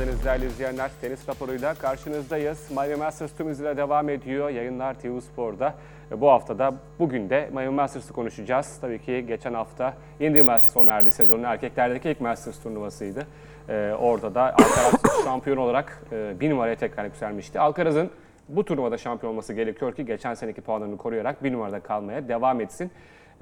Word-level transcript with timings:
geldiniz 0.00 0.24
değerli 0.24 0.46
izleyenler. 0.46 0.90
Tenis 1.00 1.28
raporuyla 1.28 1.74
karşınızdayız. 1.74 2.70
Miami 2.70 2.96
Masters 2.96 3.32
tüm 3.36 3.46
hızıyla 3.46 3.76
devam 3.76 4.08
ediyor. 4.08 4.50
Yayınlar 4.50 4.94
TV 4.94 5.20
Spor'da. 5.20 5.74
Ve 6.10 6.20
Bu 6.20 6.30
hafta 6.30 6.58
da 6.58 6.74
bugün 6.98 7.30
de 7.30 7.50
Miami 7.52 7.74
Masters'ı 7.74 8.12
konuşacağız. 8.12 8.78
Tabii 8.80 8.98
ki 8.98 9.24
geçen 9.28 9.54
hafta 9.54 9.94
Indy 10.20 10.42
Masters 10.42 10.72
sona 10.72 10.92
erdi. 10.92 11.12
Sezonun 11.12 11.42
erkeklerdeki 11.42 12.10
ilk 12.10 12.20
Masters 12.20 12.62
turnuvasıydı. 12.62 13.26
Ee, 13.68 13.92
orada 14.00 14.34
da 14.34 14.42
Alcaraz 14.42 15.24
şampiyon 15.24 15.56
olarak 15.56 16.02
e, 16.12 16.40
bir 16.40 16.50
numaraya 16.50 16.76
tekrar 16.76 17.04
yükselmişti. 17.04 17.60
Alcaraz'ın 17.60 18.10
bu 18.48 18.64
turnuvada 18.64 18.98
şampiyon 18.98 19.32
olması 19.32 19.52
gerekiyor 19.52 19.94
ki 19.94 20.06
geçen 20.06 20.34
seneki 20.34 20.60
puanlarını 20.60 20.96
koruyarak 20.96 21.44
bir 21.44 21.52
numarada 21.52 21.80
kalmaya 21.80 22.28
devam 22.28 22.60
etsin. 22.60 22.90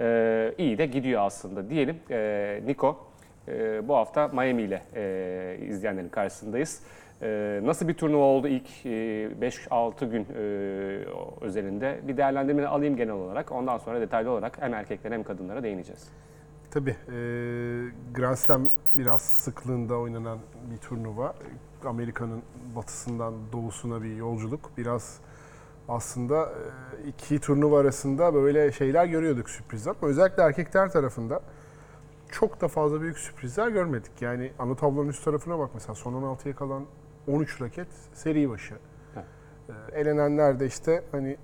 Ee, 0.01 0.55
iyi 0.59 0.79
de 0.79 0.87
gidiyor 0.87 1.23
aslında 1.23 1.71
diyelim. 1.71 1.97
Ee, 2.11 2.61
Niko, 2.67 3.08
ee, 3.49 3.89
bu 3.89 3.97
hafta 3.97 4.29
Miami 4.29 4.63
ile 4.63 4.83
e, 4.95 5.67
izleyenlerin 5.69 6.09
karşısındayız. 6.09 6.83
Ee, 7.23 7.61
nasıl 7.65 7.89
bir 7.89 7.95
turnuva 7.95 8.25
oldu 8.25 8.49
ilk 8.49 8.87
e, 8.87 8.89
5-6 9.41 10.11
gün 10.11 10.27
e, 10.35 10.41
özelinde? 11.41 12.01
Bir 12.09 12.17
değerlendirmeni 12.17 12.67
alayım 12.67 12.97
genel 12.97 13.15
olarak. 13.15 13.53
Ondan 13.53 13.79
sonra 13.79 14.01
detaylı 14.01 14.31
olarak 14.31 14.63
hem 14.63 14.75
erkeklere 14.75 15.15
hem 15.15 15.23
kadınlara 15.23 15.63
değineceğiz. 15.63 16.09
Tabii. 16.71 16.91
E, 16.91 17.17
Grand 18.15 18.37
Slam 18.37 18.69
biraz 18.95 19.23
sıklığında 19.23 19.99
oynanan 19.99 20.39
bir 20.73 20.77
turnuva. 20.77 21.35
Amerika'nın 21.85 22.43
batısından 22.77 23.35
doğusuna 23.53 24.03
bir 24.03 24.17
yolculuk. 24.17 24.71
Biraz 24.77 25.21
aslında 25.89 26.43
e, 26.43 27.09
iki 27.09 27.41
turnuva 27.41 27.81
arasında 27.81 28.35
böyle 28.35 28.73
şeyler 28.73 29.07
görüyorduk 29.07 29.51
sürprizler. 29.51 29.95
Ama 30.03 30.11
özellikle 30.11 30.43
erkekler 30.43 30.91
tarafında 30.91 31.41
çok 32.31 32.61
da 32.61 32.69
fazla 32.69 33.01
büyük 33.01 33.19
sürprizler 33.19 33.69
görmedik. 33.69 34.23
Yani 34.23 34.53
ana 34.59 34.75
tablonun 34.75 35.09
üst 35.09 35.25
tarafına 35.25 35.59
bak 35.59 35.71
mesela 35.75 35.95
son 35.95 36.13
16'ya 36.13 36.57
kalan 36.57 36.85
13 37.27 37.61
raket 37.61 37.89
seri 38.15 38.51
başı. 38.51 38.75
Evet. 39.17 39.27
E, 39.93 40.01
elenenler 40.01 40.61
de 40.61 40.67
işte 40.67 41.05
hani 41.13 41.37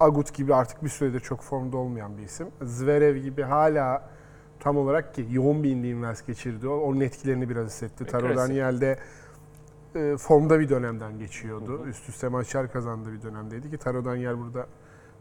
Agut 0.00 0.34
gibi 0.34 0.54
artık 0.54 0.84
bir 0.84 0.88
süredir 0.88 1.20
çok 1.20 1.42
formda 1.42 1.76
olmayan 1.76 2.18
bir 2.18 2.22
isim. 2.22 2.48
Zverev 2.62 3.16
gibi 3.16 3.42
hala 3.42 4.08
tam 4.60 4.76
olarak 4.76 5.14
ki 5.14 5.26
yoğun 5.30 5.62
bir 5.62 5.70
indiğim 5.70 6.02
vers 6.02 6.26
geçirdi. 6.26 6.68
Onun 6.68 7.00
etkilerini 7.00 7.48
biraz 7.48 7.66
hissetti. 7.66 8.04
Taro 8.04 8.26
klasik. 8.26 8.38
Daniel'de 8.38 8.98
e, 9.94 10.16
formda 10.16 10.60
bir 10.60 10.68
dönemden 10.68 11.18
geçiyordu. 11.18 11.86
Üst 11.86 12.08
üste 12.08 12.28
maçlar 12.28 12.72
kazandığı 12.72 13.12
bir 13.12 13.22
dönemdeydi 13.22 13.70
ki 13.70 13.78
Taro 13.78 14.04
Daniel 14.04 14.38
burada 14.38 14.66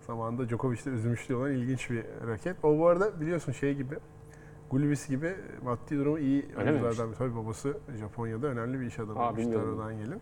zamanında 0.07 0.49
Djokovic'te 0.49 0.89
üzülmüştü 0.89 1.35
olan 1.35 1.51
ilginç 1.51 1.89
bir 1.89 2.05
raket. 2.27 2.55
O 2.63 2.77
bu 2.77 2.87
arada 2.87 3.21
biliyorsun 3.21 3.51
şey 3.51 3.75
gibi 3.75 3.95
Gulbis 4.71 5.07
gibi 5.07 5.35
maddi 5.63 5.97
durumu 5.97 6.19
iyi 6.19 6.45
Öyle 6.57 6.69
oyunculardan 6.71 7.11
bir. 7.11 7.15
Tabii 7.15 7.35
babası 7.35 7.77
Japonya'da 7.99 8.47
önemli 8.47 8.79
bir 8.79 8.85
iş 8.85 8.99
adamıymış 8.99 9.37
bilmiyordum. 9.37 9.77
Taro 9.77 9.87
Daniel'in. 9.87 10.21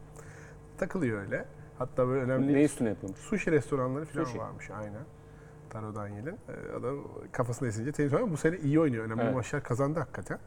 Takılıyor 0.77 1.21
öyle. 1.21 1.45
Hatta 1.77 2.07
böyle 2.07 2.21
önemli 2.21 2.53
Ne 2.53 2.63
üstüne 2.63 2.89
yapıyormuş? 2.89 3.19
Sushi 3.19 3.51
restoranları 3.51 4.05
falan 4.05 4.23
Sushi. 4.25 4.39
varmış 4.39 4.69
aynen. 4.71 5.03
Taro 5.69 5.95
Daniel'in. 5.95 6.35
Ee, 6.49 6.75
adam 6.79 6.95
kafasına 7.31 7.67
esince 7.67 7.91
tenis 7.91 8.13
oynuyor. 8.13 8.31
Bu 8.31 8.37
sene 8.37 8.57
iyi 8.57 8.79
oynuyor. 8.79 9.05
Önemli 9.05 9.21
Evet. 9.23 9.33
maçlar 9.35 9.63
kazandı 9.63 9.99
hakikaten. 9.99 10.39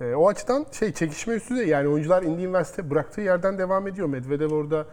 Ee, 0.00 0.14
o 0.14 0.28
açıdan 0.28 0.66
şey 0.72 0.92
çekişme 0.92 1.34
üstü 1.34 1.56
de 1.56 1.62
yani 1.62 1.88
oyuncular 1.88 2.22
Indy 2.22 2.44
Invest'te 2.44 2.90
bıraktığı 2.90 3.20
yerden 3.20 3.58
devam 3.58 3.86
ediyor. 3.86 4.08
Medvedev 4.08 4.50
orada 4.54 4.86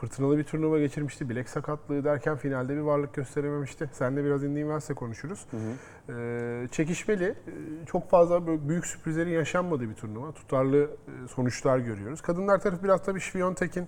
fırtınalı 0.00 0.38
bir 0.38 0.44
turnuva 0.44 0.78
geçirmişti. 0.78 1.28
Bilek 1.28 1.48
sakatlığı 1.48 2.04
derken 2.04 2.36
finalde 2.36 2.76
bir 2.76 2.80
varlık 2.80 3.14
gösterememişti. 3.14 3.90
Seninle 3.92 4.24
biraz 4.24 4.44
Indy 4.44 4.60
Invest'te 4.60 4.94
konuşuruz. 4.94 5.46
Hı 5.50 5.56
hı. 5.56 6.18
Ee, 6.18 6.68
çekişmeli. 6.68 7.24
Ee, 7.24 7.86
Çok 7.86 8.10
fazla 8.10 8.46
böyle 8.46 8.68
büyük 8.68 8.86
sürprizlerin 8.86 9.30
yaşanmadığı 9.30 9.88
bir 9.88 9.94
turnuva. 9.94 10.32
Tutarlı 10.32 10.82
e, 10.84 11.28
sonuçlar 11.28 11.78
görüyoruz. 11.78 12.20
Kadınlar 12.20 12.58
tarafı 12.60 12.84
biraz 12.84 13.02
tabii 13.04 13.20
Şviyontek'in 13.20 13.86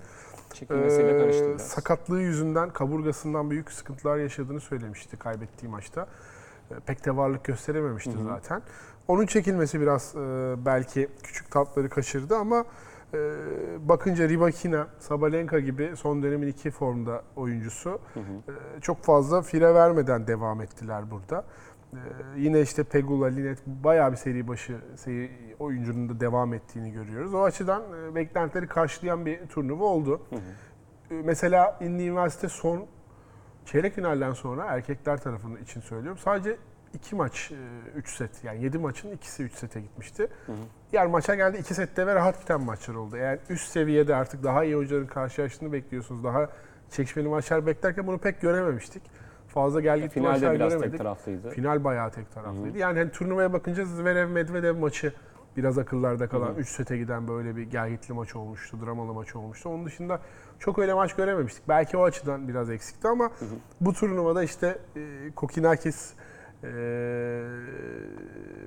biraz. 1.55 1.63
sakatlığı 1.63 2.21
yüzünden 2.21 2.71
kaburgasından 2.71 3.51
büyük 3.51 3.73
sıkıntılar 3.73 4.17
yaşadığını 4.17 4.61
söylemişti 4.61 5.17
kaybettiği 5.17 5.71
maçta. 5.73 6.07
Ee, 6.71 6.75
pek 6.87 7.05
de 7.07 7.17
varlık 7.17 7.45
gösterememişti 7.45 8.11
Hı 8.13 8.19
hı. 8.19 8.25
zaten. 8.25 8.63
Onun 9.09 9.27
çekilmesi 9.27 9.81
biraz 9.81 10.15
e, 10.17 10.55
belki 10.67 11.09
küçük 11.23 11.51
tatları 11.51 11.89
kaçırdı 11.89 12.37
ama 12.37 12.59
e, 12.59 12.65
bakınca 13.89 14.29
Rybakina, 14.29 14.87
Sabalenka 14.99 15.59
gibi 15.59 15.93
son 15.97 16.23
dönemin 16.23 16.47
iki 16.47 16.71
formda 16.71 17.23
oyuncusu 17.37 17.91
Hı 17.91 18.21
hı. 18.21 18.53
e, 18.77 18.81
çok 18.81 19.03
fazla 19.05 19.43
fire 19.43 19.75
vermeden 19.75 20.27
devam 20.27 20.61
ettiler 20.61 21.11
burada. 21.11 21.45
E, 21.93 21.99
yine 22.37 22.61
işte 22.61 22.85
Pegula, 22.85 23.27
Linet 23.27 23.67
bayağı 23.67 24.13
bir 24.13 24.17
seri 24.17 24.49
başı 24.49 24.77
seri 24.97 25.31
oyuncunun 25.59 26.09
da 26.09 26.21
devam 26.21 26.55
ettiğini 26.55 26.93
görüyoruz. 26.93 27.35
O 27.35 27.43
açıdan 27.43 27.83
e, 27.83 28.15
beklentileri 28.15 28.67
karşılayan 28.67 29.27
bir 29.27 29.47
turnuva 29.47 29.85
oldu. 29.85 30.23
Hı 30.31 30.37
hı. 30.37 30.41
Mesela 31.25 31.79
Indy 31.81 32.09
Üniversite 32.09 32.49
son 32.49 32.87
çeyrek 33.65 33.95
finalden 33.95 34.33
sonra 34.33 34.65
erkekler 34.65 35.21
tarafının 35.21 35.57
için 35.57 35.81
söylüyorum. 35.81 36.19
Sadece 36.19 36.57
iki 36.95 37.17
maç 37.17 37.53
3 37.97 38.17
set 38.17 38.45
yani 38.45 38.65
7 38.65 38.79
maçın 38.79 39.11
ikisi 39.11 39.43
3 39.43 39.53
sete 39.53 39.81
gitmişti. 39.81 40.29
Hı 40.47 40.53
hı. 40.53 40.57
Diğer 40.93 41.07
maça 41.07 41.35
geldi 41.35 41.59
2 41.59 41.75
sette 41.75 42.07
ve 42.07 42.15
rahat 42.15 42.43
biten 42.43 42.61
maçlar 42.61 42.95
oldu. 42.95 43.17
Eğer 43.17 43.39
üst 43.49 43.69
seviyede 43.69 44.15
artık 44.15 44.45
daha 44.45 44.65
iyi 44.65 44.77
oyuncuların 44.77 45.07
karşılaştığını 45.07 45.73
bekliyorsunuz. 45.73 46.25
Daha 46.25 46.49
çekişmeli 46.91 47.29
maçlar 47.29 47.67
beklerken 47.67 48.07
bunu 48.07 48.19
pek 48.19 48.41
görememiştik. 48.41 49.03
Fazla 49.49 49.81
gel 49.81 50.01
git 50.01 50.17
maçlar 50.17 50.55
biraz 50.55 50.69
göremedik. 50.69 50.91
tek 50.91 50.99
taraflıydı. 50.99 51.51
Final 51.51 51.85
bayağı 51.85 52.11
tek 52.11 52.33
taraflıydı. 52.33 52.79
Yani 52.79 52.99
hani 52.99 53.11
turnuvaya 53.11 53.53
bakınca 53.53 53.85
Zverev 53.85 54.29
Medvedev 54.29 54.77
maçı 54.77 55.13
biraz 55.57 55.79
akıllarda 55.79 56.29
kalan 56.29 56.55
3 56.55 56.69
sete 56.69 56.99
giden 56.99 57.29
böyle 57.29 57.57
bir 57.57 57.63
gelgitli 57.63 58.15
maç 58.15 58.37
olmuştu, 58.37 58.79
dramalı 58.87 59.15
maç 59.15 59.37
olmuştu. 59.37 59.69
Onun 59.69 59.87
dışında 59.87 60.21
çok 60.59 60.79
öyle 60.79 60.95
maç 60.95 61.17
görememiştik. 61.17 61.63
Belki 61.69 61.97
o 61.97 62.05
açıdan 62.05 62.49
biraz 62.49 62.71
eksikti 62.71 63.09
ama 63.09 63.31
bu 63.81 63.93
turnuvada 63.93 64.43
işte 64.43 64.79
e, 64.97 65.31
Kokinakis 65.37 66.13
e, 66.65 66.69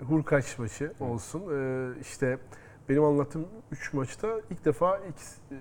Hurkaç 0.10 0.60
maçı 0.60 0.94
olsun. 1.00 1.42
E, 1.42 1.90
işte 2.02 2.38
benim 2.90 3.04
anlattığım 3.04 3.46
3 3.72 3.94
maçta 3.94 4.28
ilk 4.50 4.66
defa 4.66 4.98
iki, 4.98 5.56
e, 5.56 5.58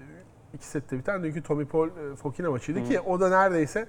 iki 0.55 0.67
sette 0.67 0.99
biten 0.99 1.23
dünkü 1.25 1.43
Tommy 1.43 1.65
Paul 1.65 1.89
e, 1.89 2.17
Fokina 2.17 2.51
maçıydı 2.51 2.85
ki 2.85 3.01
o 3.01 3.21
da 3.21 3.29
neredeyse 3.29 3.87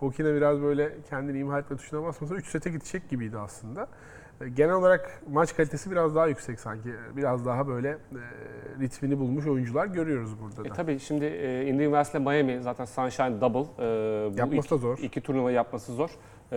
Fokina 0.00 0.34
biraz 0.34 0.62
böyle 0.62 0.92
kendini 1.10 1.38
imha 1.38 1.58
etme 1.58 1.76
tuşuna 1.76 2.02
basmasa 2.02 2.34
3 2.34 2.46
sete 2.46 2.70
gidecek 2.70 3.08
gibiydi 3.08 3.38
aslında. 3.38 3.88
E, 4.40 4.48
Genel 4.48 4.74
olarak 4.74 5.22
maç 5.32 5.56
kalitesi 5.56 5.90
biraz 5.90 6.14
daha 6.14 6.26
yüksek 6.26 6.60
sanki. 6.60 6.88
Biraz 7.16 7.46
daha 7.46 7.68
böyle 7.68 7.88
e, 7.90 7.96
ritmini 8.80 9.18
bulmuş 9.18 9.46
oyuncular 9.46 9.86
görüyoruz 9.86 10.40
burada 10.40 10.62
E 10.68 10.70
da. 10.70 10.74
tabii 10.74 10.98
şimdi 11.00 11.24
e, 11.24 11.66
Indy 11.66 11.84
West'le 11.84 12.14
Miami 12.20 12.62
zaten 12.62 12.84
Sunshine 12.84 13.40
Double. 13.40 13.60
E, 13.60 14.34
bu 14.34 14.38
Yapması 14.38 14.66
iki, 14.66 14.70
da 14.70 14.76
zor. 14.76 14.98
iki 14.98 15.20
turnuva 15.20 15.50
yapması 15.52 15.92
zor. 15.94 16.10
E, 16.52 16.56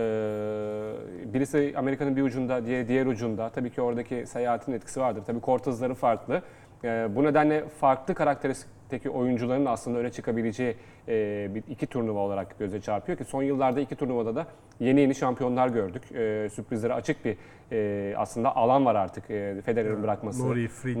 birisi 1.34 1.74
Amerika'nın 1.76 2.16
bir 2.16 2.22
ucunda, 2.22 2.66
diğer, 2.66 2.88
diğer 2.88 3.06
ucunda. 3.06 3.48
Tabii 3.48 3.70
ki 3.70 3.82
oradaki 3.82 4.26
seyahatin 4.26 4.72
etkisi 4.72 5.00
vardır. 5.00 5.22
Tabii 5.26 5.40
kort 5.40 5.66
hızları 5.66 5.94
farklı. 5.94 6.42
E, 6.84 7.08
bu 7.16 7.24
nedenle 7.24 7.68
farklı 7.68 8.14
karakteristikteki 8.14 9.10
oyuncuların 9.10 9.66
aslında 9.66 9.98
öne 9.98 10.10
çıkabileceği 10.10 10.74
e, 11.08 11.48
bir 11.54 11.62
iki 11.68 11.86
turnuva 11.86 12.18
olarak 12.18 12.58
göze 12.58 12.80
çarpıyor 12.80 13.18
ki 13.18 13.24
son 13.24 13.42
yıllarda 13.42 13.80
iki 13.80 13.96
turnuvada 13.96 14.36
da 14.36 14.46
yeni 14.80 15.00
yeni 15.00 15.14
şampiyonlar 15.14 15.68
gördük. 15.68 16.12
E, 16.12 16.48
sürprizlere 16.52 16.94
açık 16.94 17.24
bir 17.24 17.36
e, 17.72 18.14
aslında 18.16 18.56
alan 18.56 18.86
var 18.86 18.94
artık 18.94 19.30
e, 19.30 19.62
Federer'in 19.64 20.02
bırakması. 20.02 20.42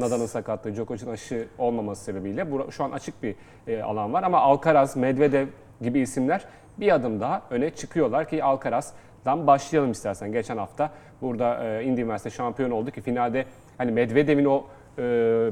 Nadal'ın 0.00 0.26
sakatlığı, 0.26 0.74
Djokovic'in 0.74 1.10
aşı 1.10 1.48
olmaması 1.58 2.04
sebebiyle 2.04 2.46
şu 2.70 2.84
an 2.84 2.90
açık 2.90 3.22
bir 3.22 3.34
alan 3.80 4.12
var. 4.12 4.22
Ama 4.22 4.38
Alcaraz, 4.38 4.96
Medvedev 4.96 5.46
gibi 5.80 6.00
isimler 6.00 6.44
bir 6.80 6.94
adım 6.94 7.20
daha 7.20 7.42
öne 7.50 7.70
çıkıyorlar 7.70 8.28
ki 8.28 8.44
Alcaraz'dan 8.44 9.46
başlayalım 9.46 9.90
istersen. 9.90 10.32
Geçen 10.32 10.56
hafta 10.56 10.90
burada 11.22 11.64
e, 11.64 11.84
Indy 11.84 12.00
Üniversite 12.00 12.30
şampiyon 12.30 12.70
oldu 12.70 12.90
ki 12.90 13.00
finalde 13.00 13.44
hani 13.78 13.92
Medvedev'in 13.92 14.44
o 14.44 14.64
e, 14.98 15.02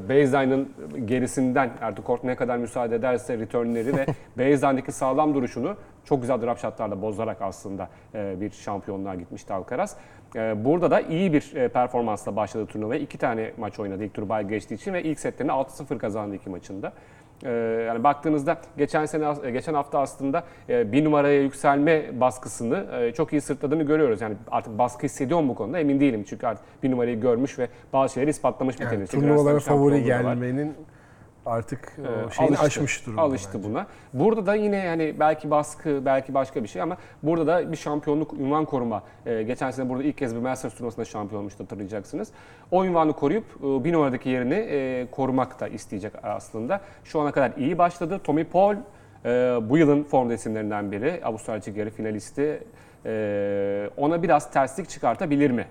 baseline'ın 0.08 0.72
gerisinden 1.04 1.70
artık 1.82 2.04
kort 2.04 2.24
ne 2.24 2.36
kadar 2.36 2.56
müsaade 2.56 2.96
ederse 2.96 3.38
returnleri 3.38 3.96
ve 3.96 4.06
baseline'deki 4.38 4.92
sağlam 4.92 5.34
duruşunu 5.34 5.76
çok 6.04 6.20
güzel 6.20 6.42
drop 6.42 6.58
shotlarla 6.58 7.02
bozarak 7.02 7.42
aslında 7.42 7.88
e, 8.14 8.40
bir 8.40 8.50
şampiyonluğa 8.50 9.14
gitmişti 9.14 9.52
Alcaraz. 9.52 9.96
E, 10.36 10.64
burada 10.64 10.90
da 10.90 11.00
iyi 11.00 11.32
bir 11.32 11.56
e, 11.56 11.68
performansla 11.68 12.36
başladı 12.36 12.66
turnuvaya. 12.66 13.00
İki 13.00 13.18
tane 13.18 13.52
maç 13.56 13.78
oynadı 13.78 14.04
ilk 14.04 14.14
tur 14.14 14.28
bay 14.28 14.48
geçtiği 14.48 14.74
için 14.74 14.92
ve 14.92 15.02
ilk 15.02 15.20
setlerini 15.20 15.52
6-0 15.52 15.98
kazandı 15.98 16.34
iki 16.34 16.50
maçında. 16.50 16.92
E, 17.44 17.50
yani 17.86 18.04
baktığınızda 18.04 18.58
geçen 18.78 19.06
sene 19.06 19.34
e, 19.44 19.50
geçen 19.50 19.74
hafta 19.74 20.00
aslında 20.00 20.44
e, 20.68 20.92
bir 20.92 21.04
numaraya 21.04 21.42
yükselme 21.42 22.20
baskısını 22.20 22.86
e, 23.00 23.12
çok 23.12 23.32
iyi 23.32 23.40
sırtladığını 23.40 23.82
görüyoruz. 23.82 24.20
Yani 24.20 24.34
artık 24.50 24.78
baskı 24.78 25.02
hissediyor 25.06 25.40
mu 25.40 25.48
bu 25.48 25.54
konuda 25.54 25.78
emin 25.78 26.00
değilim. 26.00 26.24
Çünkü 26.28 26.46
artık 26.46 26.64
bir 26.82 26.90
numarayı 26.90 27.20
görmüş 27.20 27.58
ve 27.58 27.68
bazı 27.92 28.14
şeyleri 28.14 28.30
ispatlamış 28.30 28.80
bir 28.80 28.84
Yani 28.84 28.94
tenisçi. 28.94 29.16
turnuvalara 29.20 29.58
favori 29.58 30.04
gelmenin 30.04 30.74
artık 31.46 31.92
o 31.98 32.02
Ee, 32.02 32.30
şeyini 32.30 32.48
alıştı. 32.56 32.66
aşmış 32.66 33.06
durumda. 33.06 33.22
Alıştı 33.22 33.58
bence. 33.58 33.68
buna. 33.68 33.86
Burada 34.12 34.46
da 34.46 34.54
yine 34.54 34.76
yani 34.76 35.14
belki 35.20 35.50
baskı, 35.50 36.02
belki 36.04 36.34
başka 36.34 36.62
bir 36.62 36.68
şey 36.68 36.82
ama 36.82 36.96
burada 37.22 37.46
da 37.46 37.72
bir 37.72 37.76
şampiyonluk 37.76 38.32
ünvan 38.32 38.64
koruma. 38.64 39.02
Ee, 39.26 39.42
geçen 39.42 39.70
sene 39.70 39.88
burada 39.88 40.04
ilk 40.04 40.18
kez 40.18 40.34
bir 40.34 40.40
Masters 40.40 40.74
turnuvasında 40.74 41.04
şampiyon 41.04 41.40
olmuştu 41.40 41.64
hatırlayacaksınız. 41.64 42.28
O 42.70 42.84
ünvanı 42.84 43.12
koruyup 43.12 43.44
e, 43.60 43.84
bir 43.84 43.92
numaradaki 43.92 44.28
yerini 44.28 44.54
e, 44.54 45.06
korumak 45.10 45.60
da 45.60 45.68
isteyecek 45.68 46.12
aslında. 46.22 46.80
Şu 47.04 47.20
ana 47.20 47.32
kadar 47.32 47.52
iyi 47.56 47.78
başladı. 47.78 48.20
Tommy 48.24 48.44
Paul 48.44 48.74
e, 49.24 49.28
bu 49.62 49.78
yılın 49.78 50.02
form 50.04 50.30
isimlerinden 50.30 50.92
biri. 50.92 51.20
Avustralya 51.24 51.62
yarı 51.76 51.90
finalisti. 51.90 52.62
E, 53.06 53.90
ona 53.96 54.22
biraz 54.22 54.50
terslik 54.50 54.88
çıkartabilir 54.88 55.50
mi? 55.50 55.66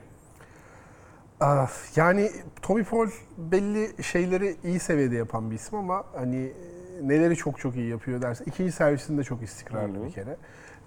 Ah, 1.39 1.69
Yani 1.95 2.31
Tommy 2.61 2.83
Paul 2.83 3.07
belli 3.37 4.03
şeyleri 4.03 4.55
iyi 4.63 4.79
seviyede 4.79 5.15
yapan 5.15 5.51
bir 5.51 5.55
isim 5.55 5.77
ama 5.77 6.03
hani 6.15 6.35
e, 6.45 7.07
neleri 7.07 7.35
çok 7.35 7.59
çok 7.59 7.75
iyi 7.75 7.89
yapıyor 7.89 8.21
derse 8.21 8.43
ikinci 8.45 8.71
servisinde 8.71 9.23
çok 9.23 9.41
istikrarlı 9.41 10.05
bir 10.05 10.11
kere. 10.11 10.37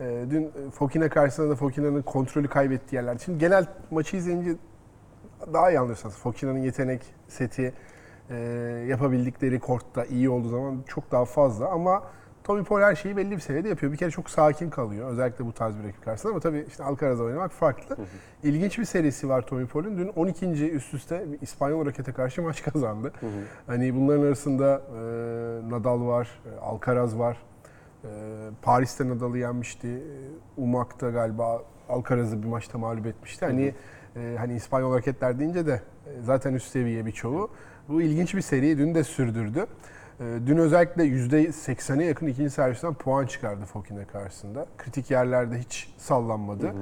Ee, 0.01 0.25
Dün 0.31 0.51
Fokina 0.71 1.09
karşısında 1.09 1.51
da 1.51 1.57
Fokina'nın 1.57 2.03
kontrolü 2.03 2.49
kaybettiği 2.49 2.97
yerler. 2.97 3.19
Şimdi 3.25 3.39
genel 3.39 3.67
maçı 3.91 4.17
izleyince 4.17 4.51
daha 5.53 5.71
iyi 5.71 5.79
anlıyorsunuz. 5.81 6.15
Fokina'nın 6.17 6.59
yetenek 6.59 7.03
seti 7.29 7.73
e, 8.31 8.37
yapabildikleri 8.89 9.61
kortta 9.61 10.05
iyi 10.05 10.31
olduğu 10.31 10.49
zaman 10.49 10.83
çok 10.87 11.11
daha 11.13 11.25
fazla 11.25 11.69
ama 11.69 12.03
Tommy 12.49 12.65
Paul 12.65 12.81
her 12.81 12.95
şeyi 12.95 13.17
belli 13.17 13.31
bir 13.31 13.41
seviyede 13.41 13.69
yapıyor. 13.69 13.93
Bir 13.93 13.97
kere 13.97 14.11
çok 14.11 14.31
sakin 14.31 14.71
kalıyor. 14.71 15.11
Özellikle 15.11 15.47
bu 15.47 15.53
tarz 15.53 15.79
bir 15.79 15.85
rakip 15.85 16.05
karşısında 16.05 16.33
ama 16.33 16.41
tabii 16.41 16.65
işte 16.69 16.85
Alcaraz'la 16.85 17.25
oynamak 17.25 17.53
farklı. 17.53 17.97
İlginç 18.43 18.79
bir 18.79 18.85
serisi 18.85 19.29
var 19.29 19.47
Tommy 19.47 19.67
Paul'un. 19.67 19.99
Dün 19.99 20.09
12. 20.09 20.47
üst 20.71 20.95
üste 20.95 21.27
İspanyol 21.43 21.87
rakete 21.87 22.13
karşı 22.13 22.43
maç 22.43 22.63
kazandı. 22.73 23.13
Hani 23.67 23.95
bunların 23.95 24.23
arasında 24.23 24.83
e, 24.89 25.01
Nadal 25.71 26.07
var, 26.07 26.29
e, 26.55 26.61
Alcaraz 26.61 27.19
var. 27.19 27.37
E, 28.05 28.09
Paris'te 28.63 29.09
Nadal'ı 29.09 29.39
yenmişti. 29.39 29.89
E, 29.89 30.17
Umak'ta 30.57 31.11
galiba 31.11 31.63
Alcaraz'ı 31.89 32.43
bir 32.43 32.49
maçta 32.49 32.79
mağlup 32.79 33.07
etmişti. 33.07 33.45
Hani 33.45 33.75
e, 34.17 34.37
hani 34.39 34.55
İspanyol 34.55 34.95
raketler 34.97 35.39
deyince 35.39 35.67
de 35.67 35.83
e, 36.07 36.23
zaten 36.23 36.55
üst 36.55 36.69
seviye 36.69 37.07
birçoğu. 37.07 37.51
Bu 37.89 38.03
ilginç 38.03 38.35
bir 38.35 38.41
seri 38.41 38.79
dün 38.79 38.95
de 38.95 39.05
sürdürdü. 39.05 39.67
E, 40.21 40.25
Dün 40.47 40.57
özellikle 40.57 41.03
%80'e 41.03 42.05
yakın 42.05 42.27
ikinci 42.27 42.51
servisten 42.51 42.95
puan 42.95 43.27
çıkardı 43.27 43.65
Fokine 43.65 44.05
karşısında. 44.05 44.67
Kritik 44.79 45.11
yerlerde 45.11 45.59
hiç 45.59 45.95
sallanmadı. 45.99 46.73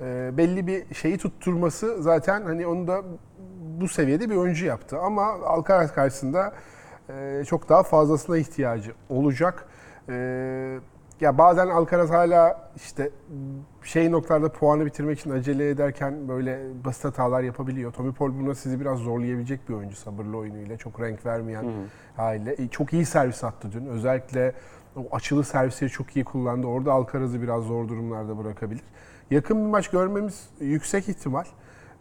E, 0.00 0.30
belli 0.36 0.66
bir 0.66 0.94
şeyi 0.94 1.18
tutturması 1.18 2.02
zaten 2.02 2.42
hani 2.42 2.66
onu 2.66 2.86
da 2.88 3.02
bu 3.80 3.88
seviyede 3.88 4.30
bir 4.30 4.36
oyuncu 4.36 4.66
yaptı. 4.66 4.98
Ama 4.98 5.24
Alcaraz 5.24 5.94
karşısında 5.94 6.52
e, 7.10 7.42
çok 7.46 7.68
daha 7.68 7.82
fazlasına 7.82 8.38
ihtiyacı 8.38 8.92
olacak. 9.08 9.66
Ya 11.20 11.38
bazen 11.38 11.68
Alcaraz 11.68 12.10
hala 12.10 12.70
işte 12.76 13.10
şey 13.82 14.12
noktalarda 14.12 14.52
puanı 14.52 14.86
bitirmek 14.86 15.18
için 15.18 15.30
acele 15.30 15.70
ederken 15.70 16.28
böyle 16.28 16.60
basit 16.84 17.04
hatalar 17.04 17.42
yapabiliyor. 17.42 17.92
Tommy 17.92 18.12
Paul 18.12 18.32
buna 18.40 18.54
sizi 18.54 18.80
biraz 18.80 18.98
zorlayabilecek 18.98 19.68
bir 19.68 19.74
oyuncu 19.74 19.96
sabırlı 19.96 20.36
oyunuyla. 20.36 20.76
Çok 20.76 21.00
renk 21.00 21.26
vermeyen 21.26 21.64
haliyle. 22.16 22.52
E, 22.62 22.68
Çok 22.68 22.92
iyi 22.92 23.04
servis 23.04 23.44
attı 23.44 23.68
dün. 23.72 23.86
Özellikle 23.86 24.52
o 24.96 25.16
açılı 25.16 25.44
servisleri 25.44 25.90
çok 25.90 26.16
iyi 26.16 26.24
kullandı. 26.24 26.66
Orada 26.66 26.92
Alcaraz'ı 26.92 27.42
biraz 27.42 27.62
zor 27.64 27.88
durumlarda 27.88 28.38
bırakabilir. 28.44 28.82
Yakın 29.30 29.64
bir 29.64 29.70
maç 29.70 29.90
görmemiz 29.90 30.48
yüksek 30.60 31.08
ihtimal. 31.08 31.44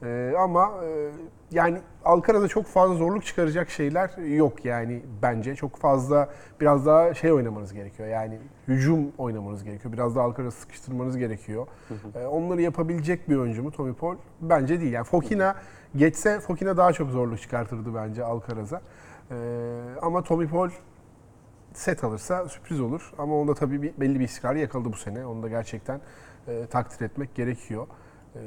Ee, 0.04 0.34
ama 0.40 0.72
e, 0.84 1.12
yani 1.52 1.78
Alcaraz'a 2.06 2.48
çok 2.48 2.66
fazla 2.66 2.96
zorluk 2.96 3.26
çıkaracak 3.26 3.70
şeyler 3.70 4.18
yok 4.38 4.66
yani 4.66 5.02
bence. 5.22 5.56
Çok 5.56 5.78
fazla 5.78 6.30
biraz 6.62 6.86
daha 6.86 7.14
şey 7.14 7.32
oynamanız 7.32 7.74
gerekiyor. 7.74 8.10
Yani 8.10 8.40
hücum 8.68 9.12
oynamanız 9.18 9.64
gerekiyor. 9.64 9.94
Biraz 9.94 10.16
daha 10.16 10.26
Alcaraz'ı 10.26 10.58
sıkıştırmanız 10.58 11.18
gerekiyor. 11.18 11.68
Ee, 12.16 12.26
onları 12.26 12.62
yapabilecek 12.62 13.30
bir 13.30 13.36
oyuncu 13.36 13.64
mu 13.64 13.72
Tommy 13.72 13.94
Paul? 13.94 14.16
Bence 14.42 14.82
değil. 14.82 14.94
Yani 14.94 15.06
Fokina 15.06 15.56
geçse 15.96 16.40
Fokina 16.40 16.78
daha 16.78 16.94
çok 16.94 17.10
zorluk 17.10 17.42
çıkartırdı 17.42 17.96
bence 17.96 18.24
Alcaraz'a. 18.24 18.82
Ee, 19.32 19.36
ama 20.02 20.24
Tommy 20.24 20.48
Paul 20.48 20.70
set 21.74 22.04
alırsa 22.04 22.50
sürpriz 22.50 22.82
olur. 22.82 23.14
Ama 23.18 23.36
onda 23.36 23.54
tabii 23.54 23.82
bir, 23.82 23.94
belli 23.98 24.20
bir 24.20 24.26
istikrarı 24.26 24.60
yakaladı 24.60 24.94
bu 24.94 24.98
sene. 24.98 25.26
Onu 25.26 25.44
da 25.44 25.50
gerçekten 25.50 26.02
e, 26.48 26.66
takdir 26.66 27.06
etmek 27.06 27.36
gerekiyor. 27.36 27.88
Ee, 28.36 28.40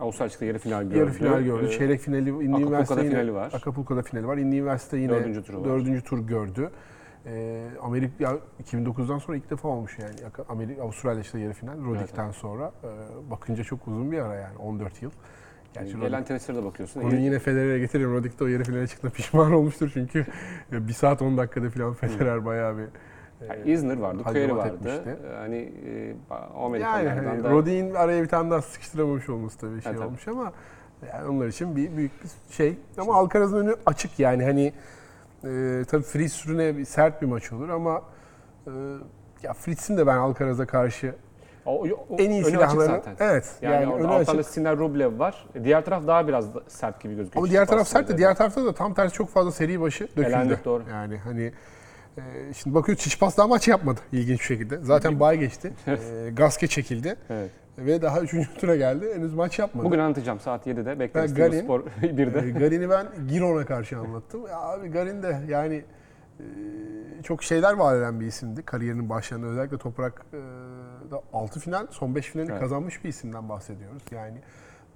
Avustralya 0.00 0.26
açıkta 0.28 0.44
yarı 0.44 0.58
final 0.58 0.82
gördü. 0.84 0.98
Yarı 0.98 1.10
final 1.10 1.40
gördü. 1.42 1.66
Ee, 1.66 1.70
Çeyrek 1.78 2.00
finali, 2.00 2.30
Indy 2.30 2.62
Üniversite 2.62 3.00
yine- 3.00 3.10
finali 3.10 3.34
var. 3.34 3.50
Acapulco'da 3.54 4.02
finali 4.02 4.26
var. 4.26 4.36
Indy 4.36 4.58
Üniversite 4.58 4.96
yine 4.98 5.12
Dördüncü 5.12 5.42
turu 5.42 5.60
var. 5.60 5.64
dördüncü 5.64 6.02
tur 6.04 6.18
gördü. 6.18 6.70
Ee, 7.26 7.64
Amerika 7.82 8.12
ya 8.24 8.38
2009'dan 8.62 9.18
sonra 9.18 9.36
ilk 9.36 9.50
defa 9.50 9.68
olmuş 9.68 9.98
yani. 9.98 10.14
Amerika 10.48 10.82
Avustralya 10.82 11.20
işte 11.20 11.38
yarı 11.38 11.52
final 11.52 11.84
Rodik'ten 11.84 12.30
sonra. 12.30 12.72
Ee, 12.84 13.30
bakınca 13.30 13.64
çok 13.64 13.88
uzun 13.88 14.12
bir 14.12 14.18
ara 14.18 14.34
yani 14.34 14.58
14 14.58 15.02
yıl. 15.02 15.10
Gerçi 15.74 15.92
Gelen 16.00 16.20
Rodik- 16.22 16.24
tenislere 16.26 16.56
de 16.58 16.64
bakıyorsun. 16.64 17.00
Konuyu 17.00 17.20
yine 17.20 17.38
Federer'e 17.38 17.78
getiririm. 17.78 18.12
Rodik 18.14 18.40
de 18.40 18.44
o 18.44 18.46
yarı 18.46 18.64
finale 18.64 18.86
çıktığında 18.86 19.12
pişman 19.16 19.52
olmuştur 19.52 19.90
çünkü 19.94 20.26
1 20.72 20.92
saat 20.92 21.22
10 21.22 21.36
dakikada 21.38 21.70
falan 21.70 21.94
Federer 21.94 22.44
bayağı 22.44 22.76
bir 22.78 22.82
e, 22.82 22.86
Yani 23.48 23.70
Isner 23.72 23.96
vardı, 23.96 24.22
Query 24.22 24.56
vardı. 24.56 24.74
etmişti. 24.74 25.16
Hani 25.38 25.56
e, 25.56 26.14
o 26.30 26.34
Yani 26.34 26.54
Amerikalılardan 26.54 27.24
hani 27.24 27.44
da 27.44 27.50
Rodik'in 27.50 27.94
araya 27.94 28.22
bir 28.22 28.28
tane 28.28 28.50
daha 28.50 28.62
sıkıştıramamış 28.62 29.28
olması 29.28 29.58
tabii 29.58 29.82
şey 29.82 29.92
Evet, 29.92 30.02
olmuş 30.02 30.28
ama 30.28 30.52
yani 31.12 31.28
onlar 31.28 31.46
için 31.46 31.76
bir 31.76 31.96
büyük 31.96 32.12
bir 32.24 32.30
şey. 32.54 32.78
Ama 32.98 33.14
Alcaraz'ın 33.14 33.56
önü 33.56 33.76
açık 33.86 34.18
yani 34.18 34.44
hani 34.44 34.72
e, 35.44 35.82
tabii 35.88 36.02
Fritz 36.02 36.32
Sürüne 36.32 36.76
bir 36.76 36.84
sert 36.84 37.22
bir 37.22 37.26
maç 37.26 37.52
olur 37.52 37.68
ama 37.68 38.02
e, 38.66 38.70
ya 39.42 39.52
Fritz'in 39.52 39.96
de 39.96 40.06
ben 40.06 40.16
Alcaraz'a 40.16 40.66
karşı 40.66 41.14
o, 41.66 41.86
o, 42.10 42.16
en 42.18 42.30
iyi 42.30 42.44
önü 42.44 42.46
açık 42.46 42.70
silahları 42.70 42.86
zaten. 42.86 43.16
evet 43.20 43.52
Yani, 43.62 43.74
yani, 43.74 43.94
orada 43.94 44.08
altında. 44.08 44.42
Sinner 44.42 44.78
Rublev 44.78 45.18
var. 45.18 45.46
Diğer 45.64 45.84
taraf 45.84 46.06
daha 46.06 46.28
biraz 46.28 46.46
sert 46.68 47.00
gibi 47.00 47.14
gözüküyor. 47.14 47.44
Ama 47.44 47.50
diğer 47.50 47.66
taraf 47.66 47.88
sert 47.88 48.08
de 48.08 48.18
diğer 48.18 48.36
tarafta 48.36 48.64
da 48.64 48.74
tam 48.74 48.94
tersi 48.94 49.14
çok 49.14 49.28
fazla 49.28 49.52
seri 49.52 49.80
başı 49.80 50.04
döküldü. 50.04 50.26
Elendik, 50.26 50.64
doğru. 50.64 50.82
Yani 50.90 51.16
hani 51.18 51.52
e, 52.18 52.52
şimdi 52.54 52.74
bakıyor 52.74 52.98
Çiçipas 52.98 53.36
daha 53.38 53.46
maç 53.46 53.68
yapmadı 53.68 54.00
ilginç 54.12 54.40
bir 54.40 54.44
şekilde. 54.44 54.78
Zaten 54.82 55.20
bay 55.20 55.38
geçti. 55.38 55.72
e, 55.86 56.30
Gaske 56.32 56.66
çekildi 56.66 57.16
Evet. 57.30 57.50
ve 57.78 58.02
daha 58.02 58.20
3. 58.20 58.34
tura 58.60 58.76
geldi. 58.76 59.14
Henüz 59.14 59.34
maç 59.34 59.58
yapmadı. 59.58 59.84
Bugün 59.86 59.98
anlatacağım 59.98 60.40
saat 60.40 60.66
7'de. 60.66 60.98
Bekleriz 60.98 61.34
Garin- 61.34 61.62
Spor 61.64 61.80
1'de. 62.02 62.48
E, 62.48 62.50
Garin'i 62.50 62.90
ben 62.90 63.06
Giron'a 63.28 63.64
karşı 63.66 63.98
anlattım. 63.98 64.46
Ya 64.46 64.58
abi 64.60 64.88
Garin 64.88 65.22
de 65.22 65.40
yani 65.48 65.84
e, 66.40 66.44
çok 67.22 67.42
şeyler 67.42 67.72
vaat 67.72 67.96
eden 67.96 68.20
bir 68.20 68.26
isimdi. 68.26 68.62
Kariyerinin 68.62 69.08
başlarında 69.08 69.46
özellikle 69.46 69.78
Toprak 69.78 70.26
e, 70.32 70.36
da 71.10 71.22
6 71.32 71.60
final, 71.60 71.86
son 71.90 72.14
5 72.14 72.26
finalini 72.26 72.50
Evet. 72.52 72.60
kazanmış 72.60 73.04
bir 73.04 73.08
isimden 73.08 73.48
bahsediyoruz. 73.48 74.02
Yani 74.10 74.38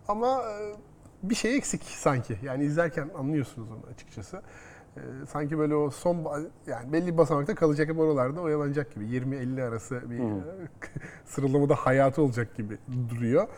ama 0.09 0.43
e, 0.43 0.75
bir 1.23 1.35
şey 1.35 1.57
eksik 1.57 1.83
sanki. 1.83 2.39
Yani 2.43 2.65
izlerken 2.65 3.11
anlıyorsunuz 3.19 3.69
onu 3.71 3.81
açıkçası. 3.95 4.43
E, 4.97 5.01
sanki 5.27 5.59
böyle 5.59 5.75
o 5.75 5.91
son 5.91 6.17
yani 6.67 6.93
belli 6.93 7.13
bir 7.13 7.19
basamakta 7.19 7.55
kalacak 7.55 7.89
hep 7.89 7.99
oralarda 7.99 8.41
oyalanacak 8.41 8.95
gibi. 8.95 9.05
20-50 9.05 9.63
arası 9.63 10.11
bir 10.11 10.19
e, 10.19 10.43
sıralamada 11.25 11.75
hayatı 11.75 12.23
olacak 12.23 12.57
gibi 12.57 12.79
duruyor. 13.11 13.49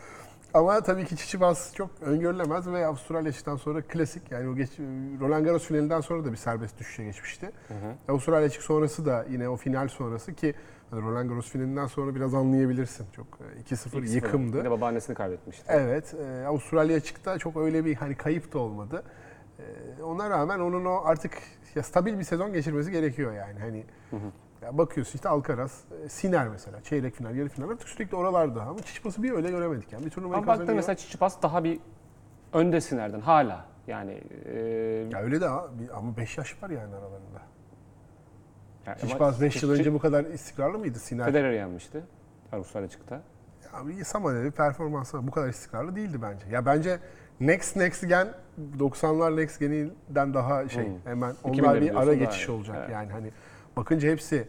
Ama 0.53 0.81
tabii 0.81 1.05
ki 1.05 1.17
Çiçipas 1.17 1.73
çok 1.73 1.89
öngörülemez 2.01 2.67
ve 2.67 2.85
Avustralya 2.85 3.29
açıktan 3.29 3.55
sonra 3.55 3.81
klasik. 3.81 4.31
Yani 4.31 4.49
o 4.49 4.55
geç, 4.55 4.69
Roland 5.21 5.45
Garros 5.45 5.65
finalinden 5.65 6.01
sonra 6.01 6.25
da 6.25 6.31
bir 6.31 6.37
serbest 6.37 6.79
düşüşe 6.79 7.03
geçmişti. 7.03 7.51
Avustralya 8.09 8.47
açık 8.47 8.63
sonrası 8.63 9.05
da 9.05 9.25
yine 9.29 9.49
o 9.49 9.55
final 9.55 9.87
sonrası 9.87 10.33
ki 10.33 10.53
hani 10.89 11.01
Roland 11.01 11.29
Garros 11.29 11.49
finalinden 11.49 11.87
sonra 11.87 12.15
biraz 12.15 12.33
anlayabilirsin. 12.33 13.05
Çok 13.15 13.25
e, 13.69 13.73
2-0 13.75 14.01
Bir 14.01 14.07
yıkımdı. 14.07 14.63
de 14.63 14.71
babaannesini 14.71 15.15
kaybetmişti. 15.15 15.63
Evet, 15.67 16.13
e, 16.13 16.45
Avustralya 16.47 16.97
açıkta 16.97 17.37
çok 17.37 17.57
öyle 17.57 17.85
bir 17.85 17.95
hani 17.95 18.15
kayıp 18.15 18.53
da 18.53 18.59
olmadı. 18.59 19.03
E, 19.99 20.03
ona 20.03 20.29
rağmen 20.29 20.59
onun 20.59 20.85
o 20.85 21.01
artık 21.05 21.37
ya 21.75 21.83
stabil 21.83 22.19
bir 22.19 22.23
sezon 22.23 22.53
geçirmesi 22.53 22.91
gerekiyor 22.91 23.33
yani. 23.33 23.59
Hani 23.59 23.85
ya 24.61 24.77
bakıyorsun 24.77 25.13
işte 25.15 25.29
Alcaraz, 25.29 25.83
e, 26.05 26.09
Siner 26.09 26.47
mesela 26.47 26.81
çeyrek 26.81 27.15
final, 27.15 27.35
yarı 27.35 27.49
final 27.49 27.69
artık 27.69 27.89
sürekli 27.89 28.15
oralarda 28.17 28.61
ama 28.61 28.81
Çiçipas'ı 28.81 29.23
bir 29.23 29.31
öyle 29.31 29.49
göremedik 29.51 29.93
yani. 29.93 30.05
Bir 30.05 30.09
turnuvayı 30.09 30.37
Ama 30.37 30.45
kazanıyor. 30.45 30.75
mesela 30.75 30.95
Çiçipas 30.95 31.41
daha 31.41 31.63
bir 31.63 31.79
önde 32.53 32.81
Sinner'den 32.81 33.21
hala. 33.21 33.65
Yani, 33.87 34.23
e, 34.45 34.59
Ya 35.11 35.19
öyle 35.21 35.41
de 35.41 35.49
ama 35.95 36.17
5 36.17 36.37
yaş 36.37 36.63
var 36.63 36.69
yani 36.69 36.95
aralarında. 36.95 37.41
yani 38.85 38.99
Çiçipas 38.99 39.41
5 39.41 39.63
yıl 39.63 39.71
önce 39.71 39.93
bu 39.93 39.99
kadar 39.99 40.25
istikrarlı 40.25 40.79
mıydı 40.79 40.99
Siner? 40.99 41.25
Federer'i 41.25 41.55
yenmişti. 41.55 42.03
Avustralya 42.51 42.89
çıktı. 42.89 43.21
Ya 43.73 43.87
bir 43.87 44.03
Samanel'i 44.03 44.51
performansı 44.51 45.27
bu 45.27 45.31
kadar 45.31 45.49
istikrarlı 45.49 45.95
değildi 45.95 46.21
bence. 46.21 46.45
Ya 46.49 46.65
bence 46.65 46.99
Next 47.41 47.75
Next 47.75 48.07
Gen 48.07 48.27
90'lar 48.79 49.35
Next 49.35 49.59
Gen'inden 49.59 50.33
daha 50.33 50.69
şey 50.69 50.85
Hmm. 50.87 50.93
hemen 51.03 51.35
2000'leri 51.43 51.61
onlar 51.61 51.81
bir 51.81 51.95
ara 51.95 52.13
geçiş 52.13 52.47
iyi. 52.47 52.51
olacak 52.51 52.75
Evet. 52.79 52.89
yani 52.89 53.11
hani 53.11 53.31
bakınca 53.77 54.09
hepsi 54.09 54.47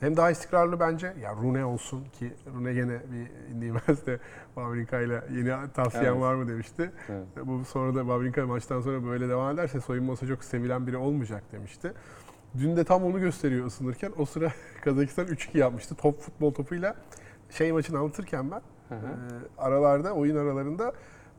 hem 0.00 0.16
daha 0.16 0.30
istikrarlı 0.30 0.80
bence 0.80 1.12
ya 1.22 1.34
Rune 1.34 1.64
olsun 1.64 2.04
ki 2.18 2.32
Rune 2.54 2.74
gene 2.74 2.98
bir 3.12 3.54
Üniversite 3.56 4.18
Wawrinka 4.54 5.00
ile 5.00 5.20
yeni 5.30 5.72
tavsiyen 5.74 6.04
Evet. 6.04 6.20
var 6.20 6.34
mı 6.34 6.48
demişti. 6.48 6.90
Evet. 7.08 7.26
Bu 7.46 7.64
sonra 7.64 7.94
da 7.94 8.00
Wawrinka 8.00 8.46
maçtan 8.46 8.80
sonra 8.80 9.04
böyle 9.06 9.28
devam 9.28 9.54
ederse 9.54 9.80
soyunma 9.80 10.12
olsa 10.12 10.26
çok 10.26 10.44
sevilen 10.44 10.86
biri 10.86 10.96
olmayacak 10.96 11.42
demişti. 11.52 11.92
Dün 12.58 12.76
de 12.76 12.84
tam 12.84 13.04
onu 13.04 13.20
gösteriyor 13.20 13.66
ısınırken. 13.66 14.12
O 14.18 14.24
sıra 14.24 14.52
Kazakistan 14.84 15.26
3-2 15.26 15.58
yapmıştı. 15.58 15.94
Top 15.94 16.20
futbol 16.20 16.54
topuyla 16.54 16.94
şey 17.50 17.72
maçını 17.72 17.98
anlatırken 17.98 18.50
ben 18.50 18.60
Hı 18.88 18.94
hı. 18.94 19.06
e, 19.06 19.62
aralarda, 19.62 20.12
oyun 20.12 20.36
aralarında 20.36 20.92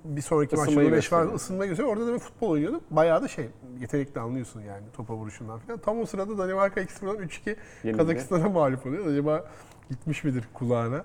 bir 0.05 0.21
sonraki 0.21 0.55
maç 0.55 0.67
Isınmayı 0.67 0.91
Runeş 0.91 1.13
var 1.13 1.17
gösteriyor. 1.19 1.35
ısınma 1.35 1.65
gösteriyor. 1.65 1.93
Orada 1.97 2.07
da 2.07 2.11
ben 2.13 2.19
futbol 2.19 2.49
oynuyordum. 2.49 2.81
Bayağı 2.91 3.21
da 3.23 3.27
şey 3.27 3.49
yetenekli 3.79 4.21
anlıyorsun 4.21 4.61
yani 4.61 4.83
topa 4.93 5.13
vuruşundan 5.13 5.59
falan. 5.59 5.79
Tam 5.79 5.99
o 5.99 6.05
sırada 6.05 6.37
Danimarka 6.37 6.81
2-0'dan 6.81 7.15
3-2 7.17 7.55
Yenildi. 7.83 7.97
Kazakistan'a 7.97 8.49
mağlup 8.49 8.85
oluyor. 8.85 9.05
Acaba 9.07 9.45
gitmiş 9.89 10.23
midir 10.23 10.43
kulağına? 10.53 11.03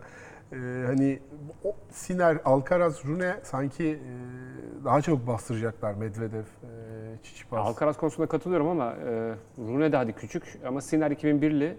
Ee, 0.52 0.56
hani 0.86 1.18
o 1.64 1.76
Siner, 1.90 2.38
Alcaraz, 2.44 3.04
Rune 3.04 3.40
sanki 3.42 3.84
e, 3.84 4.84
daha 4.84 5.02
çok 5.02 5.26
bastıracaklar 5.26 5.94
Medvedev, 5.94 6.40
e, 6.40 7.22
Çiçipas. 7.22 7.66
Alcaraz 7.66 7.96
konusunda 7.96 8.28
katılıyorum 8.28 8.68
ama 8.68 8.92
e, 8.92 9.34
Rune 9.58 9.92
de 9.92 9.96
hadi 9.96 10.12
küçük 10.12 10.58
ama 10.66 10.80
Sinner 10.80 11.10
2001'li, 11.10 11.78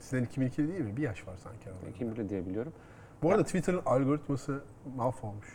Siner 0.00 0.22
2002 0.22 0.68
değil 0.68 0.80
mi? 0.80 0.96
Bir 0.96 1.02
yaş 1.02 1.26
var 1.28 1.34
sanki 1.44 1.70
aralarında. 1.70 1.90
2001'li 1.90 2.28
diye 2.28 2.46
biliyorum. 2.46 2.72
Bu 3.22 3.30
arada 3.30 3.44
Twitter'ın 3.44 3.80
algoritması 3.86 4.60
mahvolmuş. 4.96 5.46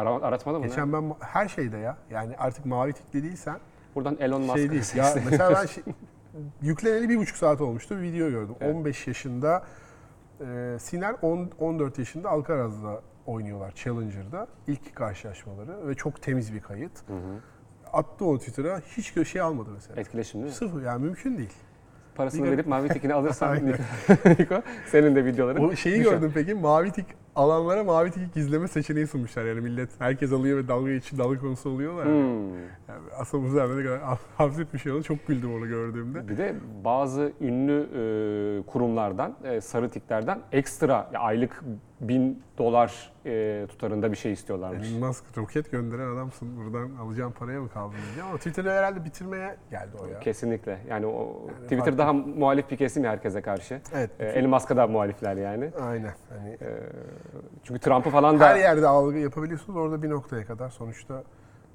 Ara, 0.00 0.10
aratmadı 0.10 0.58
mı? 0.58 0.66
Geçen 0.66 0.92
ben 0.92 1.14
her 1.20 1.48
şeyde 1.48 1.76
ya. 1.76 1.96
Yani 2.10 2.36
artık 2.36 2.66
mavi 2.66 2.92
tikli 2.92 3.22
değilsen 3.22 3.58
Buradan 3.94 4.16
Elon 4.20 4.42
Musk. 4.42 4.56
şey 4.56 4.70
değil. 4.70 4.96
Ya 4.96 5.14
mesela 5.30 5.54
ben 5.54 5.66
şey, 5.66 5.84
yükleneli 6.62 7.08
bir 7.08 7.16
buçuk 7.16 7.36
saat 7.36 7.60
olmuştu. 7.60 7.96
Bir 7.96 8.02
video 8.02 8.30
gördüm. 8.30 8.54
Evet. 8.60 8.74
15 8.74 9.06
yaşında 9.06 9.62
e, 10.40 10.76
Siner 10.80 11.14
10, 11.22 11.50
14 11.58 11.98
yaşında 11.98 12.28
Alcaraz'la 12.30 13.00
oynuyorlar 13.26 13.72
Challenger'da. 13.74 14.46
ilk 14.66 14.94
karşılaşmaları 14.94 15.88
ve 15.88 15.94
çok 15.94 16.22
temiz 16.22 16.54
bir 16.54 16.60
kayıt. 16.60 17.08
Hı 17.08 17.12
hı. 17.12 17.40
Attı 17.92 18.24
o 18.24 18.38
Twitter'a 18.38 18.80
hiç 18.96 19.14
köşeye 19.14 19.42
almadı 19.42 19.70
mesela. 19.74 20.00
Etkileşim 20.00 20.40
değil 20.40 20.52
mi? 20.52 20.56
Sıfır 20.56 20.82
yani 20.82 21.04
mümkün 21.04 21.38
değil. 21.38 21.52
Parasını 22.14 22.50
verip 22.50 22.66
mavi 22.66 22.88
tikini 22.88 23.14
alırsan. 23.14 23.56
Niko, 24.38 24.62
senin 24.86 25.16
de 25.16 25.24
videoların. 25.24 25.68
O 25.68 25.76
şeyi 25.76 26.00
düşer. 26.00 26.12
gördüm 26.12 26.30
peki 26.34 26.54
mavi 26.54 26.90
tik 26.90 27.06
alanlara 27.36 27.84
mavi 27.84 28.10
tik 28.10 28.34
gizleme 28.34 28.68
seçeneği 28.68 29.06
sunmuşlar. 29.06 29.44
Yani 29.44 29.60
millet 29.60 29.90
herkes 29.98 30.32
alıyor 30.32 30.58
ve 30.58 30.68
dalga 30.68 30.90
için 30.90 31.18
dalga 31.18 31.38
konusu 31.38 31.70
oluyorlar. 31.70 32.06
Hmm. 32.06 32.54
Yani 32.88 33.00
aslında 33.18 33.68
bu 33.68 33.78
ne 33.78 33.84
kadar 33.84 34.00
hafif 34.36 34.74
bir 34.74 34.78
şey 34.78 34.92
oldu. 34.92 35.02
Çok 35.02 35.26
güldüm 35.26 35.54
onu 35.54 35.68
gördüğümde. 35.68 36.28
Bir 36.28 36.36
de 36.36 36.54
bazı 36.84 37.32
ünlü 37.40 37.80
e, 37.82 38.62
kurumlardan, 38.66 39.36
e, 39.44 39.60
sarı 39.60 39.90
tiklerden 39.90 40.40
ekstra 40.52 41.10
ya 41.12 41.20
aylık 41.20 41.64
bin 42.00 42.42
dolar 42.58 43.12
e, 43.26 43.66
tutarında 43.68 44.12
bir 44.12 44.16
şey 44.16 44.32
istiyorlarmış. 44.32 44.88
Elon 44.90 45.06
Musk 45.06 45.38
roket 45.38 45.70
gönderen 45.70 46.06
adamsın. 46.14 46.56
Buradan 46.56 46.90
alacağım 46.96 47.32
paraya 47.32 47.60
mı 47.60 47.68
kaldın 47.68 47.96
diye. 48.14 48.24
Ama 48.24 48.36
Twitter'ı 48.36 48.70
herhalde 48.70 49.04
bitirmeye 49.04 49.56
geldi 49.70 49.96
o 50.02 50.06
ya. 50.06 50.20
Kesinlikle. 50.20 50.78
Yani 50.88 51.06
o 51.06 51.40
Yani 51.46 51.56
Twitter 51.62 51.78
farklı. 51.78 51.98
daha 51.98 52.12
muhalif 52.12 52.70
bir 52.70 52.76
kesim 52.76 53.04
ya 53.04 53.10
herkese 53.10 53.42
karşı. 53.42 53.80
Evet. 53.94 54.10
E, 54.20 54.26
Elon 54.26 54.50
Musk'a 54.50 54.76
da 54.76 54.86
muhalifler 54.86 55.36
yani. 55.36 55.70
Aynen. 55.82 56.14
Hani 56.28 56.50
E, 56.50 56.68
çünkü 57.64 57.80
Trump'ı 57.80 58.10
falan 58.10 58.40
da 58.40 58.48
her 58.48 58.56
yerde 58.56 58.86
algı 58.86 59.18
yapabiliyorsunuz. 59.18 59.78
Orada 59.78 60.02
bir 60.02 60.10
noktaya 60.10 60.44
kadar 60.46 60.70
sonuçta 60.70 61.22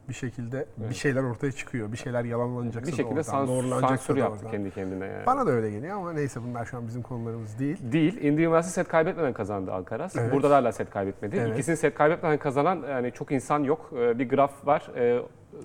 bir 0.09 0.13
şekilde 0.13 0.65
bir 0.89 0.93
şeyler 0.95 1.23
ortaya 1.23 1.51
çıkıyor. 1.51 1.91
Bir 1.91 1.97
şeyler 1.97 2.23
yalanlanacaksa 2.23 2.91
bir 2.91 2.95
şekilde 2.97 3.19
oradan, 3.19 3.45
sans- 3.45 3.79
sansür 3.81 4.17
yaptı 4.17 4.35
oradan. 4.37 4.51
kendi 4.51 4.71
kendine. 4.71 5.05
Yani. 5.05 5.25
Bana 5.25 5.45
da 5.47 5.51
öyle 5.51 5.71
geliyor 5.71 5.97
ama 5.97 6.13
neyse 6.13 6.39
bunlar 6.43 6.65
şu 6.65 6.77
an 6.77 6.87
bizim 6.87 7.01
konularımız 7.01 7.59
değil. 7.59 7.77
Değil. 7.91 8.17
Indian 8.21 8.45
Wells'i 8.51 8.69
set 8.69 8.87
kaybetmeden 8.87 9.33
kazandı 9.33 9.73
Alcaraz. 9.73 10.15
Evet. 10.15 10.33
Burada 10.33 10.49
da 10.49 10.55
hala 10.55 10.71
set 10.71 10.89
kaybetmedi. 10.89 11.37
Evet. 11.39 11.53
İkisini 11.53 11.77
set 11.77 11.95
kaybetmeden 11.95 12.37
kazanan 12.37 12.83
yani 12.89 13.11
çok 13.11 13.31
insan 13.31 13.63
yok. 13.63 13.91
Ee, 13.97 14.19
Bir 14.19 14.29
graf 14.29 14.67
var. 14.67 14.91
Ee, 14.95 15.19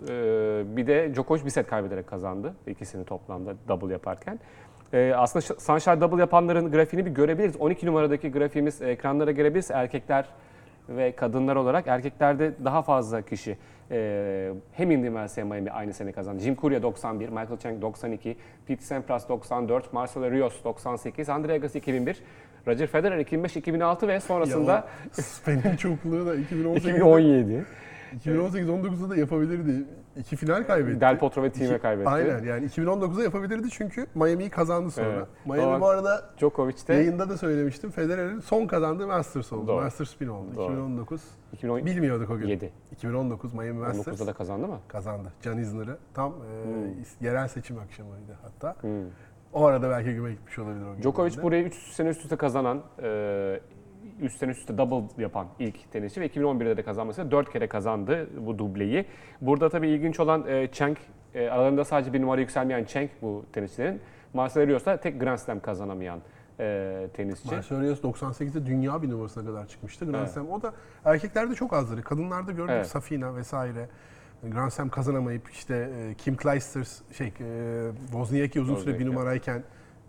e, 0.09 0.77
Bir 0.77 0.87
de 0.87 1.15
Djokovic 1.15 1.45
bir 1.45 1.51
set 1.51 1.67
kaybederek 1.67 2.07
kazandı. 2.07 2.55
İkisini 2.67 3.05
toplamda 3.05 3.55
double 3.69 3.93
yaparken. 3.93 4.41
Ee, 4.93 5.13
Aslında 5.17 5.43
Sunshine 5.61 6.01
double 6.01 6.21
yapanların 6.21 6.71
grafiğini 6.71 7.07
bir 7.07 7.11
görebiliriz. 7.11 7.57
12 7.57 7.87
numaradaki 7.87 8.33
grafiğimiz 8.33 8.83
ekranlara 8.83 9.31
gelebiliriz. 9.31 9.71
Erkekler 9.71 10.29
ve 10.89 11.13
kadınlar 11.17 11.57
olarak 11.57 11.87
erkeklerde 11.87 12.53
daha 12.65 12.83
fazla 12.83 13.23
kişi 13.23 13.59
e, 13.91 14.51
hem 14.73 14.91
Wells 14.91 15.37
hem 15.37 15.47
Miami 15.47 15.71
aynı 15.71 15.93
sene 15.93 16.13
kazandı. 16.13 16.43
Jim 16.43 16.57
Courier 16.57 16.83
91, 16.83 17.29
Michael 17.29 17.59
Chang 17.59 17.83
92, 17.83 18.37
Pete 18.67 18.85
Sampras 18.85 19.29
94, 19.29 19.93
Marcelo 19.93 20.31
Rios 20.31 20.65
98, 20.65 21.29
Andre 21.29 21.53
Agassi 21.53 21.79
2001, 21.79 22.23
Roger 22.67 22.87
Federer 22.87 23.19
2005-2006 23.19 24.09
ve 24.09 24.21
sonrasında 24.21 24.73
Ya 24.73 24.85
o 25.75 25.77
çokluğu 25.77 26.27
da 26.27 26.37
2018'de 26.37 26.77
2017 26.77 27.65
2018-19'da 28.19 29.11
da 29.11 29.17
yapabilirdi. 29.17 29.85
İki 30.17 30.37
final 30.37 30.64
kaybetti. 30.67 31.00
Del 31.00 31.19
Potro 31.19 31.43
ve 31.43 31.49
İki- 31.49 31.79
kaybetti. 31.79 32.09
Aynen 32.09 32.45
yani 32.45 32.67
2019'da 32.67 33.23
yapabilirdi 33.23 33.71
çünkü 33.71 34.07
Miami'yi 34.14 34.50
kazandı 34.50 34.90
sonra. 34.90 35.07
Evet. 35.09 35.26
Miami 35.47 35.62
Doğru. 35.62 35.81
bu 35.81 35.88
arada 35.88 36.31
Djokovic 36.38 36.75
de 36.88 36.95
yayında 36.95 37.29
da 37.29 37.38
söylemiştim. 37.38 37.90
Federer'in 37.90 38.40
son 38.40 38.67
kazandığı 38.67 39.07
Masters 39.07 39.52
oldu. 39.52 39.67
Doğru. 39.67 39.85
Masters 39.85 40.11
spin 40.11 40.29
oldu. 40.29 40.49
Doğru. 40.57 40.73
2019. 40.73 41.23
2017 41.52 41.90
Bilmiyorduk 41.97 42.31
o 42.31 42.38
gün. 42.38 42.47
7. 42.49 42.73
2019 42.93 43.55
Miami 43.55 43.73
Masters 43.73 44.21
19'da 44.21 44.26
da 44.26 44.33
kazandı 44.33 44.69
mı? 44.69 44.79
kazandı. 44.88 45.33
Can 45.43 45.59
Isner'ı. 45.59 45.97
Tam 46.14 46.33
e, 46.33 47.25
yerel 47.26 47.49
seçim 47.49 47.79
akşamıydı 47.79 48.38
hatta. 48.43 48.76
Hmm. 48.83 48.90
O 49.52 49.64
arada 49.64 49.90
belki 49.90 50.14
güme 50.14 50.31
gitmiş 50.31 50.59
olabilir 50.59 50.85
o 50.87 50.95
gün. 50.95 51.02
Djokovic 51.02 51.43
burayı 51.43 51.64
3 51.64 51.75
sene 51.75 52.09
üst 52.09 52.23
üste 52.23 52.37
kazanan, 52.37 52.83
3 52.99 53.02
sene 54.30 54.50
üst 54.50 54.61
üste 54.61 54.78
double 54.78 55.23
yapan 55.23 55.47
ilk 55.59 55.92
tenisçi 55.92 56.21
ve 56.21 56.26
2011'de 56.26 56.76
de 56.76 56.83
kazanmasıyla 56.83 57.30
4 57.30 57.52
kere 57.52 57.69
kazandı 57.69 58.28
bu 58.47 58.59
dubleyi. 58.59 59.04
Burada 59.40 59.69
tabii 59.69 59.88
ilginç 59.88 60.21
olan 60.21 60.47
e, 60.49 60.69
Cheng, 60.73 60.97
e, 61.35 61.49
aralarında 61.49 61.85
sadece 61.85 62.12
bir 62.12 62.23
numara 62.23 62.40
yükselmeyen 62.40 62.85
Cheng 62.85 63.11
bu 63.23 63.45
tenisçilerin. 63.52 64.00
Marcelo 64.35 64.66
Rios 64.66 64.85
da 64.85 64.97
tek 64.97 65.21
Grand 65.21 65.38
Slam 65.38 65.61
kazanamayan 65.61 66.21
e, 66.61 67.07
tenisçi. 67.14 67.54
Marcelo 67.54 67.80
Rios 67.83 68.00
98'de 68.00 68.66
dünya 68.66 69.02
bir 69.02 69.11
numarasına 69.11 69.47
kadar 69.47 69.66
çıkmıştı. 69.69 70.04
Grand 70.04 70.14
Evet. 70.21 70.30
Slam. 70.30 70.50
O 70.50 70.62
da 70.62 70.73
erkeklerde 71.04 71.54
çok 71.54 71.73
azdır. 71.73 72.02
Kadınlarda 72.02 72.52
gördük 72.52 72.71
Evet. 72.75 72.87
Safina 72.87 73.37
vesaire. 73.37 73.88
Grand 74.52 74.71
Slam 74.71 74.88
kazanamayıp 74.88 75.50
işte 75.50 75.90
e, 75.99 76.14
Kim 76.14 76.37
Clijsters, 76.37 77.00
şey, 77.12 77.26
e, 77.26 77.33
Wozniacki 78.11 78.61
uzun 78.61 78.75
süre 78.75 78.87
bir 78.87 78.90
Wozniacki. 78.90 79.16
numarayken 79.16 79.62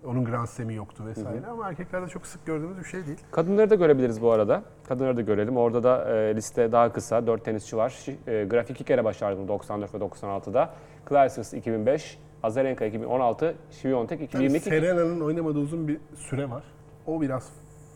onun 0.06 0.26
Grand 0.26 0.48
Slam'i 0.48 0.74
yoktu 0.76 1.04
vesaire. 1.06 1.46
Ama 1.52 1.70
erkeklerde 1.70 2.08
çok 2.08 2.26
sık 2.28 2.46
gördüğümüz 2.46 2.80
bir 2.80 2.84
şey 2.84 3.06
değil. 3.06 3.18
Kadınları 3.32 3.70
da 3.70 3.76
görebiliriz 3.76 4.22
bu 4.22 4.32
arada. 4.32 4.64
Kadınları 4.88 5.18
da 5.18 5.22
görelim. 5.22 5.58
Orada 5.58 5.84
da 5.84 6.18
e, 6.18 6.36
liste 6.36 6.72
daha 6.72 6.94
kısa. 6.94 7.28
4 7.28 7.46
tenisçi 7.46 7.78
var. 7.78 7.90
Şi- 7.90 8.32
E, 8.42 8.46
grafik 8.46 8.76
iki 8.76 8.84
kere 8.84 9.04
başardı 9.04 9.48
94 9.48 9.94
ve 9.94 9.98
96'da. 9.98 10.70
Clijsters 11.10 11.54
2005, 11.54 12.20
Azarenka 12.44 12.86
2016, 12.86 13.56
Świątek 13.72 14.08
Tabii 14.10 14.24
2022. 14.24 14.70
Serena'nın 14.70 15.22
oynamadığı 15.22 15.60
uzun 15.60 15.88
bir 15.88 15.98
süre 16.16 16.50
var. 16.50 16.64
O 17.08 17.22
biraz 17.22 17.50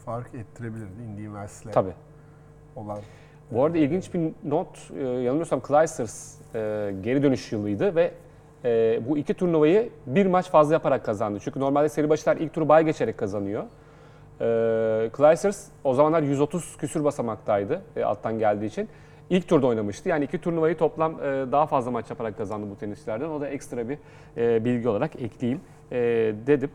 fark 0.06 0.36
ettirebilirdi 0.36 1.02
Indian 1.12 1.34
Wells'le 1.34 1.74
Tabii. 1.74 1.94
olan. 2.76 3.00
Bu 3.52 3.64
arada 3.64 3.78
ilginç 3.78 4.14
bir 4.14 4.32
not, 4.44 4.92
e, 4.98 5.04
yanılmıyorsam 5.04 5.62
Clijsters 5.68 6.36
e, 6.56 6.94
geri 7.04 7.24
dönüş 7.24 7.52
yılıydı 7.52 7.96
ve 7.96 8.12
e, 8.66 9.00
bu 9.10 9.18
iki 9.18 9.34
turnuvayı 9.34 9.90
bir 10.06 10.26
maç 10.26 10.50
fazla 10.50 10.74
yaparak 10.74 11.06
kazandı. 11.06 11.40
Çünkü 11.44 11.60
normalde 11.60 11.90
seri 11.90 12.10
başlar 12.10 12.38
ilk 12.38 12.54
turu 12.54 12.70
bay 12.70 12.86
geçerek 12.86 13.18
kazanıyor. 13.18 13.64
E, 14.42 14.46
Clijsters 15.18 15.68
o 15.84 15.94
zamanlar 15.94 16.22
130 16.22 16.78
küsür 16.78 17.04
basamaktaydı 17.04 17.82
e, 17.96 18.04
alttan 18.04 18.40
geldiği 18.40 18.66
için. 18.66 18.90
İlk 19.30 19.48
turda 19.48 19.68
oynamıştı. 19.68 20.10
Yani 20.10 20.26
iki 20.26 20.42
turnuvayı 20.42 20.78
toplam 20.78 21.12
e, 21.12 21.52
daha 21.52 21.66
fazla 21.66 21.92
maç 21.92 22.10
yaparak 22.10 22.38
kazandı 22.38 22.68
bu 22.72 22.78
tenisçilerden. 22.78 23.30
O 23.30 23.42
da 23.42 23.48
ekstra 23.48 23.90
bir 23.90 23.98
e, 24.38 24.66
bilgi 24.66 24.90
olarak 24.90 25.22
ekleyeyim 25.22 25.62
e, 25.92 25.98
dedim. 26.48 26.70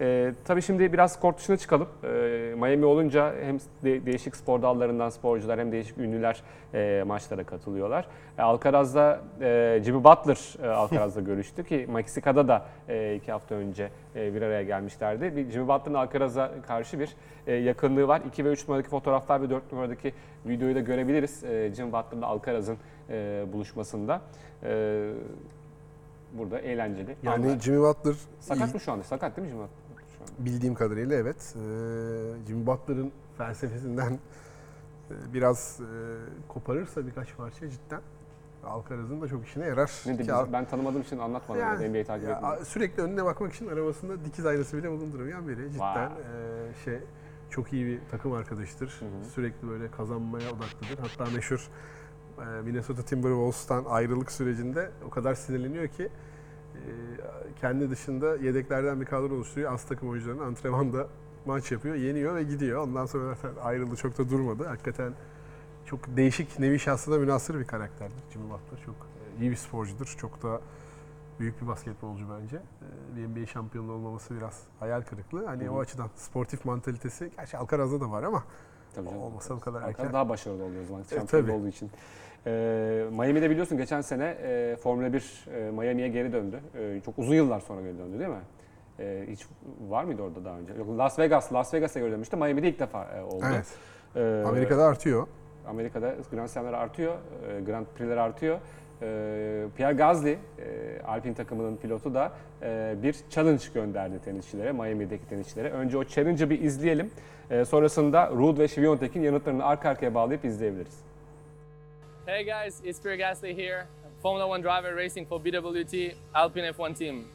E, 0.00 0.32
tabii 0.44 0.62
şimdi 0.62 0.92
biraz 0.92 1.20
kort 1.20 1.38
dışına 1.38 1.56
çıkalım. 1.56 1.88
E, 2.04 2.08
Miami 2.56 2.84
olunca 2.84 3.34
hem 3.42 3.58
de- 3.58 4.06
değişik 4.06 4.36
spor 4.36 4.62
dallarından 4.62 5.08
sporcular 5.08 5.60
hem 5.60 5.72
değişik 5.72 5.98
ünlüler 5.98 6.42
e, 6.74 7.02
maçlara 7.06 7.44
katılıyorlar. 7.44 8.06
E, 8.38 8.42
Alcaraz'da 8.42 9.20
e, 9.40 9.80
Jimmy 9.84 10.04
Butler 10.04 10.54
e, 10.62 10.68
Alcaraz'da 10.68 11.20
görüştü 11.30 11.64
ki 11.64 11.86
Meksika'da 11.90 12.48
da 12.48 12.66
e, 12.88 13.14
iki 13.14 13.32
hafta 13.32 13.54
önce 13.54 13.90
e, 14.16 14.34
bir 14.34 14.42
araya 14.42 14.62
gelmişlerdi. 14.62 15.36
Bir 15.36 15.50
Jimmy 15.50 15.68
Butler'ın 15.68 15.94
Alcaraz'a 15.94 16.50
karşı 16.66 17.00
bir 17.00 17.16
e, 17.46 17.52
yakınlığı 17.54 18.08
var. 18.08 18.22
2 18.28 18.44
ve 18.44 18.52
3 18.52 18.68
numaradaki 18.68 18.90
fotoğraflar 18.90 19.42
ve 19.42 19.50
4 19.50 19.72
numaradaki 19.72 20.14
videoyu 20.46 20.74
da 20.74 20.80
görebiliriz. 20.80 21.44
E, 21.44 21.72
Jimmy 21.74 21.92
Butler'la 21.92 22.26
Alcaraz'ın 22.26 22.76
e, 23.10 23.44
buluşmasında. 23.52 24.20
E, 24.62 25.10
burada 26.32 26.58
eğlenceli. 26.60 27.16
Yani 27.22 27.46
anlar. 27.46 27.60
Jimmy 27.60 27.80
Butler 27.80 28.14
Sakat 28.40 28.74
mı 28.74 28.80
şu 28.80 28.92
anda? 28.92 29.02
Sakat 29.04 29.36
değil 29.36 29.46
mi 29.48 29.50
Jimmy 29.50 29.62
Butler? 29.62 29.83
Bildiğim 30.38 30.74
kadarıyla 30.74 31.16
evet. 31.16 31.54
Ee, 31.56 32.46
Jimmy 32.46 32.66
Butler'ın 32.66 33.12
felsefesinden 33.38 34.12
e, 34.12 35.34
biraz 35.34 35.80
e, 35.80 35.88
koparırsa 36.48 37.06
birkaç 37.06 37.36
parça 37.36 37.70
cidden 37.70 38.00
Alcaraz'ın 38.66 39.20
da 39.20 39.28
çok 39.28 39.46
işine 39.46 39.66
yarar. 39.66 39.90
Ne 40.06 40.18
de 40.18 40.22
Ki 40.22 40.32
ben 40.52 40.64
tanımadığım 40.64 41.02
için 41.02 41.18
anlatmadım. 41.18 41.62
Yani, 41.62 41.88
NBA'yi 41.88 42.04
takip 42.04 42.28
etmiyorum. 42.28 42.64
sürekli 42.64 43.02
önüne 43.02 43.24
bakmak 43.24 43.54
için 43.54 43.68
arabasında 43.68 44.24
dikiz 44.24 44.46
aynası 44.46 44.76
bile 44.76 44.90
bulundurmayan 44.90 45.48
biri. 45.48 45.72
Cidden 45.72 46.10
e, 46.10 46.74
şey 46.84 46.98
çok 47.50 47.72
iyi 47.72 47.86
bir 47.86 48.00
takım 48.10 48.32
arkadaştır. 48.32 49.00
hı. 49.00 49.30
Sürekli 49.30 49.68
böyle 49.68 49.90
kazanmaya 49.90 50.48
odaklıdır. 50.50 50.98
Hatta 50.98 51.30
meşhur 51.34 51.70
e, 52.38 52.62
Minnesota 52.62 53.02
Timberwolves'tan 53.02 53.84
ayrılık 53.84 54.32
sürecinde 54.32 54.90
o 55.06 55.10
kadar 55.10 55.34
sinirleniyor 55.34 55.88
ki 55.88 56.08
kendi 57.60 57.90
dışında 57.90 58.36
yedeklerden 58.36 59.00
bir 59.00 59.06
kadro 59.06 59.34
oluşturuyor. 59.34 59.72
Az 59.72 59.84
takım 59.84 60.08
oyuncularının 60.08 60.42
antrenmanda 60.44 61.06
maç 61.46 61.72
yapıyor, 61.72 61.94
yeniyor 61.94 62.34
ve 62.34 62.42
gidiyor. 62.42 62.80
Ondan 62.82 63.06
sonra 63.06 63.34
zaten 63.34 63.62
ayrıldı, 63.62 63.96
çok 63.96 64.18
da 64.18 64.30
durmadı. 64.30 64.64
Hakikaten 64.66 65.12
çok 65.86 66.16
değişik, 66.16 66.58
nevi 66.58 66.78
şahsına 66.78 67.18
münasır 67.18 67.58
bir 67.60 67.64
karakterdir 67.64 68.16
Jimmy 68.32 68.44
Butler. 68.50 68.84
Çok 68.86 68.94
e, 68.94 69.40
iyi 69.42 69.50
bir 69.50 69.56
sporcudur. 69.56 70.14
Çok 70.18 70.42
da 70.42 70.60
büyük 71.40 71.62
bir 71.62 71.66
basketbolcu 71.66 72.24
bence. 72.40 72.56
E, 72.56 73.16
Bir 73.16 73.26
NBA 73.42 73.46
şampiyonu 73.46 73.92
olmaması 73.92 74.36
biraz 74.36 74.62
hayal 74.80 75.02
kırıklığı. 75.02 75.46
Hani 75.46 75.64
Hı 75.64 75.68
hı. 75.68 75.72
o 75.72 75.78
açıdan 75.80 76.10
sportif 76.16 76.64
mantalitesi, 76.64 77.30
gerçi 77.36 77.56
Alcaraz'da 77.58 78.00
da 78.00 78.10
var 78.10 78.22
ama 78.22 78.44
Tabii 78.94 79.06
canım. 79.08 79.22
olmasa 79.22 79.56
bu 79.56 79.60
kadar 79.60 79.78
Alcaraz 79.82 79.98
erken. 80.00 80.12
daha 80.12 80.28
başarılı 80.28 80.64
oluyor 80.64 80.82
o 80.82 80.86
zaman 80.86 81.02
E, 81.02 81.04
şampiyon 81.04 81.26
tabii. 81.42 81.52
olduğu 81.52 81.68
için. 81.68 81.90
Ee, 82.46 83.04
Miami'de 83.10 83.50
biliyorsun 83.50 83.78
geçen 83.78 84.00
sene 84.00 84.36
e, 84.42 84.76
Formula 84.76 85.12
1 85.12 85.44
e, 85.54 85.70
Miami'ye 85.70 86.08
geri 86.08 86.32
döndü. 86.32 86.60
E, 86.78 87.00
çok 87.00 87.18
uzun 87.18 87.34
yıllar 87.34 87.60
sonra 87.60 87.80
geri 87.80 87.98
döndü 87.98 88.18
değil 88.18 88.30
mi? 88.30 88.36
E, 88.98 89.24
hiç 89.30 89.46
var 89.88 90.04
mıydı 90.04 90.22
orada 90.22 90.44
daha 90.44 90.58
önce? 90.58 90.72
Yok 90.74 90.98
Las 90.98 91.18
Vegas, 91.18 91.52
Las 91.52 91.74
Vegas'a 91.74 92.00
geri 92.00 92.10
dönmüştü. 92.10 92.36
Miami'de 92.36 92.68
ilk 92.68 92.78
defa 92.78 93.04
e, 93.04 93.22
oldu. 93.22 93.44
Evet. 93.54 93.66
Ee, 94.16 94.44
Amerika'da 94.46 94.84
artıyor. 94.84 95.26
Amerika'da 95.66 96.14
Grand 96.30 96.48
Slam'ler 96.48 96.72
artıyor, 96.72 97.14
e, 97.14 97.60
Grand 97.60 97.86
Prix'ler 97.86 98.16
artıyor. 98.16 98.58
E, 99.02 99.64
Pierre 99.76 99.92
Gasly, 99.92 100.32
e, 100.32 100.38
Alpine 101.06 101.34
takımının 101.34 101.76
pilotu 101.76 102.14
da 102.14 102.32
e, 102.62 102.94
bir 103.02 103.16
challenge 103.30 103.64
gönderdi 103.74 104.18
tenisçilere, 104.24 104.72
Miami'deki 104.72 105.28
tenisçilere. 105.28 105.70
Önce 105.70 105.98
o 105.98 106.04
challenge'ı 106.04 106.50
bir 106.50 106.60
izleyelim. 106.60 107.10
E, 107.50 107.64
sonrasında 107.64 108.30
Ruud 108.30 108.58
ve 108.58 108.68
Świątek'in 108.68 109.22
yanıtlarını 109.22 109.64
arka 109.64 109.88
arkaya 109.88 110.14
bağlayıp 110.14 110.44
izleyebiliriz. 110.44 111.04
Hey 112.26 112.42
guys, 112.42 112.80
it's 112.82 112.98
Pierre 112.98 113.18
Gasly 113.18 113.54
here, 113.54 113.86
Formula 114.22 114.48
One 114.48 114.62
driver 114.62 114.94
racing 114.94 115.26
for 115.26 115.38
BWT 115.38 116.14
Alpine 116.34 116.72
F1 116.72 116.96
team. 116.96 117.28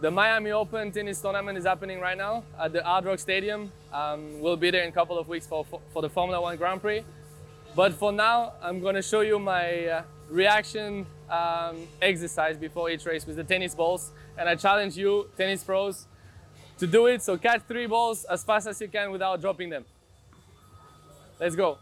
The 0.00 0.12
Miami 0.12 0.52
Open 0.52 0.92
tennis 0.92 1.20
tournament 1.20 1.58
is 1.58 1.64
happening 1.64 1.98
right 1.98 2.16
now 2.16 2.44
at 2.56 2.72
the 2.72 2.84
Hard 2.84 3.04
Rock 3.04 3.18
Stadium. 3.18 3.72
Um, 3.92 4.40
we'll 4.40 4.56
be 4.56 4.70
there 4.70 4.84
in 4.84 4.90
a 4.90 4.92
couple 4.92 5.18
of 5.18 5.26
weeks 5.26 5.48
for, 5.48 5.66
for 5.92 6.02
the 6.02 6.08
Formula 6.08 6.40
One 6.40 6.56
Grand 6.56 6.80
Prix. 6.80 7.02
But 7.74 7.94
for 7.94 8.12
now, 8.12 8.52
I'm 8.62 8.78
going 8.78 8.94
to 8.94 9.02
show 9.02 9.22
you 9.22 9.40
my 9.40 9.86
uh, 9.86 10.02
reaction 10.30 11.04
um, 11.28 11.88
exercise 12.00 12.56
before 12.56 12.90
each 12.90 13.04
race 13.04 13.26
with 13.26 13.34
the 13.34 13.44
tennis 13.44 13.74
balls. 13.74 14.12
And 14.38 14.48
I 14.48 14.54
challenge 14.54 14.96
you, 14.96 15.30
tennis 15.36 15.64
pros, 15.64 16.06
to 16.78 16.86
do 16.86 17.06
it. 17.06 17.22
So 17.24 17.36
catch 17.36 17.62
three 17.66 17.86
balls 17.86 18.22
as 18.26 18.44
fast 18.44 18.68
as 18.68 18.80
you 18.80 18.86
can 18.86 19.10
without 19.10 19.40
dropping 19.40 19.70
them. 19.70 19.84
Let's 21.40 21.56
go. 21.56 21.78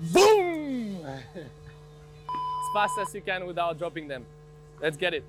Boom! 0.00 1.04
as 2.68 2.72
fast 2.72 2.98
as 3.00 3.14
you 3.14 3.20
can 3.20 3.46
without 3.46 3.78
dropping 3.78 4.08
them. 4.08 4.24
Let's 4.80 4.96
get 4.96 5.14
it. 5.14 5.24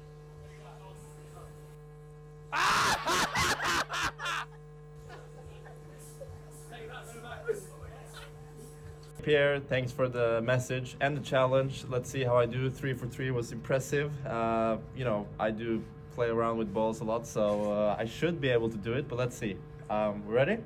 Pierre, 9.24 9.60
thanks 9.60 9.92
for 9.92 10.08
the 10.08 10.42
message 10.42 10.96
and 11.02 11.16
the 11.16 11.22
challenge. 11.22 11.86
Let's 11.90 12.10
see 12.10 12.24
how 12.24 12.38
I 12.38 12.46
do. 12.46 12.70
Three 12.70 12.94
for 12.94 13.06
three 13.06 13.32
was 13.32 13.52
impressive. 13.52 14.12
Uh, 14.26 14.78
you 14.96 15.04
know, 15.04 15.28
I 15.40 15.52
do 15.52 15.84
play 16.16 16.30
around 16.30 16.58
with 16.58 16.74
balls 16.74 17.02
a 17.02 17.04
lot, 17.04 17.28
so 17.28 17.72
uh, 17.72 17.96
I 18.00 18.06
should 18.06 18.42
be 18.42 18.50
able 18.50 18.70
to 18.70 18.78
do 18.78 18.94
it, 18.94 19.08
but 19.08 19.20
let's 19.20 19.38
see. 19.38 19.58
Um, 19.90 20.26
we 20.26 20.34
ready? 20.34 20.58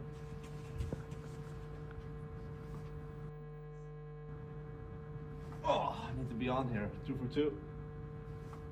Be 6.43 6.49
on 6.49 6.69
here. 6.69 6.89
Two 7.07 7.15
for 7.15 7.33
two. 7.33 7.57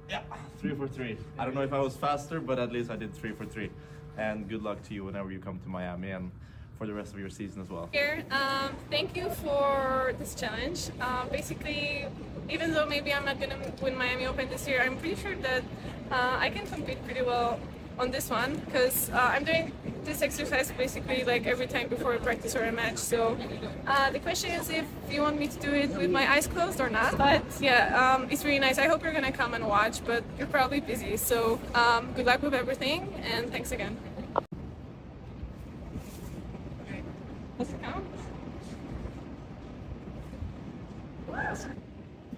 Yeah, 0.09 0.23
three 0.59 0.75
for 0.75 0.87
three. 0.87 1.17
I 1.37 1.45
don't 1.45 1.55
know 1.55 1.61
if 1.61 1.71
I 1.71 1.79
was 1.79 1.95
faster, 1.95 2.39
but 2.41 2.59
at 2.59 2.71
least 2.71 2.91
I 2.91 2.97
did 2.97 3.13
three 3.13 3.31
for 3.31 3.45
three. 3.45 3.69
And 4.17 4.49
good 4.49 4.61
luck 4.61 4.83
to 4.87 4.93
you 4.93 5.05
whenever 5.05 5.31
you 5.31 5.39
come 5.39 5.57
to 5.59 5.69
Miami 5.69 6.11
and 6.11 6.31
for 6.77 6.85
the 6.85 6.93
rest 6.93 7.13
of 7.13 7.19
your 7.19 7.29
season 7.29 7.61
as 7.61 7.69
well. 7.69 7.87
here. 7.93 8.25
Um, 8.31 8.75
thank 8.89 9.15
you 9.15 9.29
for 9.43 10.13
this 10.19 10.35
challenge. 10.35 10.89
Um, 10.99 11.29
basically, 11.31 12.07
even 12.49 12.73
though 12.73 12.87
maybe 12.87 13.13
I'm 13.13 13.23
not 13.23 13.39
going 13.39 13.51
to 13.51 13.61
win 13.81 13.97
Miami 13.97 14.25
Open 14.25 14.49
this 14.49 14.67
year, 14.67 14.81
I'm 14.81 14.97
pretty 14.97 15.15
sure 15.15 15.35
that 15.35 15.63
uh, 16.11 16.45
I 16.45 16.49
can 16.49 16.65
compete 16.67 17.01
pretty 17.05 17.21
well 17.21 17.59
on 18.01 18.09
this 18.09 18.31
one 18.31 18.55
because 18.65 19.11
uh, 19.11 19.29
I'm 19.33 19.43
doing 19.43 19.71
this 20.03 20.23
exercise 20.23 20.71
basically 20.71 21.23
like 21.23 21.45
every 21.45 21.67
time 21.67 21.87
before 21.87 22.15
a 22.15 22.19
practice 22.19 22.55
or 22.55 22.63
a 22.63 22.71
match. 22.71 22.97
So 22.97 23.37
uh, 23.85 24.09
the 24.09 24.19
question 24.19 24.49
is 24.51 24.71
if 24.71 24.85
you 25.09 25.21
want 25.21 25.37
me 25.39 25.47
to 25.47 25.59
do 25.59 25.71
it 25.71 25.89
with 25.91 26.09
my 26.09 26.29
eyes 26.33 26.47
closed 26.47 26.81
or 26.81 26.89
not. 26.89 27.15
But 27.17 27.43
yeah, 27.61 27.81
um, 28.01 28.27
it's 28.31 28.43
really 28.43 28.57
nice. 28.57 28.79
I 28.79 28.87
hope 28.87 29.03
you're 29.03 29.13
to 29.13 29.31
come 29.31 29.53
and 29.53 29.67
watch, 29.67 30.03
but 30.03 30.23
you're 30.39 30.47
probably 30.47 30.79
busy. 30.79 31.15
So 31.15 31.59
um, 31.75 32.11
good 32.13 32.25
luck 32.25 32.41
with 32.41 32.55
everything 32.55 33.13
and 33.23 33.51
thanks 33.51 33.71
again. 33.71 33.95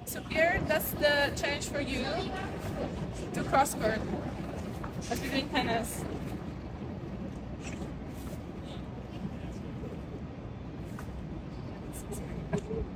So 0.06 0.22
Pierre, 0.30 0.62
that's 0.68 0.92
the 0.92 1.32
challenge 1.36 1.66
for 1.70 1.80
you 1.80 2.06
to 3.34 3.44
cross. 3.46 3.74
Doing 5.10 5.50
tennis. 5.50 6.02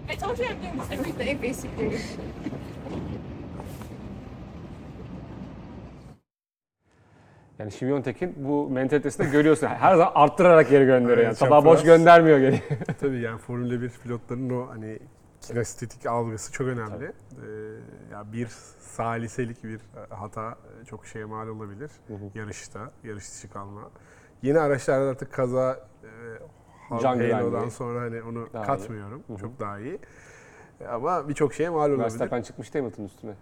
I 0.08 0.16
told 0.16 0.40
you 0.40 0.46
I'm 0.46 0.60
doing 0.62 0.78
this 0.80 0.92
every 0.92 1.12
day 1.12 1.34
basically. 1.36 2.00
Yani 7.60 7.72
Świątek'in 7.72 8.36
bu 8.38 8.70
mentalitesini 8.70 9.26
de 9.26 9.30
görüyorsun. 9.30 9.68
Her 9.68 9.96
zaman 9.96 10.12
arttırarak 10.16 10.70
geri 10.70 10.86
gönderiyor. 10.86 11.26
Yani. 11.26 11.36
Sabah 11.36 11.66
boş 11.66 11.84
göndermiyor 11.84 12.40
geri. 12.40 12.62
Tabii 13.00 13.20
yani 13.20 13.38
Formula 13.38 13.82
1 13.82 13.90
pilotlarının 13.90 14.50
o 14.50 14.68
hani 14.70 15.00
kinestetik 15.42 16.06
algısı 16.06 16.52
çok 16.52 16.68
önemli. 16.68 17.06
Ee, 17.06 17.12
ya 18.12 18.34
bir 18.34 18.48
saliselik 18.98 19.64
bir 19.64 19.82
hata 20.10 20.58
çok 20.90 21.06
şeye 21.06 21.26
mal 21.26 21.48
olabilir 21.48 21.92
yarışta, 22.36 22.92
yarış 23.04 23.32
dışı 23.32 23.50
kalma. 23.50 23.90
Yeni 24.42 24.60
araçlarda 24.60 25.10
artık 25.10 25.34
kaza 25.34 25.88
e, 26.04 27.32
Halo'dan 27.34 27.70
sonra 27.70 28.02
hani 28.02 28.22
onu 28.24 28.48
Daha 28.54 28.64
iyi. 28.64 28.66
katmıyorum. 28.66 29.24
Hı 29.28 29.34
hı. 29.34 29.38
Çok 29.38 29.60
daha 29.60 29.80
iyi. 29.80 30.00
Ama 30.90 31.30
birçok 31.30 31.54
şeye 31.54 31.70
mal 31.70 31.80
olabilir. 31.90 32.00
Verstappen 32.04 32.42
çıkmıştı 32.42 32.78
Hamilton 32.80 33.04
üstüne. 33.04 33.34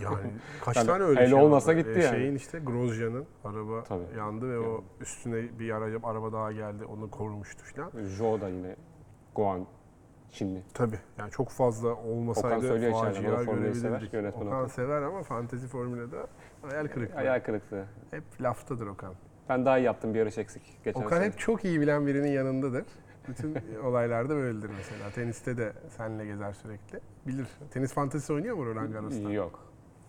Yani 0.00 0.16
kaç 0.64 0.76
Yani 0.76 0.86
tane 0.86 1.02
öyle 1.04 1.26
şey 1.26 1.34
olmasa 1.34 1.70
oldu? 1.72 1.78
gitti 1.78 1.90
Ee, 1.96 2.02
yani. 2.02 2.16
Şeyin 2.16 2.34
işte 2.34 2.58
Grosjean'ın 2.58 3.26
araba 3.44 3.84
Tabii. 3.84 4.18
yandı 4.18 4.48
ve 4.50 4.58
o 4.58 4.62
Yani. 4.72 4.82
üstüne 5.00 5.58
bir 5.58 5.70
araba, 5.70 6.08
araba 6.10 6.32
daha 6.32 6.52
geldi. 6.52 6.84
Onu 6.84 7.10
korumuştu 7.10 7.64
falan. 7.64 7.90
Zhou 8.04 8.40
da 8.40 8.48
yine 8.48 8.76
Guan 9.34 9.66
Çinli. 10.32 10.62
Tabii. 10.74 10.98
Yani 11.18 11.30
çok 11.30 11.48
fazla 11.48 11.88
olmasaydı 11.94 12.56
Okan 12.56 12.92
facia 12.92 13.22
görebilirdik. 13.22 14.14
Okan 14.36 14.46
Okan. 14.46 14.66
sever 14.66 15.02
ama 15.02 15.22
fantezi 15.22 15.66
formülede 15.66 16.16
hayal 16.62 16.86
kırıklığı. 16.88 17.14
Hayal 17.14 17.40
kırıklığı. 17.40 17.84
Hep 18.10 18.22
laftadır 18.40 18.86
Okan. 18.86 19.14
Ben 19.48 19.66
daha 19.66 19.78
iyi 19.78 19.84
yaptım 19.84 20.14
bir 20.14 20.18
yarış 20.18 20.38
eksik. 20.38 20.78
Geçen 20.84 21.00
Okan 21.00 21.16
sene. 21.16 21.26
hep 21.26 21.38
çok 21.38 21.64
iyi 21.64 21.80
bilen 21.80 22.06
birinin 22.06 22.32
yanındadır. 22.32 22.84
Bütün 23.28 23.56
olaylarda 23.84 24.34
böyledir 24.34 24.70
mesela. 24.76 25.10
Teniste 25.14 25.56
de 25.56 25.72
seninle 25.96 26.26
gezer 26.26 26.52
sürekli. 26.52 27.00
Bilir. 27.26 27.46
Tenis 27.70 27.92
fantezisi 27.94 28.32
oynuyor 28.32 28.56
mu 28.56 28.66
Roland 28.66 28.92
Garros'ta? 28.92 29.30
Yok. 29.30 29.60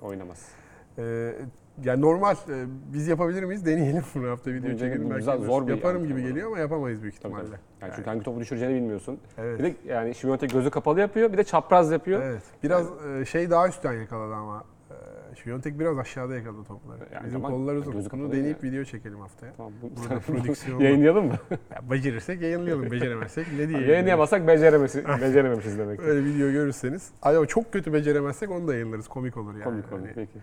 Oynamaz. 0.02 0.50
Ee, 0.98 1.36
yani 1.84 2.02
normal. 2.02 2.36
Ee, 2.50 2.66
biz 2.94 3.08
yapabilir 3.08 3.44
miyiz? 3.44 3.66
Deneyelim 3.66 4.04
bunu 4.16 4.30
hafta 4.30 4.52
video 4.54 4.70
Bence 4.70 4.80
çekelim. 4.86 5.06
bu 5.06 5.10
Belki 5.10 5.20
güzel, 5.20 5.38
zor 5.42 5.68
bir 5.68 5.72
Yaparım 5.76 6.08
gibi 6.08 6.22
geliyor 6.22 6.48
ama 6.48 6.60
yapamayız 6.60 7.02
büyük 7.02 7.16
ihtimalle. 7.16 7.44
tabii. 7.44 7.52
Yani 7.52 7.60
Yani, 7.82 7.94
çünkü 7.96 8.10
hangi 8.10 8.24
topu 8.24 8.40
düşüreceğini 8.40 8.76
bilmiyorsun. 8.76 9.20
evet. 9.38 9.60
Bir 9.60 9.64
de 9.64 9.74
yani 9.88 10.14
Świątek 10.14 10.50
gözü 10.54 10.70
kapalı 10.70 11.00
yapıyor, 11.00 11.34
bir 11.34 11.38
de 11.38 11.44
çapraz 11.44 11.92
yapıyor. 11.92 12.22
Evet. 12.24 12.42
Biraz 12.64 12.88
e, 13.22 13.26
şey 13.26 13.50
daha 13.50 13.68
üstten 13.68 13.94
yakaladı 13.94 14.34
ama. 14.34 14.64
E, 14.92 15.36
Şiyontek 15.36 15.80
biraz 15.80 15.98
aşağıda 16.00 16.36
yakaladı 16.36 16.64
topları. 16.64 17.00
Yani 17.14 17.26
Bizim 17.28 17.42
kollar 17.42 17.74
gözü 17.76 17.90
uzun. 17.90 18.04
kapalı 18.04 18.22
Bunu 18.22 18.32
deneyip 18.32 18.64
ya. 18.64 18.72
video 18.72 18.84
çekelim 18.84 19.20
haftaya. 19.20 19.54
Tamam, 19.58 19.72
bu, 19.82 20.02
Burada 20.02 20.20
prodüksiyon 20.28 20.80
yayınlayalım 20.80 21.26
mı? 21.26 21.34
Ya, 21.52 21.92
becerirsek 21.92 22.42
yayınlayalım. 22.42 22.92
Beceremezsek 22.92 23.48
ne 23.60 23.70
diyelim? 23.70 23.90
Yayınlayamazsak 23.90 24.48
becerememişiz, 24.48 25.06
becerememişiz 25.22 25.80
demek. 25.80 26.00
Öyle 26.00 26.26
video 26.26 26.52
görürseniz. 26.52 27.10
Ay 27.22 27.38
ama 27.38 27.46
çok 27.46 27.74
kötü 27.74 27.94
beceremezsek 27.94 28.52
onu 28.52 28.68
da 28.68 28.74
yayınlarız. 28.74 29.08
Komik 29.08 29.38
olur 29.38 29.54
yani. 29.54 29.64
Komik 29.64 29.90
komik 29.90 30.06
Hani 30.06 30.14
peki. 30.16 30.40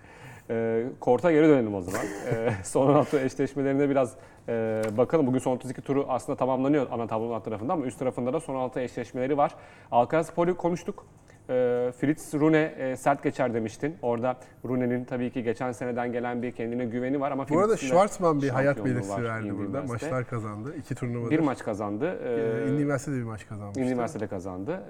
Ee, 0.51 0.85
Kort'a 1.01 1.33
geri 1.33 1.49
dönelim 1.49 1.75
o 1.75 1.81
zaman. 1.81 2.01
Ee, 2.33 2.51
son 2.65 2.93
hafta 2.93 3.21
eşleşmelerine 3.21 3.91
biraz 3.91 4.15
e, 4.49 4.83
bakalım. 4.97 5.27
Bugün 5.27 5.39
son 5.39 5.53
32 5.53 5.81
turu 5.81 6.07
aslında 6.09 6.37
tamamlanıyor 6.37 6.87
ana 6.91 7.07
tablonun 7.07 7.35
alt 7.35 7.45
tarafında 7.45 7.73
ama 7.73 7.87
üst 7.87 7.99
tarafında 7.99 8.33
da 8.33 8.41
son 8.41 8.55
altı 8.55 8.81
eşleşmeleri 8.81 9.37
var. 9.37 9.55
Alcaraz 9.91 10.31
Poli 10.31 10.55
konuştuk. 10.55 11.07
E, 11.49 11.53
Fritz 12.01 12.35
Rune 12.35 12.75
e, 12.79 12.97
sert 12.97 13.23
geçer 13.23 13.55
demiştin. 13.55 13.97
Orada 14.03 14.37
Rune'nin 14.65 15.05
tabii 15.05 15.31
ki 15.31 15.43
geçen 15.43 15.73
seneden 15.73 16.13
gelen 16.13 16.43
bir 16.43 16.53
kendine 16.53 16.85
güveni 16.85 17.21
var 17.21 17.33
ama 17.33 17.49
Bu 17.49 17.59
arada 17.59 17.69
Fritz'in 17.73 17.87
de 17.87 17.91
Schwarzman 17.91 18.43
bir 18.43 18.49
hayat 18.49 18.77
şampiyonluğu 18.77 19.01
belirtisi 19.01 19.23
var 19.23 19.25
verdi 19.25 19.47
Indy 19.47 19.59
burada. 19.59 19.79
Üniversite. 19.79 20.07
Maçlar 20.07 20.27
kazandı. 20.29 20.75
İki 20.79 20.95
turnuvada. 20.95 21.31
Bir 21.31 21.39
maç 21.39 21.59
kazandı. 21.59 22.19
E, 22.25 22.69
Üniversitede 22.69 23.17
bir 23.17 23.23
maç 23.23 23.47
kazanmıştı. 23.49 23.81
Üniversitede 23.81 24.27
kazandı. 24.27 24.83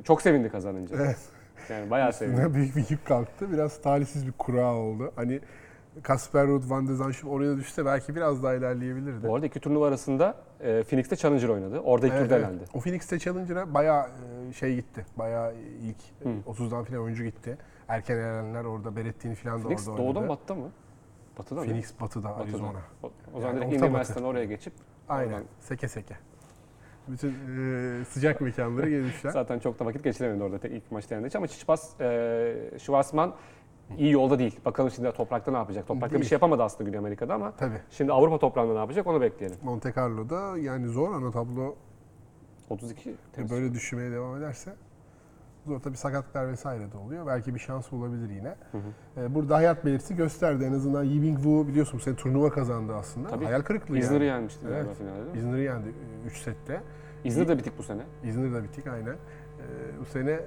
E, 0.00 0.04
çok 0.04 0.22
sevindi 0.22 0.48
kazanınca. 0.48 0.96
Evet. 0.96 1.18
Yani 1.72 1.90
bayağı 1.90 2.12
sevindi. 2.12 2.36
Üstüne 2.36 2.54
büyük 2.54 2.76
bir 2.76 2.84
yük 2.90 3.06
kalktı. 3.06 3.52
Biraz 3.52 3.82
talihsiz 3.82 4.26
bir 4.26 4.32
kura 4.32 4.74
oldu. 4.74 5.12
Hani 5.16 5.40
Kasper 6.02 6.46
Ruud, 6.46 6.70
Van 6.70 6.88
de 6.88 6.94
Zandt 6.94 7.24
oraya 7.24 7.56
düşse 7.56 7.84
belki 7.86 8.16
biraz 8.16 8.42
daha 8.42 8.54
ilerleyebilirdi. 8.54 9.28
Bu 9.28 9.34
arada 9.34 9.46
iki 9.46 9.60
turnuva 9.60 9.88
arasında 9.88 10.34
e, 10.60 10.82
Phoenix'te 10.82 11.16
Challenger 11.16 11.48
oynadı. 11.48 11.80
Orada 11.80 12.06
ilk 12.06 12.12
Evet, 12.14 12.22
turda 12.24 12.36
evet. 12.36 12.46
elendi. 12.48 12.64
O 12.74 12.80
Phoenix'te 12.80 13.18
Challenger'a 13.18 13.74
bayağı 13.74 14.06
e, 14.48 14.52
şey 14.52 14.74
gitti. 14.74 15.06
Bayağı 15.16 15.54
ilk 15.82 15.96
Hı. 16.22 16.52
30'dan 16.52 16.84
falan 16.84 17.02
oyuncu 17.02 17.24
gitti. 17.24 17.58
Erken 17.88 18.16
elenenler 18.16 18.64
orada 18.64 18.96
Berettin 18.96 19.34
falan 19.34 19.58
da 19.58 19.62
Phoenix 19.62 19.88
orada 19.88 20.02
oynadı. 20.02 20.20
mı 20.20 20.28
batıda 20.28 20.54
mı? 20.54 20.70
Batıda 21.38 21.60
mı? 21.60 21.66
Phoenix 21.66 21.92
batıda, 22.00 22.28
Batıda. 22.28 22.42
Arizona. 22.44 22.78
O, 23.02 23.10
o 23.34 23.40
zaman 23.40 23.54
Yani 23.56 23.70
direkt. 23.70 23.82
Üniversitesi'nden 23.82 24.26
oraya 24.28 24.44
geçip 24.44 24.72
Aynen. 25.08 25.28
oradan- 25.32 25.44
Seke 25.60 25.88
seke. 25.88 26.14
Bütün 27.08 27.28
e, 27.30 28.04
sıcak 28.04 28.40
mekanları 28.40 28.90
gezmişler. 28.90 29.30
Zaten 29.30 29.58
çok 29.58 29.78
da 29.80 29.84
vakit 29.86 30.04
geçiremedi 30.04 30.42
orada 30.42 30.58
tek 30.58 30.72
ilk 30.72 30.92
maçta 30.92 31.14
yendiği 31.14 31.28
için. 31.28 31.38
Ama 31.38 31.46
Çiçipas, 31.46 32.00
e, 32.00 32.54
Schwarzman 32.78 33.34
iyi 33.98 34.12
yolda 34.12 34.38
değil. 34.38 34.60
Bakalım 34.64 34.90
şimdi 34.90 35.12
toprakta 35.12 35.50
ne 35.50 35.56
yapacak? 35.56 35.86
Toprakta 35.86 36.14
bir 36.16 36.20
Değil. 36.20 36.28
şey 36.28 36.36
yapamadı 36.36 36.62
aslında 36.62 36.84
Güney 36.84 36.98
Amerika'da 36.98 37.34
ama 37.34 37.52
Tabii. 37.56 37.78
şimdi 37.90 38.12
Avrupa 38.12 38.38
toprağında 38.38 38.72
ne 38.72 38.78
yapacak 38.78 39.06
onu 39.06 39.20
bekleyelim. 39.20 39.58
Monte 39.62 39.92
Carlo'da 39.96 40.58
yani 40.58 40.88
zor 40.88 41.12
ana 41.14 41.30
tablo 41.30 41.74
32 42.70 43.14
Temmuz. 43.32 43.50
böyle 43.50 43.72
düşmeye 43.74 44.10
devam 44.10 44.36
ederse 44.36 44.72
zor 45.66 45.80
tabii 45.80 45.96
sakatlıklar 45.96 46.48
vesaire 46.48 46.92
de 46.92 46.96
oluyor. 46.96 47.26
Belki 47.26 47.54
bir 47.54 47.58
şans 47.60 47.92
bulabilir 47.92 48.30
yine. 48.30 48.54
Ee, 49.16 49.34
Burada 49.34 49.56
hayat 49.56 49.84
belirtisi 49.84 50.16
gösterdi. 50.16 50.64
En 50.64 50.72
azından 50.72 51.04
Yibing 51.04 51.36
Wu 51.36 51.68
biliyorsun 51.68 51.98
bu 51.98 52.02
sene 52.02 52.16
turnuva 52.16 52.50
kazandı 52.50 52.94
aslında. 52.94 53.28
Tabii. 53.28 53.44
Hayal 53.44 53.60
kırıklığı 53.62 53.98
İzmir'i 53.98 54.24
yani. 54.24 54.36
yenmişti 54.36 54.66
Evet. 54.68 54.86
finalde. 54.98 55.38
İzmir'i 55.38 55.62
yendi 55.62 55.88
3 56.26 56.36
sette. 56.42 56.80
İzmir 57.24 57.48
de 57.48 57.58
bitik 57.58 57.78
bu 57.78 57.82
sene. 57.82 58.02
İzmir'de 58.24 58.62
bittik 58.64 58.86
aynen. 58.86 59.12
Ee, 59.14 60.00
bu 60.00 60.04
sene 60.04 60.40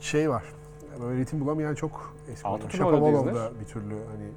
şey 0.00 0.30
var. 0.30 0.44
Böyle 1.02 1.20
ritim 1.20 1.40
bulamayan 1.40 1.74
çok 1.74 2.14
eski 2.32 2.48
Altı 2.48 2.60
oyuncu. 2.62 2.78
turnuva 2.78 2.92
oynadı 2.92 3.06
Shapovalov 3.10 3.34
da 3.40 3.46
İzmir. 3.48 3.60
bir 3.60 3.66
türlü 3.66 3.94
hani 3.94 4.28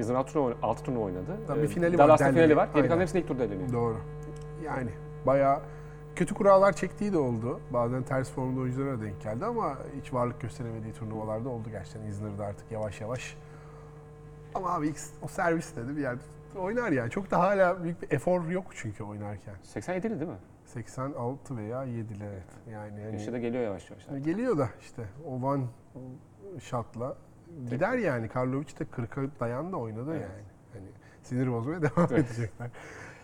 İzmir 0.00 0.14
6 0.14 0.32
turnuva, 0.32 0.52
6 0.62 0.82
turnuva 0.84 1.04
oynadı. 1.04 1.36
Tabii 1.46 1.58
Ee, 1.60 1.62
bir 1.62 1.68
finali 1.68 1.98
var, 1.98 2.08
Dallas'ta 2.08 2.30
finali 2.32 2.56
var. 2.56 2.68
Geri 2.74 2.88
kalan 2.88 3.00
hepsini 3.00 3.20
ilk 3.20 3.28
turda 3.28 3.44
eleniyor. 3.44 3.72
Doğru. 3.72 3.96
Yani 4.64 4.90
bayağı 5.26 5.60
kötü 6.18 6.34
kurallar 6.34 6.72
çektiği 6.72 7.12
de 7.12 7.18
oldu. 7.18 7.60
Bazen 7.70 8.02
ters 8.02 8.30
formda 8.30 8.60
oyunculara 8.60 9.00
denk 9.00 9.22
geldi 9.22 9.44
ama 9.44 9.78
hiç 10.00 10.12
varlık 10.12 10.40
gösteremediği 10.40 10.92
turnuvalarda 10.92 11.48
oldu 11.48 11.70
gerçekten 11.70 12.02
İzmir'de 12.02 12.44
artık 12.44 12.72
yavaş 12.72 13.00
yavaş. 13.00 13.36
Ama 14.54 14.74
abi 14.74 14.94
o 15.22 15.28
servis 15.28 15.76
dedi 15.76 15.96
bir 15.96 16.02
yerde 16.02 16.22
oynar 16.58 16.92
yani. 16.92 17.10
Çok 17.10 17.30
da 17.30 17.38
hala 17.38 17.82
büyük 17.84 18.02
bir 18.02 18.12
efor 18.12 18.48
yok 18.48 18.66
çünkü 18.74 19.04
oynarken. 19.04 19.54
87'li 19.74 20.20
değil 20.20 20.30
mi? 20.30 20.38
86 20.64 21.56
veya 21.56 21.84
7'li 21.84 22.24
evet. 22.24 22.44
Yani 22.72 23.00
hani 23.02 23.12
Yaşı 23.12 23.32
da 23.32 23.38
geliyor 23.38 23.64
yavaş 23.64 23.90
yavaş. 23.90 24.24
geliyor 24.24 24.58
da 24.58 24.68
işte 24.80 25.02
o 25.26 25.34
one 25.34 25.64
shot'la 26.60 27.16
gider 27.70 27.98
yani. 27.98 28.28
Karlovic 28.28 28.78
de 28.78 28.84
40'a 28.84 29.40
dayan 29.40 29.72
da 29.72 29.76
oynadı 29.76 30.10
Evet. 30.10 30.22
yani. 30.22 30.42
Hani 30.72 30.86
sinir 31.22 31.52
bozmaya 31.52 31.82
devam 31.82 32.14
edecekler 32.14 32.70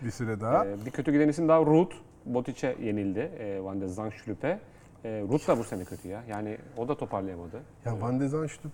bir 0.02 0.10
süre 0.10 0.40
daha. 0.40 0.66
Ee, 0.66 0.76
bir 0.86 0.90
kötü 0.90 1.12
giden 1.12 1.28
isim 1.28 1.48
daha 1.48 1.60
Ruth. 1.60 1.96
Botic'e 2.26 2.76
yenildi. 2.82 3.18
E, 3.38 3.64
Van 3.64 3.80
de 3.80 3.88
Zandschulp'e. 3.88 4.60
E, 5.04 5.20
Ruth 5.20 5.48
da 5.48 5.58
bu 5.58 5.64
sene 5.64 5.84
kötü 5.84 6.08
ya. 6.08 6.22
Yani 6.28 6.58
o 6.76 6.88
da 6.88 6.96
toparlayamadı. 6.96 7.62
Ya 7.84 8.00
Van 8.00 8.20
de 8.20 8.28
Zandschulp 8.28 8.72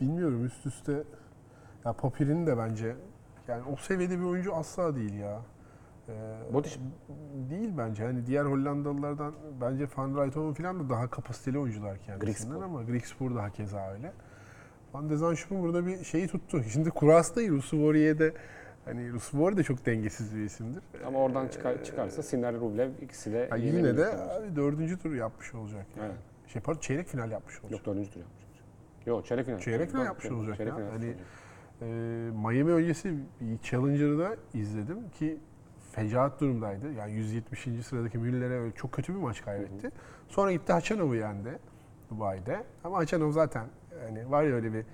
bilmiyorum 0.00 0.44
üst 0.44 0.66
üste 0.66 1.02
ya 1.84 1.92
Papir'in 1.92 2.46
de 2.46 2.58
bence 2.58 2.96
yani 3.48 3.62
o 3.72 3.76
seviyede 3.76 4.18
bir 4.18 4.24
oyuncu 4.24 4.54
asla 4.54 4.96
değil 4.96 5.14
ya. 5.14 5.40
Ee, 6.08 6.12
Botic 6.54 6.80
değil 7.50 7.70
bence. 7.78 8.04
Hani 8.04 8.26
diğer 8.26 8.44
Hollandalılardan 8.44 9.34
bence 9.60 9.86
Van 9.96 10.24
Rijthoven 10.24 10.52
falan 10.54 10.80
da 10.80 10.90
daha 10.90 11.10
kapasiteli 11.10 11.58
oyuncular 11.58 11.98
kendisinden 11.98 12.18
Griekspoor. 12.26 12.62
ama 12.62 12.82
Griekspoor 12.82 13.34
da 13.34 13.42
hakeza 13.42 13.92
öyle. 13.92 14.12
Van 14.94 15.10
de 15.10 15.16
Zandschulp'un 15.16 15.62
burada 15.62 15.86
bir 15.86 16.04
şeyi 16.04 16.28
tuttu. 16.28 16.62
Şimdi 16.62 16.90
Kuras 16.90 17.36
değil, 17.36 17.50
Rusuvori'ye 17.50 18.18
hani 18.84 19.12
Rusuvori 19.12 19.56
de 19.56 19.62
çok 19.62 19.86
dengesiz 19.86 20.36
bir 20.36 20.40
isimdir. 20.40 20.82
ama 21.06 21.18
oradan 21.18 21.48
çıkar, 21.48 21.84
çıkarsa 21.84 22.22
Sinner 22.22 22.54
Rublev 22.54 22.90
ikisi 23.02 23.32
de 23.32 23.38
yenebilir 23.38 23.76
yine 23.76 23.96
de 23.96 24.06
abi 24.06 24.56
dördüncü 24.56 24.98
tur 24.98 25.14
yapmış 25.14 25.54
olacak. 25.54 25.86
Yani. 25.98 26.06
Evet. 26.06 26.50
Şey 26.52 26.62
pardon 26.62 26.80
çeyrek 26.80 27.08
final 27.08 27.30
yapmış 27.30 27.54
olacak. 27.64 27.70
Yok 27.72 27.86
dördüncü 27.86 28.10
tur 28.10 28.20
yapmış. 28.20 28.42
Yok 29.06 29.26
çeyrek 29.26 29.46
final. 29.46 29.58
Çeyrek 29.58 29.90
final 29.90 30.04
yapmış 30.04 30.24
yok, 30.24 30.34
olacak 30.38 30.56
çeyrek 30.56 30.72
ya. 30.72 30.78
final 30.78 30.90
Hani- 30.90 31.06
olacak. 31.06 31.20
Ee, 31.82 31.84
Miami 32.54 32.72
öncesi 32.72 33.14
Challenger'ı 33.62 34.18
da 34.18 34.36
izledim 34.54 35.10
ki 35.10 35.38
fecaat 35.92 36.40
durumdaydı. 36.40 36.92
Yani 36.92 37.12
170. 37.12 37.82
sıradaki 37.82 38.18
Müller'e 38.18 38.72
çok 38.72 38.92
kötü 38.92 39.14
bir 39.14 39.18
maç 39.18 39.42
kaybetti. 39.44 39.90
Sonra 40.28 40.52
gitti 40.52 40.72
Haçanov'u 40.72 41.14
yendi 41.14 41.58
Dubai'de. 42.10 42.64
Ama 42.84 42.98
Haçanov 42.98 43.32
zaten 43.32 43.66
hani 44.06 44.30
var 44.30 44.42
ya 44.42 44.54
öyle 44.54 44.72
bir 44.72 44.78
e, 44.78 44.84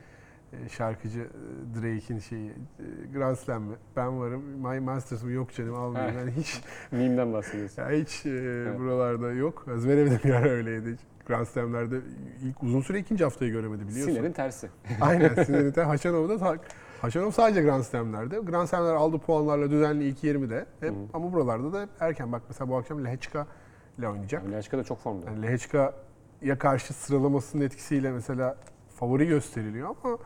şarkıcı 0.71 1.21
e, 1.21 1.75
Drake'in 1.75 2.19
şeyi 2.19 2.51
e, 2.51 2.85
Grand 3.13 3.37
Slam 3.37 3.63
mi? 3.63 3.77
Ben 3.97 4.21
varım. 4.21 4.43
My 4.43 4.81
Masters 4.81 5.23
mı? 5.23 5.33
Yok 5.33 5.53
canım 5.55 5.75
almayayım. 5.75 6.19
Yani 6.19 6.31
hiç 6.31 6.63
Meme'den 6.93 7.33
bahsediyorsun. 7.33 7.83
ya 7.83 7.91
hiç 7.91 8.27
e, 8.27 8.31
buralarda 8.79 9.33
yok. 9.33 9.65
Zverev 9.77 10.11
de 10.11 10.21
bir 10.25 10.35
ara 10.35 10.49
öyleydi. 10.51 10.97
Grand 11.27 11.47
Slam'lerde 11.47 11.97
ilk 12.43 12.63
uzun 12.63 12.81
süre 12.81 12.99
ikinci 12.99 13.25
haftayı 13.25 13.53
göremedi 13.53 13.89
biliyorsun. 13.89 14.15
Sinner'in 14.15 14.33
tersi. 14.33 14.69
Aynen 15.01 15.45
Sinir'de 15.45 15.83
Haşanov'da 15.83 16.39
ta- 16.39 16.57
Haşanov 17.01 17.31
sadece 17.31 17.63
Grand 17.63 17.83
Slam'lerde. 17.83 18.39
Grand 18.39 18.67
Slam'ler 18.69 18.95
aldı 18.95 19.19
puanlarla 19.19 19.71
düzenli 19.71 20.05
ilk 20.05 20.25
20'de. 20.25 20.67
Hep, 20.81 20.95
ama 21.15 21.33
buralarda 21.33 21.73
da 21.73 21.83
hep 21.83 21.89
erken. 22.01 22.33
Bak 22.33 22.43
mesela 22.49 22.69
bu 22.71 22.77
akşam 22.77 23.05
Lehechka 23.05 23.47
ile 23.99 24.09
oynayacak. 24.09 24.51
Lashka 24.51 24.79
da 24.79 24.85
çok 24.85 25.01
formda. 25.01 25.27
Yani 25.31 25.43
Lehechka'ya 25.43 26.59
karşı 26.59 26.93
sıralamasının 26.95 27.63
etkisiyle 27.65 28.11
mesela 28.13 28.57
favori 28.97 29.27
gösteriliyor 29.27 29.89
ama 30.05 30.19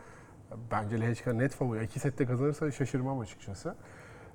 bence 0.71 1.01
Lehechka 1.01 1.33
net 1.33 1.51
favori. 1.51 1.83
İki 1.83 1.99
sette 1.99 2.25
kazanırsa 2.25 2.71
şaşırmam 2.71 3.19
açıkçası. 3.19 3.75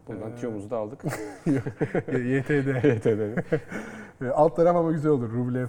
Buradan 0.08 0.36
tiyomuzu 0.36 0.70
da 0.70 0.76
aldık. 0.76 1.04
YTD. 1.46 2.84
YT'de. 2.96 3.44
E, 4.22 4.28
Alt 4.28 4.56
taraf 4.56 4.76
ama 4.76 4.92
güzel 4.92 5.10
olur. 5.10 5.32
Rublev, 5.32 5.66
e, 5.66 5.68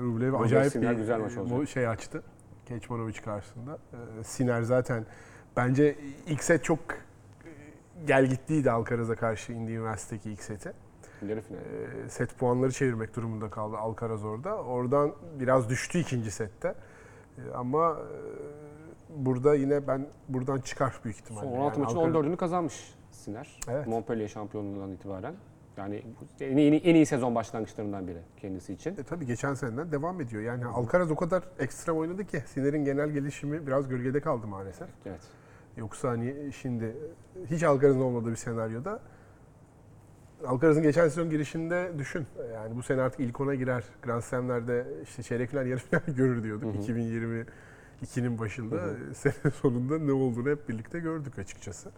Rublev 0.00 0.32
acayip 0.34 0.72
Sinner 0.72 0.92
bir 0.92 0.96
güzel 0.96 1.18
maç 1.20 1.36
e, 1.36 1.40
olacak. 1.40 1.58
bu 1.58 1.66
şey 1.66 1.88
açtı. 1.88 2.22
Keçmanovic 2.66 3.20
karşısında. 3.24 3.78
E, 4.20 4.24
Siner 4.24 4.62
zaten 4.62 5.06
bence 5.56 5.96
ilk 6.26 6.44
set 6.44 6.64
çok 6.64 6.78
e, 6.78 6.94
gel 8.06 8.26
gittiydi 8.26 8.70
Alcaraz'a 8.70 9.16
karşı 9.16 9.52
Indy 9.52 9.72
Üniversitedeki 9.72 10.30
ilk 10.30 10.42
seti. 10.42 10.72
Yarı 11.28 11.40
final. 11.40 11.60
E, 11.60 12.08
Set 12.08 12.38
puanları 12.38 12.72
çevirmek 12.72 13.16
durumunda 13.16 13.50
kaldı 13.50 13.76
Alcaraz 13.76 14.24
orada. 14.24 14.56
Oradan 14.56 15.12
biraz 15.40 15.68
düştü 15.70 15.98
ikinci 15.98 16.30
sette. 16.30 16.74
E, 17.38 17.54
Ama 17.54 17.96
burada 19.16 19.54
yine 19.54 19.86
ben 19.86 20.06
buradan 20.28 20.60
çıkar 20.60 21.00
büyük 21.04 21.16
ihtimalle. 21.16 21.46
Son 21.46 21.52
16 21.52 21.80
Yani 21.80 21.84
maçın 21.84 21.96
Alcaraz- 21.96 22.14
14'ünü 22.26 22.36
kazanmış 22.36 22.94
Sinner. 23.10 23.60
Evet. 23.68 23.86
Montpellier 23.86 24.28
şampiyonluğundan 24.28 24.92
itibaren. 24.92 25.34
Yani 25.76 26.02
en 26.40 26.56
iyi, 26.56 26.80
en 26.80 26.94
iyi 26.94 27.06
sezon 27.06 27.34
başlangıçlarından 27.34 28.08
biri 28.08 28.18
kendisi 28.36 28.72
için. 28.72 28.90
E 28.90 29.02
tabii 29.02 29.26
geçen 29.26 29.54
seneden 29.54 29.92
devam 29.92 30.20
ediyor. 30.20 30.42
Yani 30.42 30.66
Alcaraz 30.66 31.10
o 31.10 31.16
kadar 31.16 31.42
ekstrem 31.58 31.96
oynadı 31.96 32.26
ki 32.26 32.40
Siner'in 32.46 32.84
genel 32.84 33.10
gelişimi 33.10 33.66
biraz 33.66 33.88
gölgede 33.88 34.20
kaldı 34.20 34.46
maalesef. 34.46 34.88
Evet. 35.06 35.20
Yoksa 35.76 36.08
hani 36.08 36.52
şimdi 36.52 36.96
hiç 37.50 37.62
Alcaraz'ın 37.62 38.00
olmadığı 38.00 38.30
bir 38.30 38.36
senaryoda 38.36 39.00
Alcaraz'ın 40.46 40.82
geçen 40.82 41.02
sezon 41.08 41.30
girişinde 41.30 41.90
düşün. 41.98 42.26
Yani 42.54 42.76
bu 42.76 42.82
sene 42.82 43.02
artık 43.02 43.20
ilk 43.20 43.40
ona 43.40 43.54
girer. 43.54 43.84
Grand 44.02 44.20
Slam'lerde 44.20 44.86
işte 45.02 45.22
çeyrek 45.22 45.50
final, 45.50 45.66
yarı 45.66 45.80
final 45.80 46.02
görür 46.16 46.42
diyorduk. 46.42 46.74
2022'nin 48.04 48.38
başında. 48.38 48.80
Sene 49.14 49.50
sonunda 49.62 49.98
ne 49.98 50.12
olduğunu 50.12 50.50
hep 50.50 50.68
birlikte 50.68 51.00
gördük 51.00 51.38
açıkçası. 51.38 51.90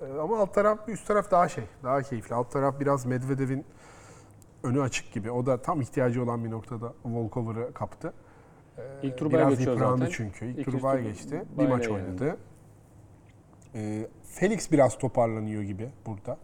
Ee, 0.00 0.04
Ama 0.12 0.38
alt 0.38 0.54
taraf, 0.54 0.88
üst 0.88 1.06
taraf 1.06 1.30
daha 1.30 1.48
şey, 1.48 1.64
daha 1.82 2.02
keyifli. 2.02 2.34
Alt 2.34 2.52
taraf 2.52 2.80
biraz 2.80 3.06
Medvedev'in 3.06 3.64
önü 4.62 4.80
açık 4.82 5.12
gibi. 5.12 5.30
O 5.30 5.46
da 5.46 5.62
tam 5.62 5.80
ihtiyacı 5.80 6.22
olan 6.22 6.44
bir 6.44 6.50
noktada 6.50 6.92
Volkover'ı 7.04 7.74
kaptı. 7.74 8.12
Ee, 8.78 8.82
İlk 9.02 9.18
tur 9.18 9.30
Biraz 9.30 9.58
geçiyor 9.58 9.78
zaten. 9.78 10.08
çünkü. 10.12 10.46
İlk, 10.46 10.58
İlk 10.58 10.64
tur 10.64 10.82
bay 10.82 11.02
geçti. 11.02 11.44
Bir 11.58 11.68
maç 11.68 11.84
yani. 11.84 11.94
oynadı. 11.94 12.36
Ee, 13.74 14.08
Felix 14.24 14.72
biraz 14.72 14.98
toparlanıyor 14.98 15.62
gibi 15.62 15.90
burada. 16.06 16.38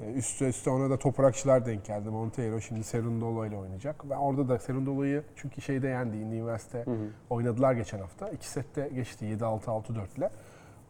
Ee, 0.00 0.12
Üste 0.12 0.48
üste 0.48 0.70
ona 0.70 0.90
da 0.90 0.98
toprakçılar 0.98 1.66
denk 1.66 1.84
geldi. 1.84 2.10
Monteiro 2.10 2.60
şimdi 2.60 2.84
Serundolo 2.84 3.46
ile 3.46 3.56
oynayacak. 3.56 4.10
Ve 4.10 4.16
orada 4.16 4.48
da 4.48 4.58
Serundolo'yu 4.58 5.22
çünkü 5.36 5.60
şeyde 5.60 5.88
yendi. 5.88 6.16
Üniversite 6.16 6.84
oynadılar 7.30 7.72
geçen 7.72 7.98
hafta. 7.98 8.30
İki 8.30 8.48
sette 8.48 8.88
geçti 8.94 9.24
7-6-6-4 9.24 10.18
ile. 10.18 10.30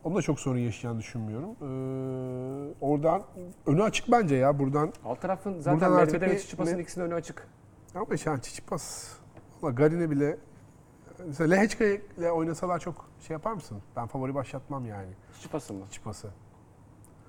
Onda 0.05 0.23
çok 0.23 0.41
sorun 0.41 0.59
yaşayacağını 0.59 0.99
düşünmüyorum. 0.99 1.51
Ee, 1.51 2.75
oradan 2.81 3.23
önü 3.67 3.83
açık 3.83 4.11
bence 4.13 4.37
ya 4.37 4.59
buradan. 4.59 4.93
Alt 5.05 5.21
tarafın 5.21 5.61
zaten 5.61 5.81
Buradan 5.81 6.03
artık 6.03 6.23
ve 6.23 6.39
Çiçipas'ın 6.39 6.79
ikisinin 6.79 7.05
önü 7.05 7.15
açık. 7.15 7.49
Ama 7.95 8.07
yani 8.27 8.43
Çiçipas 8.43 9.09
Ama 9.63 9.71
Garin'e 9.71 10.11
bile 10.11 10.37
mesela 11.27 11.51
Lehechka 11.51 11.85
ile 11.85 12.31
oynasalar 12.33 12.79
çok 12.79 13.11
şey 13.21 13.35
yapar 13.35 13.53
mısın? 13.53 13.79
Ben 13.97 14.07
favori 14.07 14.35
başlatmam 14.35 14.87
yani. 14.87 15.11
Çipası 15.43 15.75
mı? 15.75 15.85
Çipası. 15.91 16.29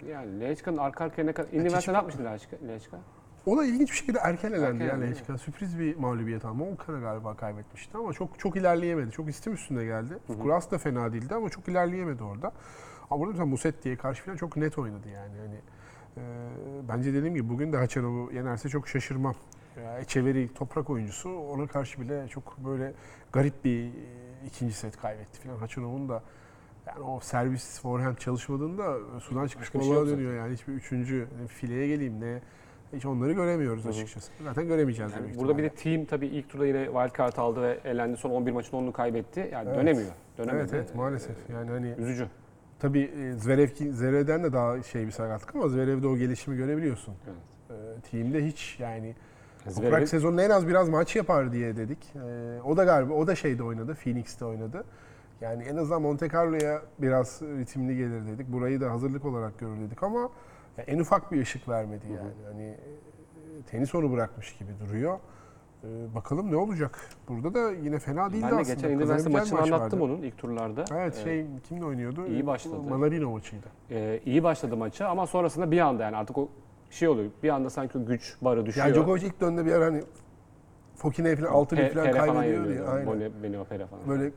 Yani 0.07 0.39
Lehçka'nın 0.39 0.77
arka 0.77 1.03
arkaya 1.03 1.23
ne 1.23 1.33
kadar... 1.33 1.51
İndiverse 1.51 1.91
ne 1.91 1.95
yapmıştı? 1.95 2.23
Lehçka? 2.67 2.99
O 3.45 3.57
da 3.57 3.65
ilginç 3.65 3.91
bir 3.91 3.95
şekilde 3.95 4.19
erken 4.19 4.51
elendi 4.51 4.65
Erken 4.65 4.79
ya 4.79 4.85
elendi, 4.85 5.15
Lehçka. 5.15 5.38
Sürpriz 5.38 5.79
bir 5.79 5.95
mağlubiyet 5.95 6.45
ama 6.45 6.65
Volkan'a 6.65 6.99
galiba 6.99 7.35
kaybetmişti 7.35 7.97
ama 7.97 8.13
çok 8.13 8.39
çok 8.39 8.55
ilerleyemedi. 8.55 9.12
Çok 9.12 9.29
istim 9.29 9.53
üstünde 9.53 9.85
geldi. 9.85 10.17
Kuras 10.41 10.71
da 10.71 10.77
fena 10.77 11.13
değildi 11.13 11.35
ama 11.35 11.49
çok 11.49 11.67
ilerleyemedi 11.67 12.23
orada. 12.23 12.51
Ama 13.09 13.19
burada 13.19 13.31
mesela 13.31 13.45
Musetti'ye 13.45 13.95
karşı 13.95 14.23
falan 14.23 14.38
çok 14.38 14.57
net 14.57 14.77
oynadı 14.77 15.09
yani. 15.09 15.38
Hani 15.39 15.59
e, 16.17 16.21
bence 16.89 17.13
dediğim 17.13 17.35
gibi 17.35 17.49
bugün 17.49 17.73
de 17.73 17.77
Haçanov'u 17.77 18.31
yenerse 18.33 18.69
çok 18.69 18.88
şaşırmam. 18.88 19.35
Ya, 19.83 19.99
Echeverry 19.99 20.53
toprak 20.53 20.89
oyuncusu 20.89 21.29
ona 21.29 21.67
karşı 21.67 22.01
bile 22.01 22.27
çok 22.27 22.57
böyle 22.57 22.93
garip 23.31 23.65
bir 23.65 23.85
e, 23.85 23.89
ikinci 24.47 24.73
set 24.73 24.97
kaybetti 24.97 25.39
falan. 25.39 25.57
Haçanov'un 25.57 26.09
da 26.09 26.23
yani 26.95 27.06
o 27.06 27.19
servis 27.19 27.82
forehand 27.82 28.17
çalışmadığında 28.17 28.97
sudan 29.19 29.47
çıkmış 29.47 29.67
Başka 29.67 29.80
bir 29.80 29.84
şey 29.84 29.93
balığa 29.93 29.99
yok 29.99 30.10
dönüyor 30.10 30.34
yani. 30.36 30.54
Hiçbir 30.54 30.73
üçüncü 30.73 31.28
ne 31.41 31.47
fileye 31.47 31.88
geleyim 31.88 32.19
ne 32.21 32.41
hiç 32.93 33.06
onları 33.06 33.32
göremiyoruz 33.34 33.88
açıkçası. 33.88 34.32
Zaten 34.43 34.67
göremeyeceğiz 34.67 35.12
Yani 35.12 35.23
demek 35.23 35.39
burada 35.39 35.58
bir 35.58 35.63
de 35.63 35.69
team 35.69 36.06
tabii 36.06 36.28
ilk 36.28 36.49
turda 36.49 36.65
yine 36.65 36.86
wildcard 36.86 37.38
aldı 37.38 37.62
ve 37.62 37.80
elendi. 37.86 38.17
Son 38.17 38.30
11 38.30 38.52
maçın 38.52 38.78
10'unu 38.78 38.91
kaybetti. 38.91 39.49
Yani 39.54 39.67
Evet. 39.69 39.80
dönemiyor. 39.80 40.10
Dönemedi. 40.38 40.58
Evet 40.60 40.73
evet 40.73 40.95
maalesef. 40.95 41.36
Yani 41.54 41.69
hani 41.71 41.95
Üzücü. 41.97 42.28
tabii 42.80 43.02
e, 43.02 43.34
Zverev 43.34 43.67
ki- 43.67 43.93
Zverev'den 43.93 44.43
de 44.43 44.54
daha 44.54 44.84
şey 44.84 45.06
bir 45.06 45.12
sakatlık 45.12 45.56
ama 45.56 45.67
Zverev'de 45.67 46.08
o 46.08 46.17
gelişimi 46.17 46.58
görebiliyorsun. 46.58 47.13
Evet. 47.28 47.38
Ee, 47.69 48.02
team'de 48.12 48.45
hiç 48.45 48.78
yani 48.80 49.15
Zverev 49.67 49.89
Toprak 49.89 50.10
sezonunda 50.10 50.43
en 50.43 50.49
az 50.49 50.67
biraz 50.67 50.89
maç 50.89 51.15
yapar 51.15 51.52
diye 51.52 51.78
dedik. 51.78 52.13
Ee, 52.15 52.62
o 52.65 52.78
da 52.78 52.84
galiba 52.84 53.13
o 53.13 53.28
da 53.28 53.36
şeyde 53.36 53.63
oynadı. 53.63 53.93
Phoenix'te 54.04 54.45
oynadı. 54.45 54.84
Yani 55.41 55.63
en 55.63 55.75
azından 55.75 56.02
Monte 56.02 56.30
Carlo'ya 56.30 56.82
biraz 56.99 57.41
ritimli 57.41 57.97
gelir 57.97 58.28
dedik. 58.28 58.47
Burayı 58.47 58.82
da 58.82 58.91
hazırlık 58.91 59.25
olarak 59.25 59.60
görür 59.60 59.80
dedik 59.82 60.04
ama 60.04 60.30
en 60.88 60.99
ufak 60.99 61.32
bir 61.32 61.41
ışık 61.41 61.69
vermedi 61.69 62.06
yani. 62.17 62.32
Hani 62.52 62.63
e, 62.63 62.78
tenis 63.71 63.95
onu 63.95 64.12
bırakmış 64.12 64.58
gibi 64.58 64.71
duruyor. 64.88 65.19
Ee, 65.84 66.15
bakalım 66.15 66.52
ne 66.52 66.56
olacak? 66.56 66.99
Burada 67.30 67.54
da 67.54 67.71
yine 67.71 67.99
fena 67.99 68.32
değildi 68.34 68.45
ben 68.52 68.52
de 68.58 68.62
aslında. 68.62 68.73
geçen 68.73 68.89
üniversite 68.89 69.30
maçını 69.30 69.60
maç 69.60 69.71
anlattım 69.71 70.02
vardı. 70.02 70.13
onun 70.13 70.21
ilk 70.21 70.38
turlarda. 70.38 70.86
Evet 70.91 71.17
Ee, 71.17 71.23
şey 71.23 71.45
kimle 71.63 71.86
oynuyordu? 71.86 72.28
iyi 72.28 72.47
başladı. 72.47 72.75
Manarino 72.89 73.30
maçıydı. 73.32 73.67
e, 73.91 74.19
iyi 74.25 74.43
başladı 74.43 74.78
maça 74.78 75.08
ama 75.08 75.28
sonrasında 75.28 75.71
bir 75.71 75.80
anda 75.80 76.04
yani 76.04 76.15
artık 76.17 76.38
o 76.38 76.49
şey 76.89 77.08
oluyor. 77.08 77.32
Bir 77.43 77.49
anda 77.49 77.69
sanki 77.69 77.99
güç 77.99 78.36
barı 78.41 78.65
düşüyor. 78.65 78.88
Yani 78.88 78.95
Djokovic 78.95 79.25
ilk 79.25 79.41
dönemde 79.41 79.65
bir 79.65 79.71
ara 79.71 79.86
hani 79.86 80.04
Fokine'ye 80.95 81.36
falan 81.36 81.49
6 81.52 81.78
bir 81.78 81.89
falan 81.89 82.12
falan 82.12 82.28
kaybediyordu 82.28 82.67
yeniliyor. 82.69 82.86
ya. 82.88 82.91
Aynen. 82.93 83.08
Bone- 83.13 83.43
Benio 83.43 83.63
Pere 83.65 83.88
falan. 83.88 84.08
Böyle 84.08 84.32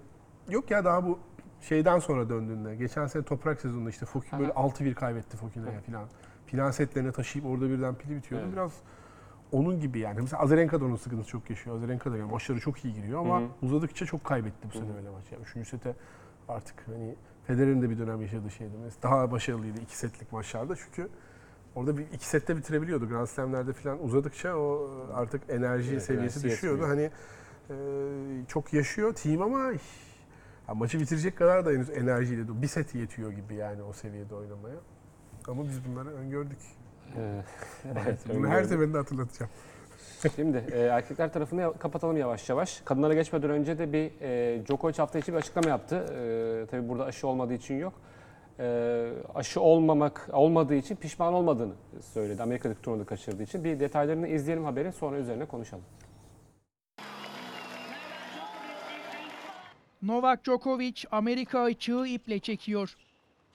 yok 0.49 0.71
ya 0.71 0.85
daha 0.85 1.07
bu 1.07 1.19
şeyden 1.61 1.99
sonra 1.99 2.29
döndüğünde. 2.29 2.77
Geçen 2.77 3.07
sene 3.07 3.23
toprak 3.23 3.61
sezonunda 3.61 3.91
işte 3.91 4.07
Fokin 4.07 4.39
böyle 4.39 4.53
6-1 4.53 4.95
kaybetti 4.95 5.37
Fokina'ya 5.37 5.81
falan. 5.81 6.09
Filan 6.47 6.71
setlerine 6.71 7.13
taşıyıp 7.13 7.49
orada 7.49 7.69
birden 7.69 7.95
pili 7.95 8.17
bitiyordu. 8.17 8.45
Evet. 8.47 8.53
Biraz 8.57 8.73
onun 9.53 9.81
gibi 9.81 9.99
yani. 9.99 10.21
Mesela 10.21 10.43
Azarenka 10.43 10.81
da 10.81 10.85
onun 10.85 10.97
sıkıntısı 10.97 11.29
çok 11.31 11.51
yaşıyor. 11.51 11.77
Azarenka 11.77 12.13
da 12.13 12.17
yani 12.17 12.31
maçları 12.31 12.61
çok 12.61 12.85
iyi 12.85 12.95
giriyor 12.95 13.21
ama 13.21 13.41
Hı 13.41 13.45
hı. 13.45 13.49
uzadıkça 13.63 14.07
çok 14.07 14.25
kaybetti 14.25 14.69
bu 14.69 14.79
sene 14.79 14.97
öyle 14.97 15.11
maç. 15.11 15.25
Yani 15.33 15.43
üçüncü 15.43 15.69
sete 15.69 15.95
artık 16.49 16.77
hani 16.87 17.15
Federer'in 17.47 17.83
de 17.83 17.91
bir 17.91 17.99
dönem 17.99 18.21
yaşadığı 18.21 18.51
şeydi. 18.51 18.73
Mesela 18.85 19.03
daha 19.03 19.31
başarılıydı 19.31 19.81
iki 19.81 19.97
setlik 19.97 20.33
maçlarda 20.33 20.77
çünkü 20.77 21.09
orada 21.75 21.99
bir 21.99 22.07
iki 22.13 22.27
sette 22.27 22.57
bitirebiliyordu. 22.57 23.09
Grand 23.09 23.27
Slam'lerde 23.27 23.73
falan 23.73 24.05
uzadıkça 24.05 24.57
o 24.57 24.91
artık 25.15 25.43
enerji 25.49 25.91
Evet, 25.93 26.03
seviyesi 26.03 26.43
düşüyordu. 26.43 26.83
yetmiyor. 26.83 27.11
Hani 27.11 27.11
e, 27.71 28.47
çok 28.49 28.73
yaşıyor 28.73 29.15
team 29.15 29.43
ama 29.43 29.73
ya 30.69 30.75
maçı 30.75 31.01
bitirecek 31.01 31.37
kadar 31.39 31.67
da 31.67 31.71
henüz 31.71 31.91
enerjiyle 31.91 32.49
de- 32.49 32.63
bir 32.63 32.67
set 32.67 32.95
yetiyor 32.95 33.33
gibi 33.33 33.55
yani 33.55 33.83
o 33.83 33.93
seviyede 33.93 34.35
oynamaya. 34.35 34.77
Ama 35.49 35.65
biz 35.65 35.81
bunları 35.89 36.09
öngördük. 36.09 36.59
Evet, 37.19 38.19
Bunu 38.35 38.49
her 38.49 38.65
seferinde 38.65 38.99
hatırlatacağım. 38.99 39.51
Şimdi 40.37 40.65
e, 40.73 40.79
erkekler 40.81 41.33
tarafını 41.33 41.73
kapatalım 41.79 42.17
yavaş 42.17 42.49
yavaş. 42.49 42.81
Kadınlara 42.85 43.15
geçmeden 43.15 43.51
önce 43.51 43.79
de 43.79 43.93
bir 43.93 44.11
e, 44.21 44.67
Djokovic 44.67 44.95
hafta 44.97 45.19
içi 45.19 45.33
bir 45.33 45.39
açıklama 45.39 45.69
yaptı. 45.69 45.97
E, 45.97 46.67
tabii 46.71 46.89
burada 46.89 47.05
aşı 47.05 47.27
olmadığı 47.29 47.55
için 47.55 47.75
yok. 47.79 47.93
E, 48.59 49.09
aşı 49.35 49.61
olmamak 49.61 50.29
olmadığı 50.33 50.75
için 50.75 50.97
pişman 50.97 51.33
olmadığını 51.35 51.73
söyledi. 52.01 52.43
Amerika'daki 52.43 52.83
turunu 52.83 53.07
kaçırdığı 53.07 53.43
için. 53.43 53.65
Bir 53.65 53.81
detaylarını 53.81 54.29
izleyelim 54.29 54.65
haberin 54.65 54.91
sonra 54.91 55.17
üzerine 55.17 55.45
konuşalım. 55.45 55.85
Novak 60.03 60.45
Djokovic 60.45 61.05
Amerika 61.11 61.61
açığı 61.61 62.07
iple 62.07 62.39
çekiyor. 62.39 62.97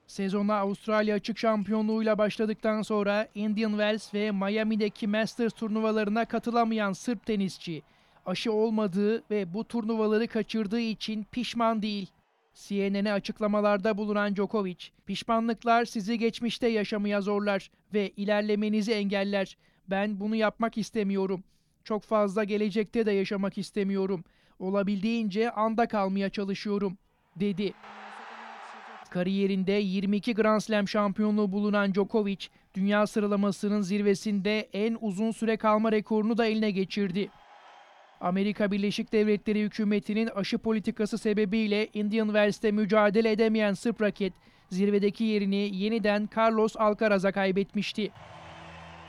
Sezona 0.07 0.55
Avustralya 0.55 1.15
açık 1.15 1.37
şampiyonluğuyla 1.37 2.17
başladıktan 2.17 2.81
sonra 2.81 3.27
Indian 3.35 3.69
Wells 3.69 4.13
ve 4.13 4.31
Miami'deki 4.31 5.07
Masters 5.07 5.53
turnuvalarına 5.53 6.25
katılamayan 6.25 6.93
Sırp 6.93 7.25
tenisçi 7.25 7.81
aşı 8.25 8.51
olmadığı 8.51 9.23
ve 9.31 9.53
bu 9.53 9.63
turnuvaları 9.63 10.27
kaçırdığı 10.27 10.79
için 10.79 11.25
pişman 11.31 11.81
değil. 11.81 12.09
CNN'e 12.53 13.13
açıklamalarda 13.13 13.97
bulunan 13.97 14.35
Djokovic, 14.35 14.89
pişmanlıklar 15.05 15.85
sizi 15.85 16.19
geçmişte 16.19 16.67
yaşamaya 16.67 17.21
zorlar 17.21 17.71
ve 17.93 18.09
ilerlemenizi 18.09 18.91
engeller. 18.91 19.57
Ben 19.89 20.19
bunu 20.19 20.35
yapmak 20.35 20.77
istemiyorum. 20.77 21.43
Çok 21.83 22.03
fazla 22.03 22.43
gelecekte 22.43 23.05
de 23.05 23.11
yaşamak 23.11 23.57
istemiyorum. 23.57 24.23
Olabildiğince 24.59 25.51
anda 25.51 25.87
kalmaya 25.87 26.29
çalışıyorum, 26.29 26.97
dedi. 27.35 27.73
Kariyerinde 29.09 29.71
22 29.71 30.33
Grand 30.33 30.59
Slam 30.59 30.87
şampiyonluğu 30.87 31.51
bulunan 31.51 31.93
Djokovic, 31.93 32.47
dünya 32.73 33.07
sıralamasının 33.07 33.81
zirvesinde 33.81 34.69
en 34.73 34.97
uzun 35.01 35.31
süre 35.31 35.57
kalma 35.57 35.91
rekorunu 35.91 36.37
da 36.37 36.45
eline 36.45 36.71
geçirdi. 36.71 37.29
Amerika 38.21 38.71
Birleşik 38.71 39.13
Devletleri 39.13 39.61
hükümetinin 39.61 40.29
aşı 40.35 40.57
politikası 40.57 41.17
sebebiyle 41.17 41.87
Indian 41.93 42.27
Wells'te 42.27 42.71
mücadele 42.71 43.31
edemeyen 43.31 43.73
Sırp 43.73 44.01
raket, 44.01 44.33
zirvedeki 44.69 45.23
yerini 45.23 45.75
yeniden 45.75 46.29
Carlos 46.37 46.75
Alcaraz'a 46.77 47.31
kaybetmişti. 47.31 48.11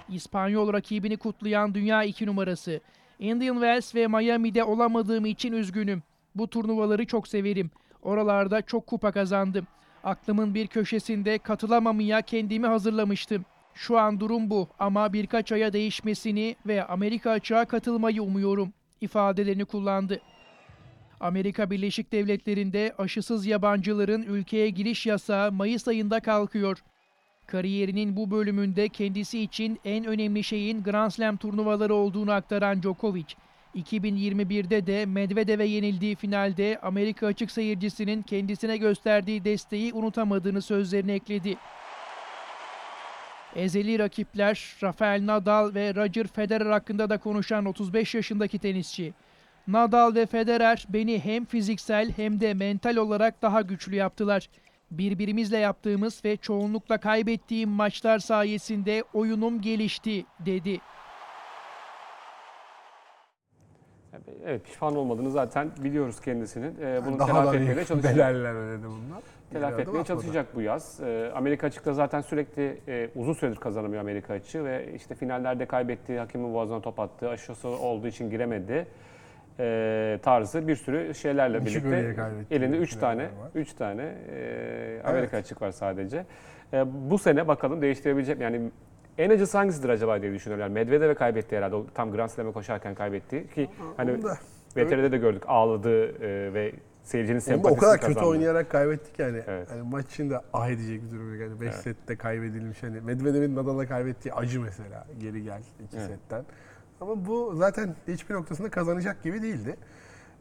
İspanyol 0.08 0.72
rakibini 0.72 1.16
kutlayan 1.16 1.74
dünya 1.74 2.04
2 2.04 2.26
numarası. 2.26 2.80
Indian 3.18 3.54
Wells 3.54 3.94
ve 3.94 4.06
Miami'de 4.06 4.64
olamadığım 4.64 5.26
için 5.26 5.52
üzgünüm. 5.52 6.02
Bu 6.34 6.48
turnuvaları 6.48 7.06
çok 7.06 7.28
severim. 7.28 7.70
Oralarda 8.02 8.62
çok 8.62 8.86
kupa 8.86 9.12
kazandım. 9.12 9.66
Aklımın 10.04 10.54
bir 10.54 10.66
köşesinde 10.66 11.38
katılamamaya 11.38 12.22
kendimi 12.22 12.66
hazırlamıştım. 12.66 13.44
Şu 13.74 13.98
an 13.98 14.20
durum 14.20 14.50
bu 14.50 14.68
ama 14.78 15.12
birkaç 15.12 15.52
aya 15.52 15.72
değişmesini 15.72 16.56
ve 16.66 16.84
Amerika 16.84 17.30
açığa 17.30 17.64
katılmayı 17.64 18.22
umuyorum 18.22 18.72
ifadelerini 19.00 19.64
kullandı. 19.64 20.20
Amerika 21.20 21.70
Birleşik 21.70 22.12
Devletleri'nde 22.12 22.94
aşısız 22.98 23.46
yabancıların 23.46 24.22
ülkeye 24.22 24.70
giriş 24.70 25.06
yasağı 25.06 25.52
Mayıs 25.52 25.88
ayında 25.88 26.20
kalkıyor. 26.20 26.82
Kariyerinin 27.48 28.16
bu 28.16 28.30
bölümünde 28.30 28.88
kendisi 28.88 29.40
için 29.40 29.80
en 29.84 30.04
önemli 30.04 30.44
şeyin 30.44 30.82
Grand 30.82 31.10
Slam 31.10 31.36
turnuvaları 31.36 31.94
olduğunu 31.94 32.32
aktaran 32.32 32.82
Djokovic, 32.82 33.34
2021'de 33.76 34.86
de 34.86 35.06
Medvedev'e 35.06 35.64
yenildiği 35.64 36.16
finalde 36.16 36.78
Amerika 36.82 37.26
açık 37.26 37.50
seyircisinin 37.50 38.22
kendisine 38.22 38.76
gösterdiği 38.76 39.44
desteği 39.44 39.92
unutamadığını 39.92 40.62
sözlerine 40.62 41.12
ekledi. 41.12 41.56
Ezeli 43.56 43.98
rakipler 43.98 44.76
Rafael 44.82 45.26
Nadal 45.26 45.74
ve 45.74 45.94
Roger 45.94 46.26
Federer 46.26 46.70
hakkında 46.70 47.10
da 47.10 47.18
konuşan 47.18 47.64
35 47.64 48.14
yaşındaki 48.14 48.58
tenisçi. 48.58 49.14
Nadal 49.68 50.14
ve 50.14 50.26
Federer 50.26 50.86
beni 50.88 51.20
hem 51.24 51.44
fiziksel 51.44 52.12
hem 52.16 52.40
de 52.40 52.54
mental 52.54 52.96
olarak 52.96 53.42
daha 53.42 53.60
güçlü 53.60 53.96
yaptılar. 53.96 54.48
Birbirimizle 54.90 55.58
yaptığımız 55.58 56.24
ve 56.24 56.36
çoğunlukla 56.36 56.98
kaybettiğim 56.98 57.70
maçlar 57.70 58.18
sayesinde 58.18 59.04
oyunum 59.14 59.60
gelişti, 59.60 60.24
dedi. 60.46 60.80
Evet 64.44 64.64
pişman 64.64 64.96
olmadığını 64.96 65.30
zaten 65.30 65.70
biliyoruz 65.84 66.20
kendisinin. 66.20 66.74
E, 66.80 67.06
bunu 67.06 67.18
Daha 67.18 67.26
telafi 67.26 67.58
da 67.58 67.62
etmeye 67.62 67.84
çalışacak. 67.84 68.16
belaller 68.16 68.54
ödedi 68.54 68.86
bunlar. 68.86 69.22
Telafi 69.52 69.82
etmeye 69.82 70.04
çalışacak 70.04 70.46
bu 70.54 70.60
yaz. 70.62 71.00
Ee, 71.00 71.32
Amerika 71.34 71.66
açıkta 71.66 71.92
zaten 71.92 72.20
sürekli 72.20 72.80
e, 72.88 73.10
uzun 73.16 73.32
süredir 73.32 73.56
kazanamıyor 73.56 74.00
Amerika 74.00 74.34
açığı 74.34 74.64
ve 74.64 74.94
işte 74.94 75.14
finallerde 75.14 75.66
kaybetti, 75.66 76.18
hakemin 76.18 76.54
boğazına 76.54 76.80
top 76.80 77.00
attı, 77.00 77.28
aşısı 77.28 77.68
olduğu 77.68 78.06
için 78.06 78.30
giremedi 78.30 78.86
e, 79.58 80.18
tarzı 80.22 80.68
bir 80.68 80.76
sürü 80.76 81.14
şeylerle 81.14 81.64
birlikte 81.64 82.14
elinde 82.50 82.76
3 82.76 82.94
Finaller 82.94 83.00
tane 83.00 83.22
var. 83.22 83.50
3 83.54 83.72
tane 83.72 84.02
e, 84.02 85.02
Amerika 85.04 85.36
açık 85.36 85.62
var 85.62 85.70
sadece. 85.70 86.26
E, 86.72 86.84
bu 87.10 87.18
sene 87.18 87.48
bakalım 87.48 87.82
değiştirebilecek 87.82 88.38
mi? 88.38 88.44
yani 88.44 88.70
en 89.18 89.30
acısı 89.30 89.58
hangisidir 89.58 89.88
acaba 89.88 90.22
diye 90.22 90.32
düşünüyorum. 90.32 90.62
Yani 90.62 90.72
Medvedev'e 90.72 91.14
kaybetti 91.14 91.56
herhalde. 91.56 91.76
O 91.76 91.86
tam 91.94 92.12
Grand 92.12 92.28
Slam'e 92.28 92.52
koşarken 92.52 92.94
kaybetti 92.94 93.46
ki 93.54 93.68
hani 93.96 94.12
VTR'de 94.76 95.12
de 95.12 95.18
gördük 95.18 95.42
ağladığı 95.46 96.24
e, 96.24 96.54
ve 96.54 96.72
seyircinin 97.02 97.38
sempatisini 97.38 97.76
o 97.76 97.80
kadar 97.80 98.00
kötü 98.00 98.14
kazandı. 98.14 98.28
oynayarak 98.28 98.70
kaybettik 98.70 99.18
yani. 99.18 99.40
Evet. 99.46 99.70
Hani 99.70 99.82
maç 99.82 100.06
içinde 100.06 100.40
ah 100.52 100.68
edecek 100.68 101.02
bir 101.04 101.10
durum 101.10 101.32
yok. 101.32 101.40
Yani 101.40 101.60
5 101.60 101.66
Evet. 101.66 101.74
sette 101.74 102.16
kaybedilmiş. 102.16 102.82
Hani 102.82 103.00
Medvedev'in 103.00 103.56
Nadal'a 103.56 103.86
kaybettiği 103.86 104.34
acı 104.34 104.60
mesela. 104.60 105.06
Geri 105.20 105.42
gel 105.42 105.62
2 105.84 105.96
Evet. 105.96 106.06
setten. 106.06 106.44
Ama 107.00 107.26
bu 107.26 107.54
zaten 107.56 107.94
hiçbir 108.08 108.34
noktasında 108.34 108.70
kazanacak 108.70 109.22
gibi 109.22 109.42
değildi. 109.42 109.76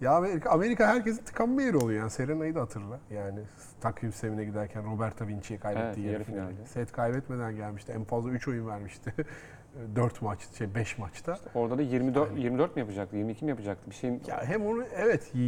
Ya 0.01 0.11
Amerika, 0.11 0.49
Amerika 0.49 0.87
herkesin 0.87 1.23
tıkanma 1.23 1.61
yeri 1.61 1.77
oluyor. 1.77 1.99
Yani 1.99 2.11
Serena'yı 2.11 2.55
da 2.55 2.61
hatırla. 2.61 2.99
Yani 3.11 3.39
takvim 3.81 4.11
sistemine 4.11 4.45
giderken 4.45 4.85
Roberta 4.93 5.27
Vinci'ye 5.27 5.59
kaybettiği 5.59 6.05
Evet, 6.05 6.13
yarı 6.13 6.23
finalde. 6.23 6.51
finalde. 6.53 6.67
Set 6.67 6.91
kaybetmeden 6.91 7.55
gelmişti. 7.55 7.91
En 7.91 8.03
fazla 8.03 8.29
3 8.29 8.47
oyun 8.47 8.67
vermişti. 8.67 9.13
4 9.95 10.21
maç, 10.21 10.39
şey 10.57 10.75
5 10.75 10.97
maçta. 10.97 11.37
Orada 11.55 11.77
da 11.77 11.81
24 11.81 12.37
24 12.37 12.75
mi 12.75 12.79
yapacaktı, 12.79 13.15
22 13.15 13.45
mi 13.45 13.49
yapacaktı? 13.49 13.89
Bir 13.89 13.95
şeyin 13.95 14.21
Ya 14.27 14.43
hem 14.45 14.65
onu 14.65 14.83
evet 14.97 15.31
e, 15.35 15.39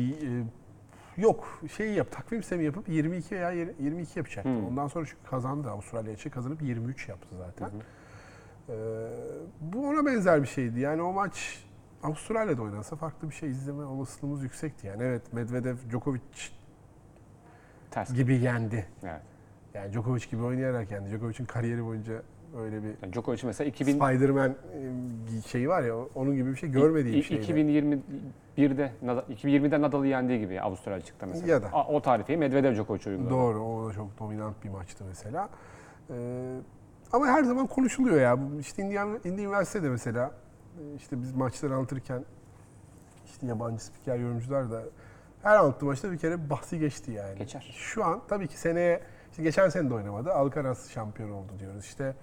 yok 1.21 1.59
şeyi 1.77 1.95
yap 1.95 2.11
takvim 2.11 2.41
sistemi 2.43 2.63
yapıp 2.63 2.89
22 2.89 3.35
veya 3.35 3.51
yir- 3.51 3.73
22 3.79 4.19
yapacaktı. 4.19 4.49
Hmm. 4.49 4.67
Ondan 4.67 4.87
sonra 4.87 5.05
çünkü 5.05 5.23
kazandı 5.29 5.69
Avustralya 5.69 6.13
için 6.13 6.29
kazanıp 6.29 6.61
23 6.61 7.09
yaptı 7.09 7.27
zaten. 7.37 7.69
Ee, 8.69 8.73
bu 9.61 9.87
ona 9.87 10.05
benzer 10.05 10.41
bir 10.41 10.47
şeydi. 10.47 10.79
Yani 10.79 11.01
o 11.01 11.13
maç 11.13 11.63
Avustralya'da 12.03 12.61
oynansa 12.61 12.95
farklı 12.95 13.29
bir 13.29 13.35
şey 13.35 13.49
izleme 13.49 13.83
olasılığımız 13.83 14.43
yüksekti. 14.43 14.87
Yani 14.87 15.03
evet 15.03 15.33
Medvedev 15.33 15.75
Djokovic 15.89 16.19
ters. 17.91 18.13
gibi 18.13 18.35
yendi. 18.35 18.85
Evet. 19.03 19.21
Yani 19.73 19.93
Djokovic 19.93 20.25
gibi 20.31 20.43
oynayarak 20.43 20.91
yendi. 20.91 21.09
Djokovic'in 21.09 21.45
kariyeri 21.45 21.85
boyunca 21.85 22.13
öyle 22.57 22.83
bir 22.83 22.89
Yani 23.01 23.13
Djokovic 23.13 23.39
mesela 23.43 23.67
2000 23.67 23.93
Spider-Man 23.93 24.49
e, 24.49 25.41
şeyi 25.47 25.69
var 25.69 25.81
ya 25.83 25.95
onun 26.15 26.35
gibi 26.35 26.51
bir 26.51 26.55
şey 26.55 26.71
görmediğim 26.71 27.19
İ- 27.19 27.23
şeydi. 27.23 27.41
2021'de 27.51 28.91
Nadal- 29.03 29.31
2020'de 29.31 29.81
Nadal'ı 29.81 30.07
yendiği 30.07 30.39
gibi 30.39 30.61
Avustralya 30.61 31.01
çıktı 31.01 31.27
mesela. 31.27 31.51
Ya 31.51 31.61
da. 31.63 31.69
O 31.87 32.01
tarifeyi 32.01 32.39
Medvedev 32.39 32.73
Djokovic 32.75 33.01
uyguladı. 33.07 33.29
Doğru, 33.29 33.63
o 33.63 33.89
da 33.89 33.93
çok 33.93 34.19
dominant 34.19 34.63
bir 34.63 34.69
maçtı 34.69 35.03
mesela. 35.07 35.49
Ee, 36.09 36.15
ama 37.13 37.27
her 37.27 37.43
zaman 37.43 37.67
konuşuluyor 37.67 38.21
ya. 38.21 38.37
İşte 38.59 38.83
Indiana, 38.83 39.17
Indy 39.23 39.41
Üniversitede 39.41 39.89
mesela 39.89 40.31
e, 40.79 40.95
işte 40.95 41.21
biz 41.21 41.35
maçları 41.35 41.75
anlatırken 41.75 42.25
işte 43.25 43.47
yabancı 43.47 43.83
spiker 43.85 44.17
yorumcular 44.17 44.71
da 44.71 44.83
her 45.43 45.55
anlattığı 45.55 45.85
maçta 45.85 46.11
bir 46.11 46.17
kere 46.17 46.49
bahsi 46.49 46.79
geçti 46.79 47.11
yani. 47.11 47.37
Geçer. 47.37 47.73
Şu 47.77 48.05
an 48.05 48.21
tabii 48.27 48.47
ki 48.47 48.59
seneye, 48.59 49.01
işte 49.31 49.43
geçen 49.43 49.69
sene 49.69 49.89
de 49.89 49.93
oynamadı. 49.93 50.33
Alcaraz 50.33 50.89
şampiyon 50.89 51.29
oldu 51.29 51.51
diyoruz. 51.59 51.85
İşte 51.85 52.15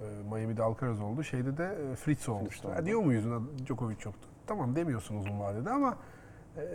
e, 0.00 0.04
Miami'de 0.34 0.62
Alcaraz 0.62 1.00
oldu. 1.00 1.22
Şeyde 1.22 1.56
de 1.56 1.76
e, 1.92 1.96
Fritz 1.96 2.28
olmuştu. 2.28 2.68
oldu. 2.68 2.76
Ya 2.76 2.86
diyor 2.86 3.00
muyuz 3.00 3.24
Djokovic 3.66 3.96
yoktu? 4.04 4.28
Tamam 4.46 4.76
demiyorsun 4.76 5.16
uzun 5.16 5.40
vadede 5.40 5.70
ama 5.70 5.96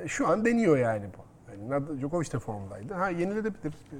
şu 0.07 0.27
an 0.27 0.45
deniyor 0.45 0.77
yani 0.77 1.05
bu. 1.17 1.32
Yani 1.69 1.99
Djokovic 1.99 2.31
de 2.31 2.39
formdaydı. 2.39 2.93
Ha 2.93 3.09
yenilebilir. 3.09 3.53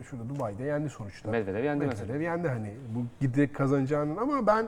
Şurada 0.10 0.30
Dubai'de 0.30 0.64
yendi 0.64 0.90
sonuçta. 0.90 1.32
Medvedev 1.32 1.64
yendi 1.64 1.86
mesela. 1.86 2.06
Medvedev 2.06 2.22
yendi 2.22 2.48
hani. 2.48 2.74
Bu 2.96 3.06
giderek 3.20 3.56
kazanacağının 3.56 4.18
ama 4.18 4.48
ben 4.48 4.68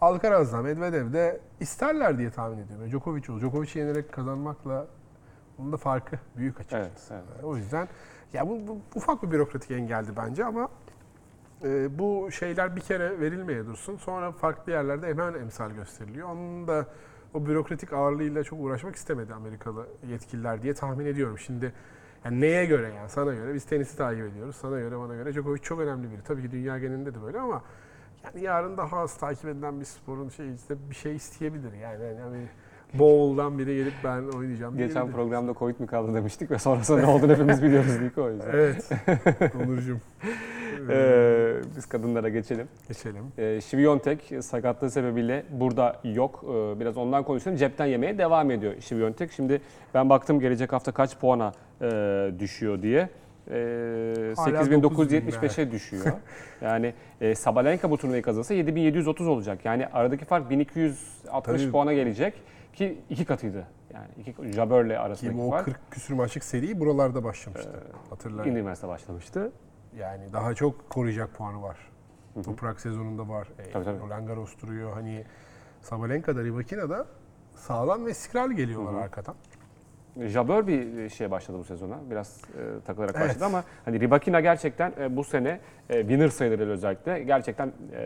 Alcaraz'la 0.00 0.62
Medvedev'de 0.62 1.40
isterler 1.60 2.18
diye 2.18 2.30
tahmin 2.30 2.58
ediyorum. 2.58 2.90
Djokovic 2.90 3.32
olur. 3.32 3.40
Djokovic'i 3.40 3.78
yenerek 3.78 4.12
kazanmakla 4.12 4.86
onun 5.58 5.72
da 5.72 5.76
farkı 5.76 6.16
büyük 6.36 6.60
açıkçası. 6.60 7.14
Evet, 7.14 7.24
evet. 7.34 7.44
O 7.44 7.56
yüzden 7.56 7.88
ya 8.32 8.48
bu, 8.48 8.68
bu 8.68 8.78
ufak 8.94 9.22
bir 9.22 9.30
bürokratik 9.30 9.70
engeldi 9.70 10.10
bence 10.16 10.44
ama 10.44 10.68
e, 11.64 11.98
bu 11.98 12.28
şeyler 12.30 12.76
bir 12.76 12.80
kere 12.80 13.20
verilmeye 13.20 13.66
dursun. 13.66 13.96
Sonra 13.96 14.32
farklı 14.32 14.72
yerlerde 14.72 15.06
hemen 15.06 15.34
emsal 15.34 15.70
gösteriliyor. 15.70 16.28
Onun 16.28 16.68
da 16.68 16.86
o 17.34 17.46
bürokratik 17.46 17.92
ağırlığıyla 17.92 18.44
çok 18.44 18.60
uğraşmak 18.60 18.96
istemedi 18.96 19.34
Amerikalı 19.34 19.86
yetkililer 20.08 20.62
diye 20.62 20.74
tahmin 20.74 21.06
ediyorum. 21.06 21.38
Şimdi 21.38 21.72
yani 22.24 22.40
neye 22.40 22.66
göre 22.66 22.92
yani 22.96 23.08
sana 23.08 23.34
göre 23.34 23.54
biz 23.54 23.64
tenisi 23.64 23.96
takip 23.96 24.24
ediyoruz. 24.24 24.56
Sana 24.56 24.80
göre 24.80 24.98
bana 24.98 25.14
göre 25.14 25.32
Djokovic 25.32 25.62
çok 25.62 25.80
önemli 25.80 26.10
biri. 26.10 26.22
Tabii 26.22 26.42
ki 26.42 26.50
dünya 26.50 26.78
genelinde 26.78 27.14
de 27.14 27.22
böyle 27.22 27.40
ama 27.40 27.62
yani 28.24 28.44
yarın 28.44 28.76
daha 28.76 28.98
az 28.98 29.16
takip 29.16 29.44
edilen 29.44 29.80
bir 29.80 29.84
sporun 29.84 30.28
şey 30.28 30.54
işte 30.54 30.90
bir 30.90 30.94
şey 30.94 31.16
isteyebilir. 31.16 31.72
Yani 31.72 32.04
hani, 32.04 32.20
hani 32.20 32.48
bowl'dan 32.98 33.58
biri 33.58 33.76
gelip 33.76 33.92
ben 34.04 34.22
oynayacağım 34.38 34.76
Geçen 34.76 34.94
diyebilir. 34.94 35.12
programda 35.12 35.54
Covid 35.54 35.80
mi 35.80 35.86
kaldı 35.86 36.14
demiştik 36.14 36.50
ve 36.50 36.58
sonrasında 36.58 37.00
ne 37.00 37.06
olduğunu 37.06 37.32
hepimiz 37.32 37.62
biliyoruz 37.62 38.00
Niko 38.02 38.22
o 38.22 38.30
yüzden. 38.30 38.50
Evet. 38.52 38.90
Onurcuğum. 39.64 40.00
Ee, 40.90 41.54
biz 41.76 41.86
kadınlara 41.86 42.28
geçelim. 42.28 42.68
Geçelim. 42.88 43.24
Ee, 43.38 43.60
Şiviyontek 43.60 44.32
sakatlığı 44.40 44.90
sebebiyle 44.90 45.44
burada 45.50 45.96
yok. 46.04 46.44
Ee, 46.44 46.80
biraz 46.80 46.96
ondan 46.96 47.24
konuşalım. 47.24 47.56
Cepten 47.56 47.86
yemeye 47.86 48.18
devam 48.18 48.50
ediyor 48.50 48.74
Şiviyontek. 48.80 49.32
Şimdi 49.32 49.60
ben 49.94 50.10
baktım 50.10 50.40
gelecek 50.40 50.72
hafta 50.72 50.92
kaç 50.92 51.18
puana 51.18 51.52
e, 51.82 52.30
düşüyor 52.38 52.82
diye. 52.82 53.08
Ee, 53.50 53.52
Hala 54.36 54.60
8975'e 54.60 55.70
düşüyor. 55.70 56.04
yani 56.62 56.94
e, 57.20 57.34
Sabalenka 57.34 57.90
bu 57.90 57.98
turnuvayı 57.98 58.22
kazanırsa 58.22 58.54
7730 58.54 59.28
olacak. 59.28 59.58
Yani 59.64 59.86
aradaki 59.86 60.24
fark 60.24 60.50
1260 60.50 61.62
Tabii. 61.62 61.72
puana 61.72 61.92
gelecek 61.92 62.34
ki 62.74 63.02
iki 63.10 63.24
katıydı. 63.24 63.66
Yani 63.94 64.08
iki 64.18 64.52
Jabber'le 64.52 64.88
Ki 64.88 64.98
arasındaki 64.98 65.40
o 65.40 65.50
fark. 65.50 65.64
40 65.64 65.90
küsür 65.90 66.14
maçlık 66.14 66.44
seri 66.44 66.80
buralarda 66.80 67.24
başlamıştı. 67.24 67.82
Hatırlayın. 68.10 68.50
Indy 68.50 68.58
Üniversite 68.60 68.88
başlamıştı. 68.88 69.52
Yani 69.98 70.32
daha 70.32 70.54
çok 70.54 70.90
koruyacak 70.90 71.34
puanı 71.34 71.62
var. 71.62 71.78
Toprak 72.44 72.80
sezonunda 72.80 73.28
var. 73.28 73.48
E, 73.58 73.70
Tabii, 73.70 73.84
tabii. 73.84 73.98
Roland 74.00 74.26
Garros 74.26 74.60
duruyor. 74.62 74.92
Hani 74.92 75.24
Sabalenka'da, 75.82 76.44
Ribakina'da 76.44 77.06
sağlam 77.56 78.06
ve 78.06 78.10
istikrarlı 78.10 78.52
geliyorlar 78.54 79.02
arkadan. 79.02 79.34
Jabber 80.20 80.66
bir 80.66 81.08
şeye 81.08 81.30
başladı 81.30 81.58
bu 81.58 81.64
sezona. 81.64 81.98
Biraz 82.10 82.40
e, 82.58 82.80
takılarak 82.86 83.14
Evet. 83.18 83.28
başladı 83.28 83.44
ama 83.44 83.64
hani 83.84 84.00
Rybakina 84.00 84.40
gerçekten 84.40 84.92
e, 85.00 85.16
bu 85.16 85.24
sene 85.24 85.60
e, 85.90 86.00
winner 86.00 86.28
sayılır 86.28 86.68
özellikle. 86.68 87.22
Gerçekten 87.22 87.72
e, 87.92 88.02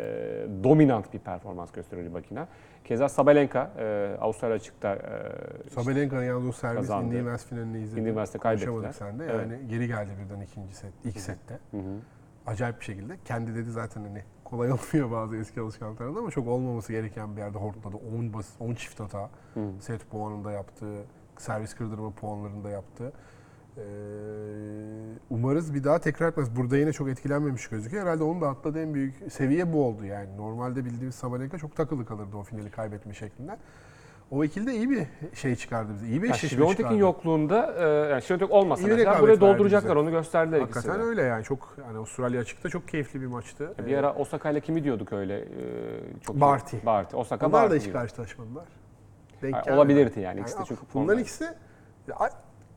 dominant 0.65 1.13
bir 1.13 1.19
performans 1.19 1.73
gösteriyor 1.73 2.09
Rybakina. 2.11 2.49
Keza 2.85 3.09
Sabalenka 3.09 3.71
e, 3.79 4.17
Avustralya 4.21 4.57
açıkta 4.57 4.95
e, 4.95 5.71
Sabalenka'nın 5.71 6.25
yalnız 6.25 6.49
o 6.49 6.53
servis 6.53 6.91
Üniversite 6.91 7.49
finalini 7.55 7.81
izledim. 7.83 8.05
Konuşamadık 8.15 8.43
kaybettiler. 8.43 8.93
sen 8.93 9.19
de. 9.19 9.25
Evet. 9.25 9.35
Yani 9.51 9.69
geri 9.69 9.87
geldi 9.87 10.11
birden 10.25 10.41
ikinci 10.41 10.75
set, 10.75 10.93
ilk 11.05 11.21
sette. 11.21 11.59
Hı 11.71 11.77
hı. 11.77 11.83
Acayip 12.47 12.81
bir 12.81 12.85
şekilde. 12.85 13.17
Kendi 13.25 13.55
dedi 13.55 13.71
zaten 13.71 14.03
hani 14.03 14.23
kolay 14.45 14.73
olmuyor 14.73 15.11
bazı 15.11 15.37
eski 15.37 15.61
alışkanlıklarında 15.61 16.19
ama 16.19 16.31
çok 16.31 16.49
olmaması 16.49 16.93
gereken 16.93 17.37
bir 17.37 17.41
yerde 17.41 17.59
hortladı. 17.59 17.97
10 18.19 18.33
bas 18.33 18.47
10 18.61 18.75
çift 18.75 19.01
hata. 19.01 19.31
Hı. 19.55 19.61
Set 19.81 20.11
puanında 20.11 20.53
yaptı. 20.53 20.87
Servis 21.41 21.75
kırdırma 21.75 22.11
puanlarında 22.11 22.71
yaptı. 22.71 23.13
Ee, 23.77 23.81
umarız 25.31 25.75
bir 25.75 25.85
daha 25.85 25.99
tekrar 25.99 26.29
etmez. 26.29 26.57
Burada 26.57 26.77
yine 26.77 26.93
çok 26.93 27.09
etkilenmemiş 27.09 27.69
gözüküyor. 27.69 28.03
Herhalde 28.05 28.23
onun 28.25 28.41
da 28.41 28.49
atladığı 28.49 28.83
en 28.83 28.95
büyük 28.95 29.15
seviye 29.33 29.73
bu 29.73 29.85
oldu 29.87 30.05
yani. 30.05 30.37
Normalde 30.37 30.85
bildiğimiz 30.85 31.15
Sabalenka 31.15 31.59
çok 31.59 31.77
takılı 31.77 32.07
kalırdı 32.07 32.37
o 32.37 32.43
finali 32.43 32.71
kaybetme 32.71 33.15
şeklinden. 33.15 33.59
O 34.31 34.45
ikilde 34.45 34.75
iyi 34.75 34.91
bir 34.91 35.07
şey 35.35 35.57
çıkardı 35.57 35.93
bize. 35.95 36.07
İyi 36.07 36.23
bir 36.23 36.31
eşleşme 36.31 36.69
çıkardı. 36.69 36.97
yokluğunda, 36.99 37.75
e, 37.79 37.89
yani 38.11 38.23
Şiviyontek 38.23 38.51
olmasa 38.51 38.83
İyi 38.83 38.87
bir 38.87 38.91
mesela 38.91 39.11
rekabet 39.13 39.29
verdi 39.29 39.41
dolduracaklar, 39.41 39.91
bize. 39.97 40.01
onu 40.01 40.11
gösterdiler 40.11 40.61
Hakikaten 40.61 40.89
ikisi 40.91 40.99
de. 41.03 41.05
öyle 41.07 41.23
yani. 41.23 41.45
Çok 41.45 41.75
yani 41.79 41.99
Avustralya 41.99 42.41
açıkta 42.41 42.69
çok 42.69 42.89
keyifli 42.89 43.21
bir 43.21 43.27
maçtı. 43.27 43.75
Bir 43.87 43.97
ara 43.97 44.15
Osaka 44.15 44.51
ile 44.51 44.61
kimi 44.61 44.85
diyorduk 44.85 45.13
öyle? 45.13 45.39
e, 45.41 45.47
çok. 46.23 46.41
Barty. 46.41 46.77
Barty. 46.87 47.17
Osaka 47.17 47.47
Onlar 47.47 47.61
da 47.61 47.65
Barty 47.65 47.77
hiç 47.77 47.83
gibi. 47.85 47.93
karşılaşmadılar. 47.93 48.65
Denk 49.43 49.67
Yani 49.67 49.77
olabilirdi 49.77 50.21
yani. 50.21 50.41
İkisi 50.41 50.59
de 50.59 50.63
çünkü 50.69 50.81
Bunların 50.95 51.23
ikisi 51.23 51.49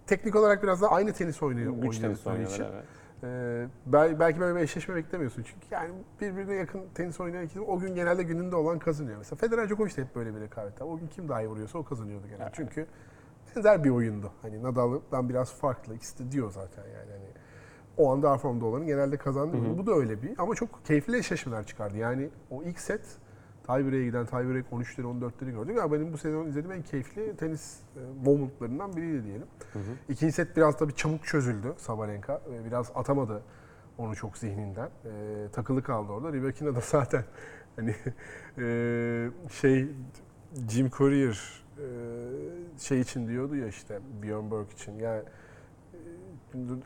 teknik 0.08 0.36
olarak 0.36 0.63
biraz 0.63 0.82
daha 0.82 0.91
aynı 0.95 1.13
tenis 1.13 1.43
oynuyor. 1.43 1.74
Güç 1.74 2.00
tenis 2.00 2.28
oynuyorlar 2.28 2.54
için. 2.56 2.63
evet. 2.63 2.84
Ee, 3.24 3.67
bel- 3.86 4.19
belki 4.19 4.39
böyle 4.39 4.56
bir 4.56 4.62
eşleşme 4.62 4.95
beklemiyorsun. 4.95 5.43
Çünkü 5.43 5.65
yani 5.71 5.89
birbirine 6.21 6.54
yakın 6.54 6.82
tenis 6.95 7.19
oynayan 7.19 7.43
ikisi 7.45 7.60
o 7.62 7.80
gün 7.80 7.95
genelde 7.95 8.24
gününde 8.24 8.56
olan 8.56 8.80
kazanıyor. 8.80 9.17
Mesela 9.17 9.36
Federer 9.38 9.67
Djokovic 9.69 9.97
de 9.97 10.02
hep 10.02 10.15
böyle 10.15 10.36
bir 10.36 10.41
rekabet. 10.41 10.82
O 10.82 10.97
gün 10.97 11.08
kim 11.08 11.30
daha 11.30 11.41
iyi 11.41 11.47
vuruyorsa 11.47 11.78
o 11.80 11.84
kazanıyordu 11.84 12.26
genelde. 12.28 12.43
Evet. 12.43 12.54
Çünkü 12.56 12.88
benzer 13.56 13.84
bir 13.84 13.89
oyundu. 13.89 14.32
Hani 14.41 14.63
Nadal'dan 14.63 15.30
biraz 15.30 15.54
farklı. 15.54 15.95
İkisi 15.95 16.19
de 16.26 16.32
diyor 16.32 16.52
zaten 16.52 16.84
yani. 16.84 17.12
Hani 17.12 17.26
o 17.97 18.12
anda 18.12 18.28
daha 18.28 18.38
formda 18.38 18.65
olanın 18.65 18.86
genelde 18.86 19.17
kazandı. 19.17 19.58
Bu 19.77 19.86
da 19.88 19.92
öyle 19.94 20.21
bir 20.21 20.31
ama 20.38 20.56
çok 20.56 20.86
keyifli 20.86 21.17
eşleşmeler 21.17 21.65
çıkardı. 21.65 21.98
Yani 21.98 22.29
o 22.52 22.63
ilk 22.63 22.79
set 22.79 23.02
tiebreak'e 23.76 24.06
giden 24.06 24.26
tiebreak 24.26 24.65
13'leri 24.72 25.06
14'leri 25.06 25.52
gördük. 25.52 25.78
Ya 25.78 25.92
benim 25.92 26.13
bu 26.13 26.17
sezon 26.17 26.48
izlediğim 26.48 26.72
en 26.72 26.82
keyifli 26.82 27.36
tenis 27.38 27.80
e, 27.96 28.00
momentlarından 28.26 28.96
biriydi 28.96 29.24
diyelim. 29.24 29.48
İkinci 30.10 30.34
set 30.34 30.58
biraz 30.58 30.78
tabii 30.78 30.96
çabuk 30.96 31.26
çözüldü 31.26 31.74
Sabalenka. 31.78 32.42
Biraz 32.65 32.92
atamadı 32.96 33.44
onu 33.98 34.15
çok 34.15 34.38
zihninden. 34.38 34.90
E, 35.06 35.48
takılı 35.52 35.84
kaldı 35.84 36.12
orada. 36.12 36.34
Rybakina 36.34 36.76
da 36.76 36.80
zaten 36.84 37.24
hani 37.76 37.96
e, 38.58 39.30
şey 39.62 39.88
Jim 40.69 40.90
Courier 40.90 41.63
e, 41.78 41.86
şey 42.80 43.00
için 43.02 43.28
diyordu 43.28 43.56
ya 43.56 43.67
işte 43.67 44.00
Björn 44.24 44.52
Borg 44.52 44.72
için. 44.72 45.00
Yani 45.00 45.24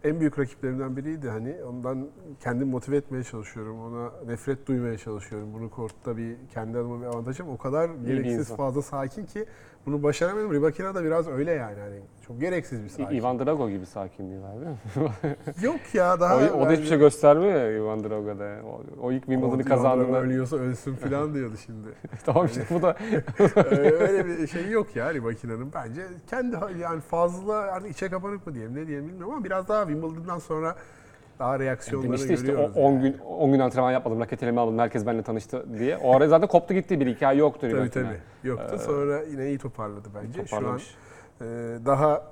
en 0.04 0.20
büyük 0.20 0.40
rakiplerimden 0.40 0.98
biriydi 0.98 1.30
hani. 1.30 1.64
Ondan 1.64 2.08
kendimi 2.40 2.72
motive 2.72 2.98
etmeye 2.98 3.24
çalışıyorum. 3.24 3.80
Ona 3.82 4.12
nefret 4.28 4.68
duymaya 4.68 4.98
çalışıyorum. 4.98 5.54
Bunu 5.54 5.70
kortta 5.70 6.18
bir 6.18 6.36
kendi 6.54 6.78
adıma 6.78 7.02
bir 7.02 7.06
avantajım. 7.06 7.50
O 7.50 7.58
kadar 7.58 7.90
gereksiz 7.90 8.56
fazla 8.56 8.82
sakin 8.82 9.26
ki 9.26 9.46
bunu 9.86 10.04
başaramadım. 10.04 10.54
Ribakina 10.54 10.96
da 10.96 11.04
biraz 11.04 11.28
öyle 11.28 11.52
yani. 11.52 11.80
Hani 11.80 12.00
çok 12.28 12.40
gereksiz 12.42 12.84
bir 12.84 12.90
sakin. 12.90 13.16
Ivan 13.18 13.40
Drago 13.40 13.70
gibi 13.70 13.86
sakinliği 13.86 14.42
var 14.42 14.52
değil 14.56 14.68
mi? 14.68 15.36
Yok 15.62 15.80
ya 15.94 16.20
daha 16.20 16.38
o, 16.38 16.62
o 16.62 16.66
da 16.66 16.72
hiçbir 16.72 16.86
şey 16.86 16.98
göstermiyor 16.98 17.54
ya 17.54 17.72
Ivan 17.72 18.04
Drago'da. 18.04 18.56
O, 18.68 18.82
o 19.02 19.12
ilk 19.12 19.26
Wimbledon'ı 19.26 19.64
kazandığında. 19.64 20.22
ölüyorsa 20.22 20.58
ölsün 20.58 20.96
falan 20.96 21.34
diyordu 21.34 21.56
şimdi. 21.66 21.88
tamam 22.26 22.46
işte 22.46 22.66
bu 22.70 22.82
da 22.82 22.96
Ee, 23.40 23.76
öyle 23.76 24.26
bir 24.26 24.48
şey 24.48 24.70
yok 24.70 24.96
ya 24.96 25.14
Ribakina'nın 25.14 25.72
bence 25.74 26.02
kendi 26.30 26.58
yani 26.82 27.02
fazla 27.02 27.54
artık 27.56 27.92
içe 27.92 28.10
kapanık 28.10 28.48
mı 28.48 28.56
diyelim 28.56 28.76
ne 28.76 28.88
diyelim 28.88 29.08
bilmiyorum 29.08 29.34
ama 29.34 29.44
biraz 29.44 29.68
daha 29.68 29.88
Wimbledon'dan 29.88 30.40
sonra 30.40 30.76
daha 31.40 31.60
reaksiyonları 31.60 32.08
demişti 32.10 32.34
işte 32.34 32.46
o 32.46 32.52
görüyoruz. 32.52 32.78
10 32.78 32.92
yani. 32.92 33.02
gün 33.02 33.18
10 33.20 33.52
gün 33.52 33.60
antrenman 33.60 33.92
yapmadım, 33.92 34.20
raket 34.20 34.44
elime 34.44 34.62
almadım, 34.62 34.80
herkes 34.80 35.06
benimle 35.06 35.24
tanıştı 35.24 35.66
diye. 35.80 35.98
O 35.98 36.16
ara 36.16 36.28
zaten 36.28 36.48
koptu 36.48 36.74
gitti 36.74 37.00
bir 37.00 37.06
iki 37.08 37.28
ay 37.28 37.38
yoktu 37.38 37.68
Tabii 37.72 37.90
tabii 37.90 38.20
yoktu 38.44 38.76
Ee, 38.76 38.78
sonra 38.78 39.22
yine 39.24 39.48
iyi 39.48 39.58
toparladı 39.58 40.10
bence. 40.16 40.46
Şu 40.46 40.56
an 40.56 40.80
e, 41.42 41.46
daha 41.86 42.24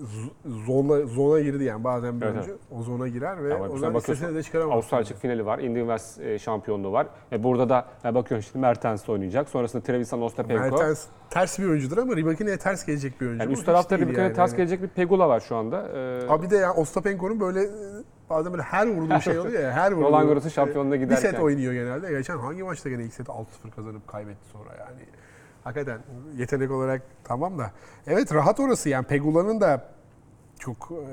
z- 0.00 0.64
zona 0.66 1.06
zona 1.06 1.40
girdi 1.40 1.64
yani 1.64 1.84
bazen 1.84 2.20
bir 2.20 2.26
Evet, 2.26 2.34
oyuncu 2.36 2.58
o 2.70 2.82
zona 2.82 3.08
girer 3.08 3.36
ve 3.36 3.42
mesela 3.42 3.58
ondan 3.58 3.94
bakıyorsun, 3.94 4.12
istesini 4.12 4.34
de 4.34 4.42
çıkaramaz. 4.42 4.74
Avustralya 4.74 5.02
açık 5.02 5.18
finali 5.18 5.46
var, 5.46 5.58
Indian 5.58 5.86
Wells 5.98 6.18
e, 6.18 6.38
şampiyonluğu 6.38 6.92
var. 6.92 7.06
Ve 7.32 7.44
burada 7.44 7.68
da 7.68 7.86
ya 8.04 8.14
bakıyorsun 8.14 8.50
şimdi 8.52 8.62
Mertens 8.62 9.08
oynayacak. 9.08 9.48
Sonrasında 9.48 9.82
Trevisan 9.82 10.22
Ostapenko. 10.22 10.62
Mertens 10.62 11.06
ters 11.30 11.58
bir 11.58 11.64
oyuncudur 11.68 11.98
ama 11.98 12.16
Ribakina'ya 12.16 12.58
ters 12.58 12.86
gelecek 12.86 13.20
bir 13.20 13.26
oyuncu. 13.26 13.42
Yani 13.44 13.52
üst 13.52 13.66
tarafta 13.66 13.98
Ribakina'ya 13.98 14.24
yani. 14.24 14.34
ters 14.36 14.50
Hani- 14.50 14.56
gelecek 14.56 14.82
bir 14.82 14.88
Pegula 14.88 15.28
var 15.28 15.40
şu 15.40 15.56
anda. 15.56 15.88
Ee, 15.94 16.28
Abi 16.28 16.50
de 16.50 16.56
ya 16.56 16.74
Ostapenko'nun 16.74 17.40
böyle 17.40 17.60
e, 17.62 17.68
bazen 18.30 18.52
böyle 18.52 18.62
her 18.62 18.86
vurduğu 18.86 19.20
şey 19.20 19.38
oluyor 19.38 19.62
ya 19.62 19.72
her 19.72 19.92
vurduğu. 19.92 20.04
Roland 20.06 20.28
Garros'un 20.28 20.48
şampiyonluğuna 20.48 20.94
Bir 20.94 20.98
giderken. 21.00 21.30
set 21.30 21.40
oynuyor 21.40 21.72
genelde. 21.72 22.10
Geçen 22.10 22.38
hangi 22.38 22.62
maçta 22.62 22.88
gene 22.88 23.04
ilk 23.04 23.14
seti 23.14 23.30
6-0 23.32 23.44
kazanıp 23.76 24.08
kaybetti 24.08 24.48
sonra 24.52 24.70
yani. 24.78 25.00
Hakikaten 25.64 26.00
yetenek 26.36 26.70
olarak 26.70 27.02
tamam 27.24 27.58
da. 27.58 27.70
Evet 28.06 28.34
rahat 28.34 28.60
orası 28.60 28.88
yani 28.88 29.06
Pegula'nın 29.06 29.60
da 29.60 29.84
çok 30.58 30.92
e, 30.92 31.12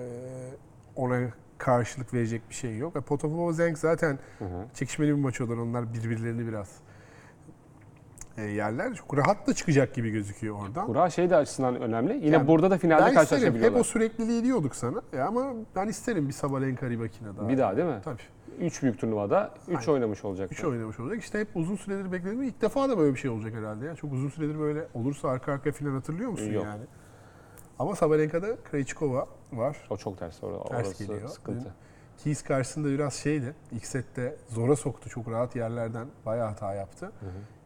ona 0.95 1.19
karşılık 1.57 2.13
verecek 2.13 2.41
bir 2.49 2.55
şey 2.55 2.77
yok. 2.77 2.95
Ve 2.95 3.01
Potapova 3.01 3.53
Zenk 3.53 3.77
zaten 3.77 4.19
Hı 4.39 4.45
hı. 4.45 4.65
çekişmeli 4.73 5.09
bir 5.17 5.21
maç 5.21 5.41
olur. 5.41 5.57
Onlar 5.57 5.93
birbirlerini 5.93 6.47
biraz 6.47 6.67
e, 6.67 6.86
yerler. 8.41 8.93
Çok 8.95 9.17
rahat 9.17 9.47
da 9.47 9.53
çıkacak 9.53 9.93
gibi 9.93 10.09
gözüküyor 10.11 10.55
oradan. 10.61 10.85
Kura 10.85 11.09
şey 11.09 11.29
de 11.29 11.35
açısından 11.35 11.81
önemli. 11.81 12.13
Yine 12.13 12.25
Yani 12.35 12.47
burada 12.47 12.71
da 12.71 12.77
finalde 12.77 13.01
Ben 13.01 13.07
isterim. 13.07 13.21
Hep 13.23 13.29
karşılaşabiliyorlar. 13.29 13.79
o 13.79 13.83
sürekliliği 13.83 14.43
diyorduk 14.43 14.75
sana. 14.75 15.01
Ya 15.17 15.27
ama 15.27 15.53
ben 15.75 15.87
isterim 15.87 16.27
bir 16.27 16.33
Sabalenka 16.33 16.89
Ribakina 16.89 17.37
daha. 17.37 17.49
Bir 17.49 17.57
daha 17.57 17.77
değil 17.77 17.87
mi? 17.87 17.99
Tabii. 18.03 18.21
3 18.59 18.83
büyük 18.83 18.99
turnuvada 18.99 19.51
3 19.67 19.77
Aynen. 19.77 19.91
oynamış 19.91 20.25
olacak. 20.25 20.51
3 20.51 20.63
oynamış 20.63 20.99
olacak. 20.99 21.19
İşte 21.23 21.39
hep 21.39 21.47
uzun 21.55 21.75
süredir 21.75 22.11
bekledim. 22.11 22.43
İlk 22.43 22.61
defa 22.61 22.89
da 22.89 22.97
böyle 22.97 23.13
bir 23.13 23.19
şey 23.19 23.31
olacak 23.31 23.53
herhalde. 23.55 23.85
Ya. 23.85 23.95
Çok 23.95 24.13
uzun 24.13 24.29
süredir 24.29 24.59
böyle 24.59 24.87
olursa 24.93 25.29
arka 25.29 25.51
arkaya 25.53 25.71
falan 25.71 25.91
hatırlıyor 25.91 26.29
musun 26.31 26.51
Yok. 26.51 26.63
yani? 26.65 26.83
Ama 27.79 27.95
Sabalenka'da 27.95 28.47
Krejcikova 28.71 29.27
var. 29.53 29.77
O 29.89 29.97
çok 29.97 30.17
ters. 30.19 30.39
Or- 30.43 30.67
Ters 30.69 30.87
orası 30.87 31.03
geliyor. 31.03 31.27
sıkıntı. 31.29 31.73
Keys 32.17 32.43
karşısında 32.43 32.87
biraz 32.89 33.13
şeydi. 33.13 33.53
İlk 33.71 33.85
sette 33.85 34.35
zora 34.49 34.75
soktu. 34.75 35.09
Çok 35.09 35.27
rahat 35.31 35.55
yerlerden 35.55 36.07
bayağı 36.25 36.47
hata 36.47 36.73
yaptı. 36.73 37.11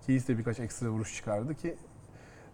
Keys 0.08 0.28
de 0.28 0.38
birkaç 0.38 0.60
ekstra 0.60 0.90
vuruş 0.90 1.16
çıkardı 1.16 1.56
ki 1.56 1.76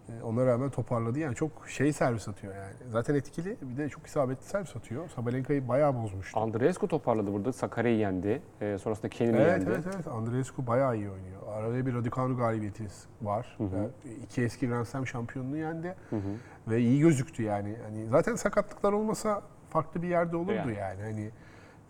e, 0.08 0.22
ona 0.22 0.46
rağmen 0.46 0.70
toparladı. 0.70 1.18
Yani 1.18 1.34
çok 1.34 1.68
şey 1.68 1.92
servis 1.92 2.28
atıyor 2.28 2.54
yani. 2.54 2.72
Zaten 2.90 3.14
etkili. 3.14 3.56
Bir 3.62 3.76
de 3.76 3.88
çok 3.88 4.06
isabetli 4.06 4.44
servis 4.44 4.76
atıyor. 4.76 5.08
Sabalenka'yı 5.08 5.68
bayağı 5.68 5.94
bozmuştu. 5.94 6.40
Andreescu 6.40 6.88
toparladı 6.88 7.32
burada. 7.32 7.52
Sakarya'yı 7.52 7.98
yendi. 7.98 8.42
Ee, 8.60 8.78
sonrasında 8.78 9.08
Kenan'ı 9.08 9.36
Evet 9.36 9.50
yendi. 9.50 9.70
evet 9.74 9.84
evet. 9.94 10.08
Andreescu 10.08 10.66
bayağı 10.66 10.96
iyi 10.96 11.10
oynuyor. 11.10 11.42
Arada 11.52 11.86
bir 11.86 11.94
Raducanu 11.94 12.36
galibiyeti 12.36 12.84
var. 13.22 13.56
hı. 13.58 13.64
Ve 13.64 13.88
İki 14.24 14.42
eski 14.42 14.68
Grand 14.68 14.84
Slam 14.84 15.06
şampiyonluğu 15.06 15.56
yendi. 15.56 15.94
Hı 16.10 16.16
hı. 16.16 16.20
Ve 16.68 16.80
iyi 16.80 17.00
gözüktü 17.00 17.42
yani. 17.42 17.76
Hani 17.84 18.06
zaten 18.06 18.34
sakatlıklar 18.36 18.92
olmasa 18.92 19.42
farklı 19.70 20.02
bir 20.02 20.08
yerde 20.08 20.36
olurdu 20.36 20.52
Yani. 20.52 20.74
yani. 20.76 21.02
Hani 21.02 21.30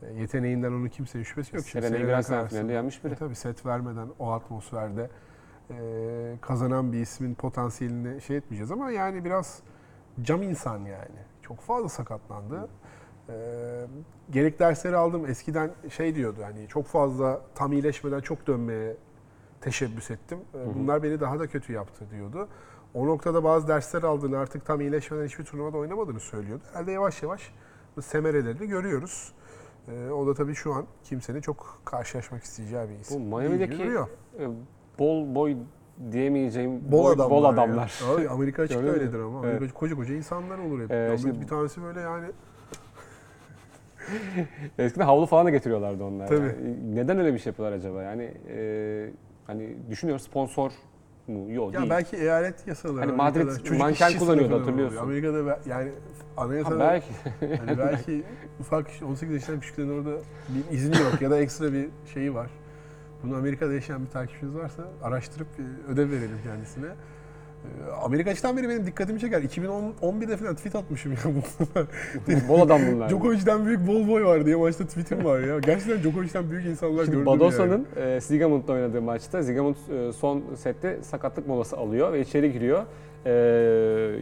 e, 0.02 0.20
yeteneğinden 0.20 0.68
onun 0.72 0.88
kimsenin 0.88 1.24
şüphesi 1.24 1.56
yok. 1.56 1.64
Serena'yı 1.64 1.92
Serena 1.92 2.06
Grand 2.12 2.22
Slam 2.24 2.46
finalinde 2.46 2.72
yenmiş 2.72 3.04
biri. 3.04 3.12
E 3.12 3.16
tabii 3.16 3.34
set 3.34 3.66
vermeden 3.66 4.08
o 4.18 4.30
atmosferde 4.32 5.10
e, 5.70 6.34
kazanan 6.40 6.92
bir 6.92 7.00
ismin 7.00 7.34
potansiyelini 7.34 8.20
şey 8.20 8.36
etmeyeceğiz 8.36 8.70
ama 8.70 8.90
yani 8.90 9.24
biraz 9.24 9.58
cam 10.22 10.42
insan 10.42 10.78
yani. 10.78 11.18
Çok 11.42 11.60
fazla 11.60 11.88
sakatlandı. 11.88 12.68
E, 13.28 13.34
gerek 14.30 14.58
dersleri 14.58 14.96
aldım. 14.96 15.26
Eskiden 15.26 15.70
şey 15.90 16.14
diyordu 16.14 16.40
hani 16.44 16.68
çok 16.68 16.86
fazla 16.86 17.40
tam 17.54 17.72
iyileşmeden 17.72 18.20
çok 18.20 18.46
dönmeye 18.46 18.96
teşebbüs 19.60 20.10
ettim. 20.10 20.38
E, 20.54 20.74
Bunlar 20.74 21.02
beni 21.02 21.20
daha 21.20 21.38
da 21.38 21.46
kötü 21.46 21.72
yaptı 21.72 22.04
diyordu. 22.10 22.48
O 22.94 23.06
noktada 23.06 23.44
bazı 23.44 23.68
dersler 23.68 24.02
aldığını 24.02 24.38
artık 24.38 24.66
tam 24.66 24.80
iyileşmeden 24.80 25.24
hiçbir 25.26 25.44
turnuvada 25.44 25.76
oynamadığını 25.76 26.20
söylüyordu. 26.20 26.62
Herhalde 26.72 26.92
yavaş 26.92 27.22
yavaş 27.22 27.52
bu 27.96 28.02
semerelerini 28.02 28.66
görüyoruz. 28.68 29.32
E, 29.88 30.10
o 30.10 30.26
da 30.26 30.34
tabii 30.34 30.54
şu 30.54 30.74
an 30.74 30.86
kimsenin 31.04 31.40
çok 31.40 31.80
karşılaşmak 31.84 32.42
isteyeceği 32.42 32.88
bir 32.88 32.94
Bu 32.96 33.00
isim. 33.00 33.22
Miami'deki 33.22 33.78
duruyor. 33.78 34.08
e, 34.38 34.48
bol 34.98 35.34
boy 35.34 35.56
diyemeyeceğim 36.12 36.92
Bol 36.92 37.04
boy- 37.04 37.12
adamlar. 37.12 37.30
bol 37.30 37.44
adamlar. 37.44 38.00
Abi 38.16 38.28
Amerika 38.28 38.62
açıkta 38.62 38.86
öyledir 38.86 39.18
ama. 39.18 39.46
Evet. 39.46 39.56
Amerika 39.56 39.74
koca 39.78 39.96
koca 39.96 40.14
insanlar 40.14 40.58
olur 40.58 40.82
hep. 40.82 40.90
Ee, 40.90 41.16
şimdi- 41.20 41.40
bir 41.40 41.46
tanesi 41.46 41.82
böyle 41.82 42.00
yani 42.00 42.26
Eskiden 44.78 45.04
havlu 45.04 45.26
falan 45.26 45.46
da 45.46 45.50
getiriyorlardı 45.50 46.04
onlar. 46.04 46.26
Tabii. 46.28 46.46
Yani 46.46 46.94
neden 46.96 47.18
öyle 47.18 47.34
bir 47.34 47.38
şey 47.38 47.50
yapıyorlar 47.50 47.76
acaba? 47.78 48.02
Yani 48.02 48.34
e, 48.48 49.10
hani 49.46 49.76
düşünüyorum 49.90 50.24
sponsor 50.24 50.70
mu? 51.28 51.52
Yok 51.52 51.74
ya 51.74 51.80
değil. 51.80 51.90
belki 51.90 52.16
eyalet 52.16 52.66
yasaları. 52.66 53.00
Hani 53.10 53.22
Amerika'da 53.22 53.44
Madrid 53.52 53.78
manken 53.78 54.18
kullanıyordu, 54.18 54.60
hatırlıyorsun. 54.60 54.96
oluyor. 54.96 55.02
Amerika'da 55.02 55.46
be- 55.46 55.70
yani 55.70 55.90
Ha, 56.36 56.42
anayasada 56.44 56.78
belki 56.78 57.06
hani 57.66 57.78
belki 57.78 58.22
ufak 58.60 58.86
18 59.08 59.34
yaşından 59.34 59.60
küçüklerin 59.60 59.98
orada 59.98 60.10
bir 60.48 60.76
izni 60.76 61.02
yok 61.02 61.22
ya 61.22 61.30
da 61.30 61.38
ekstra 61.38 61.72
bir 61.72 61.88
şeyi 62.14 62.34
var. 62.34 62.50
Bunu 63.22 63.36
Amerika'da 63.36 63.72
yaşayan 63.72 64.04
bir 64.04 64.10
takipçiniz 64.10 64.54
varsa 64.54 64.82
araştırıp 65.02 65.46
e, 65.58 65.92
ödev 65.92 66.10
verelim 66.10 66.38
kendisine. 66.44 66.86
E, 66.86 67.90
Amerika 67.90 68.30
açıdan 68.30 68.56
beri 68.56 68.68
benim 68.68 68.86
dikkatimi 68.86 69.20
çeker. 69.20 69.42
2011'de 69.42 70.36
falan 70.36 70.54
tweet 70.54 70.74
atmışım 70.74 71.12
ya 71.12 71.18
bunlara. 71.24 71.86
bol 72.48 72.60
adam 72.60 72.80
bunlar. 72.92 73.08
Djokovic'den 73.08 73.66
büyük 73.66 73.86
bol 73.86 74.08
boy 74.08 74.24
var 74.24 74.46
diye 74.46 74.56
maçta 74.56 74.86
tweetim 74.86 75.24
var 75.24 75.40
ya. 75.40 75.58
Gerçekten 75.58 76.02
Djokovic'den 76.02 76.50
büyük 76.50 76.66
insanlar 76.66 77.04
Şimdi 77.04 77.16
gördüm 77.16 77.26
Badosa'nın 77.26 77.86
e, 77.96 78.20
Sigamund'la 78.20 78.72
oynadığı 78.72 79.02
maçta 79.02 79.42
Sigamund 79.42 79.76
e, 79.90 80.12
son 80.12 80.42
sette 80.56 81.02
sakatlık 81.02 81.46
molası 81.46 81.76
alıyor 81.76 82.12
ve 82.12 82.20
içeri 82.20 82.52
giriyor. 82.52 82.82
E, 83.26 83.30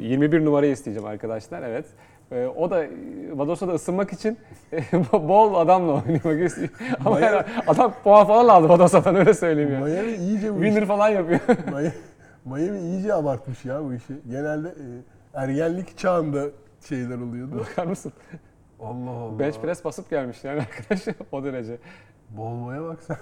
21 0.00 0.44
numarayı 0.44 0.72
isteyeceğim 0.72 1.08
arkadaşlar. 1.08 1.62
Evet. 1.62 1.86
E, 2.32 2.46
o 2.46 2.70
da 2.70 2.86
Badosa 3.38 3.68
da 3.68 3.72
ısınmak 3.72 4.12
için 4.12 4.38
e, 4.72 4.82
bol 5.12 5.54
adamla 5.54 6.02
istiyor. 6.44 6.68
Ama 7.04 7.20
yani 7.20 7.42
adam 7.66 7.94
puan 8.04 8.26
falan 8.26 8.48
aldı 8.48 8.68
Badosa'dan 8.68 9.16
öyle 9.16 9.34
söyleyeyim 9.34 9.72
yani. 9.72 9.90
ya. 9.90 10.02
Miami 10.02 10.16
iyice 10.16 10.54
bu 10.54 10.62
Winner 10.62 10.86
falan 10.86 11.08
yapıyor. 11.08 11.40
Miami, 11.66 11.92
Miami 12.44 12.78
iyice 12.78 13.14
abartmış 13.14 13.64
ya 13.64 13.84
bu 13.84 13.94
işi. 13.94 14.14
Genelde 14.28 14.68
e, 14.68 14.84
ergenlik 15.34 15.98
çağında 15.98 16.44
şeyler 16.88 17.18
oluyordu. 17.18 17.58
Bakar 17.58 17.86
mısın? 17.86 18.12
Allah 18.80 19.10
Allah. 19.10 19.38
Bench 19.38 19.56
press 19.56 19.84
basıp 19.84 20.10
gelmiş 20.10 20.44
yani 20.44 20.60
arkadaş 20.60 21.16
o 21.32 21.44
derece. 21.44 21.78
Bol 22.30 22.66
boya 22.66 22.82
bak 22.84 22.98
sen. 23.02 23.16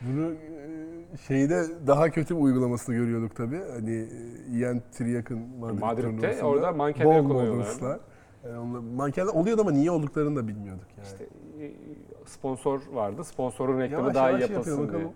Bunu 0.00 0.32
e, 0.32 0.89
şeyde 1.28 1.64
daha 1.86 2.10
kötü 2.10 2.36
bir 2.36 2.40
uygulamasını 2.40 2.94
görüyorduk 2.94 3.36
tabii. 3.36 3.60
Hani 3.74 4.08
e, 4.52 4.58
Ian 4.58 4.82
Triak'ın 4.92 5.38
Madrid 5.60 5.78
Madrid'de 5.80 6.42
orada 6.44 6.72
kullanıyorlar. 6.72 7.46
moders'lar. 7.56 8.00
Yani 8.44 8.58
onlar, 8.58 8.78
mankenler 8.80 9.32
oluyordu 9.32 9.60
ama 9.60 9.70
niye 9.72 9.90
olduklarını 9.90 10.36
da 10.36 10.48
bilmiyorduk 10.48 10.86
yani. 10.98 11.06
İşte 11.06 11.24
e, 11.64 11.72
sponsor 12.26 12.80
vardı. 12.92 13.24
Sponsorun 13.24 13.80
reklamı 13.80 14.02
Yavaş 14.02 14.14
daha 14.14 14.30
iyi 14.30 14.40
yapılsın 14.40 14.70
yapıyor 14.70 14.76
diye. 14.78 14.88
bakalım. 14.88 15.12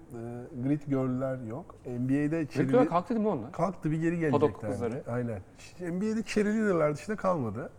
E, 0.63 0.69
Grit 0.69 0.87
Girl'ler 0.87 1.39
yok. 1.49 1.75
NBA'de 1.87 2.47
Çelikler 2.47 2.81
cheerleader- 2.81 2.89
kalktı 2.89 3.15
değil 3.15 3.27
mi 3.27 3.33
onlar? 3.33 3.53
kalktı 3.53 3.91
bir 3.91 4.01
geri 4.01 4.31
Padok 4.31 4.49
gelecekler. 4.61 4.71
kızları. 4.71 5.03
Aynen. 5.09 5.39
NBA'de 5.81 6.23
cheerleader'lar 6.23 6.95
dışında 6.95 7.17
kalmadı. 7.17 7.71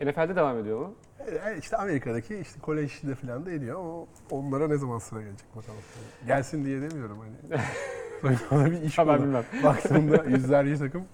NFL'de 0.00 0.36
devam 0.36 0.58
ediyor 0.58 0.78
mu? 0.80 0.94
E, 1.28 1.58
işte 1.58 1.76
Amerika'daki 1.76 2.36
işte 2.36 2.60
kolejde 2.60 3.14
falan 3.14 3.46
da 3.46 3.50
ediyor 3.52 3.80
ama 3.80 4.06
onlara 4.30 4.68
ne 4.68 4.76
zaman 4.76 4.98
sıra 4.98 5.20
gelecek 5.22 5.46
bakalım. 5.56 5.80
Gelsin 6.26 6.64
diye 6.64 6.82
demiyorum 6.90 7.18
hani. 7.18 7.60
Sonra 8.48 8.70
bir 8.70 8.82
iş 8.82 8.98
ben 8.98 9.22
bilmem. 9.22 9.44
Baktığımda 9.64 10.24
yüzlerce 10.24 10.76
takım, 10.76 11.04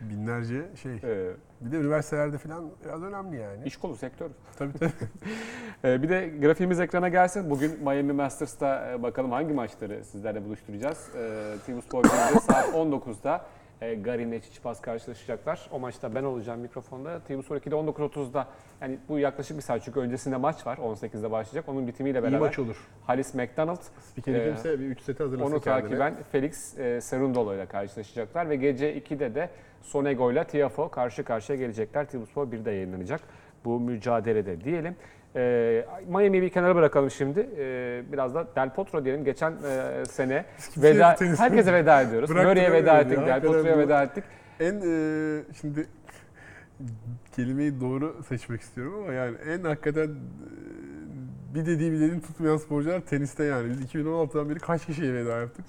binlerce 0.00 0.62
şey. 0.82 0.92
Ee, 1.04 1.30
Bir 1.60 1.72
de 1.72 1.76
üniversitelerde 1.76 2.38
falan 2.38 2.70
biraz 2.84 3.02
önemli 3.02 3.36
yani. 3.36 3.64
iş 3.64 3.76
kolu 3.76 3.96
sektör. 3.96 4.30
Tabii 4.58 4.72
tabii. 4.78 4.90
Ee, 5.84 6.02
bir 6.02 6.08
de 6.08 6.28
grafiğimiz 6.40 6.80
ekrana 6.80 7.08
gelsin. 7.08 7.50
Bugün 7.50 7.78
Miami 7.84 8.12
Masters'ta 8.12 8.92
e, 8.92 9.02
bakalım 9.02 9.32
hangi 9.32 9.54
maçları 9.54 10.04
sizlerle 10.04 10.44
buluşturacağız. 10.44 11.08
Ee, 11.16 11.54
TV 11.66 11.80
Spor 11.80 12.04
1'de 12.04 12.40
saat 12.40 12.68
19'da 12.74 13.44
e, 13.80 13.94
Garin 13.94 14.28
ile 14.28 14.40
Çiçipas 14.40 14.80
karşılaşacaklar. 14.80 15.68
O 15.72 15.78
maçta 15.78 16.14
ben 16.14 16.22
olacağım 16.22 16.60
mikrofonda. 16.60 17.20
TV 17.20 17.32
2'de 17.32 17.74
19.30'da 17.74 18.48
yani 18.80 18.98
bu 19.08 19.18
yaklaşık 19.18 19.56
bir 19.56 19.62
saat 19.62 19.82
çünkü 19.84 20.00
öncesinde 20.00 20.36
maç 20.36 20.66
var. 20.66 20.76
18'de 20.76 21.30
başlayacak. 21.30 21.68
Onun 21.68 21.86
bitimiyle 21.86 22.18
İyi 22.18 22.22
beraber 22.22 22.40
maç 22.40 22.58
olur. 22.58 22.76
Halis 23.06 23.34
McDonald 23.34 23.82
Spikeri 24.00 24.38
Ee, 24.38 24.44
kimse 24.44 24.80
bir 24.80 24.84
3 24.86 25.00
seti 25.00 25.22
hazırlasın 25.22 25.52
onu 25.52 25.60
kendine. 25.60 25.82
takiben 25.82 26.14
Felix 26.32 26.78
e, 26.78 27.00
Serundolo 27.00 27.54
ile 27.54 27.66
karşılaşacaklar 27.66 28.50
ve 28.50 28.56
gece 28.56 28.98
2'de 28.98 29.34
de 29.34 29.50
Sonego 29.82 30.32
ile 30.32 30.44
Tiafo 30.44 30.88
karşı 30.88 31.24
karşıya 31.24 31.58
gelecekler. 31.58 32.04
Trabzonspor 32.04 32.46
1'de 32.46 32.70
yayınlanacak 32.70 33.20
bu 33.64 33.80
mücadelede 33.80 34.60
diyelim. 34.60 34.96
E, 35.36 35.86
Miami'yi 36.08 36.42
bir 36.42 36.48
kenara 36.48 36.76
bırakalım 36.76 37.10
şimdi. 37.10 37.50
E, 37.58 38.02
biraz 38.12 38.34
da 38.34 38.46
Del 38.56 38.70
Potro 38.70 39.04
diyelim. 39.04 39.24
Geçen 39.24 39.52
e, 39.52 40.04
sene 40.04 40.44
veda, 40.76 41.16
herkese 41.38 41.72
veda 41.72 42.02
ediyoruz. 42.02 42.30
Murray'e 42.30 42.72
veda 42.72 43.00
ettik, 43.00 43.18
ya, 43.18 43.42
Del 43.42 43.42
Potro'ya 43.42 43.78
veda 43.78 44.02
ettik. 44.02 44.24
En 44.60 44.74
e, 44.74 45.42
şimdi 45.60 45.86
kelimeyi 47.36 47.80
doğru 47.80 48.22
seçmek 48.28 48.60
istiyorum 48.60 48.94
ama 49.02 49.12
yani 49.12 49.36
en 49.48 49.64
hakikaten 49.64 50.06
e, 50.06 51.54
bir 51.54 51.66
dediği 51.66 51.92
bir 51.92 51.96
dediğini 51.96 52.22
tutmayan 52.22 52.56
sporcular 52.56 53.00
teniste 53.00 53.44
yani. 53.44 53.70
Biz 53.70 53.94
2016'dan 53.94 54.50
beri 54.50 54.58
kaç 54.58 54.86
kişiye 54.86 55.14
veda 55.14 55.40
yaptık? 55.40 55.64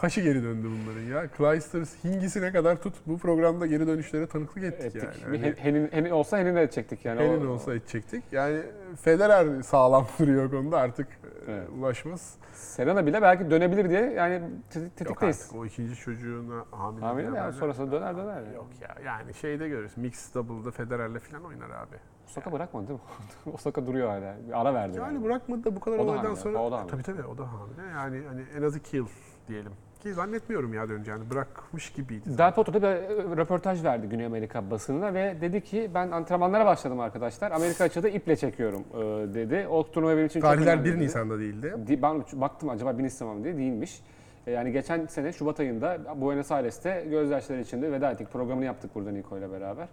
Kaçı 0.00 0.20
geri 0.20 0.42
döndü 0.42 0.68
bunların 0.82 1.02
ya? 1.22 1.28
Clijsters 1.36 2.04
hingisine 2.04 2.52
kadar 2.52 2.76
tut 2.82 2.94
bu 3.06 3.18
programda 3.18 3.66
geri 3.66 3.86
dönüşlere 3.86 4.26
tanıklık 4.26 4.64
ettik, 4.64 4.84
ettik. 4.96 5.02
yani. 5.02 5.36
Hani 5.36 5.38
Hen- 5.46 5.56
Henin, 5.56 5.88
Henin 5.92 6.10
olsa 6.10 6.38
Henin'e 6.38 6.60
edecektik 6.62 7.04
yani. 7.04 7.20
Helin 7.20 7.46
O- 7.46 7.50
olsa 7.50 7.74
edecektik. 7.74 8.24
Yani 8.32 8.62
Federer 9.02 9.62
sağlam 9.62 10.06
duruyor 10.18 10.50
konuda 10.50 10.78
artık 10.78 11.06
e, 11.46 11.52
Evet. 11.52 11.68
ulaşmaz. 11.78 12.34
Serena 12.54 13.06
bile 13.06 13.22
belki 13.22 13.50
dönebilir 13.50 13.90
diye 13.90 14.00
yani 14.12 14.42
tet- 14.70 14.82
Yok 14.82 14.96
tetikteyiz. 14.96 15.42
artık 15.42 15.56
o 15.58 15.66
ikinci 15.66 15.94
çocuğuna 15.96 16.64
hamile. 16.70 17.04
Hamile 17.04 17.36
yani 17.36 17.52
sonrasında 17.52 17.92
döner 17.92 18.16
döner. 18.16 18.42
yani. 18.42 18.54
Yok 18.54 18.66
ya 18.80 18.94
yani 19.04 19.34
şeyde 19.34 19.68
görürüz. 19.68 19.96
Mixed 19.96 20.34
double'da 20.34 20.70
Federer'le 20.70 21.18
falan 21.18 21.44
oynar 21.44 21.70
abi. 21.70 21.96
Osaka 22.26 22.52
bırakmadı 22.52 22.88
değil 22.88 22.98
mi? 23.46 23.52
Osaka 23.54 23.86
duruyor 23.86 24.08
hala. 24.08 24.36
Bir 24.48 24.60
ara 24.60 24.74
verdi. 24.74 24.96
Yani 24.98 25.14
yani. 25.14 25.24
bırakmadı 25.24 25.64
da 25.64 25.76
bu 25.76 25.80
kadar 25.80 25.96
O 25.96 25.98
da 25.98 26.02
olaydan 26.02 26.24
hamile, 26.24 26.40
sonra. 26.40 26.58
o 26.58 26.72
da 26.72 26.76
hamile. 26.78 26.90
Tabii 26.90 27.02
tabii 27.02 27.22
o 27.26 27.38
da 27.38 27.52
hamile. 27.52 27.82
Yani 27.94 28.22
hani 28.28 28.42
en 28.58 28.62
az 28.62 28.76
iki 28.76 28.96
yıl 28.96 29.08
diyelim. 29.48 29.72
Ki 30.02 30.12
zannetmiyorum 30.14 30.74
ya 30.74 30.88
döneceğini. 30.88 31.30
Bırakmış 31.30 31.92
gibiydi. 31.92 32.38
Del 32.38 32.54
Potro 32.54 32.72
da 32.74 32.80
bir 32.80 32.86
e, 32.86 33.36
röportaj 33.36 33.84
verdi 33.84 34.06
Güney 34.08 34.26
Amerika 34.26 34.70
basınına 34.70 35.14
ve 35.14 35.36
dedi 35.40 35.60
ki 35.60 35.90
ben 35.94 36.10
antrenmanlara 36.10 36.66
başladım 36.66 37.00
arkadaşlar. 37.00 37.50
Amerika 37.52 37.84
açıda 37.84 38.08
iple 38.08 38.36
çekiyorum 38.36 38.80
e, 38.94 38.98
dedi. 39.34 39.66
O 39.70 39.90
turnuva 39.90 40.12
benim 40.16 40.26
için 40.26 40.40
çok 40.40 40.50
Tarihler 40.50 40.72
önemli 40.72 40.84
1 40.88 40.92
dedi. 40.92 41.02
Nisan'da 41.04 41.38
değildi. 41.38 41.74
Di- 41.86 42.02
Ben 42.02 42.22
baktım 42.32 42.68
acaba 42.68 42.98
1 42.98 43.02
Nisan 43.02 43.28
mı 43.28 43.44
diye 43.44 43.56
değilmiş. 43.56 44.00
E, 44.46 44.50
Yani 44.52 44.72
geçen 44.72 45.06
sene 45.06 45.32
Şubat 45.32 45.60
ayında 45.60 45.98
Buenos 46.16 46.52
Aires'te 46.52 47.06
gözyaşları 47.10 47.60
içinde 47.60 47.92
veda 47.92 48.10
ettik. 48.10 48.32
Programını 48.32 48.64
yaptık 48.64 48.94
burada 48.94 49.10
Niko 49.10 49.38
ile 49.38 49.52
beraber. 49.52 49.88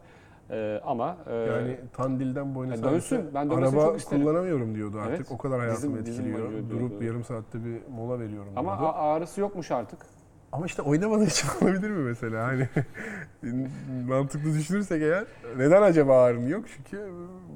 E, 0.50 0.82
ama 0.86 1.18
e, 1.28 1.36
Yani 1.36 1.80
Tandil'den 1.94 2.56
Buenos 2.56 2.78
Ya 2.78 2.84
dönsün, 2.84 3.34
ben 3.34 3.50
dönmesini 3.50 3.80
araba 3.80 3.88
çok 3.92 4.00
isterim. 4.00 4.24
kullanamıyorum 4.24 4.76
diyordu 4.76 5.00
artık. 5.00 5.16
Evet. 5.18 5.28
O 5.32 5.38
kadar 5.38 5.60
hayatımı 5.60 5.98
Dizim- 5.98 6.06
dizim 6.06 6.26
etkiliyor. 6.26 6.48
acıyor 6.48 6.70
Durup 6.70 6.90
diyordu. 6.90 7.04
yarım 7.04 7.24
saatte 7.24 7.66
bir 7.66 7.82
mola 7.96 8.20
veriyorum 8.20 8.54
ama 8.56 8.78
diyordu. 8.80 8.94
a- 8.96 9.14
ağrısı 9.14 9.42
yokmuş 9.42 9.72
artık. 9.72 10.00
Ama 10.52 10.66
işte 10.66 10.82
oynamadığı 10.82 11.24
için 11.24 11.48
olabilir 11.62 11.90
mi 11.90 12.04
mesela? 12.04 12.44
Hani 12.48 12.70
mantıklı 14.08 14.54
düşünürsek 14.54 15.02
eğer 15.02 15.24
neden 15.58 15.82
acaba 15.82 16.24
ağrın 16.24 16.48
yok? 16.48 16.66
Çünkü 16.76 17.10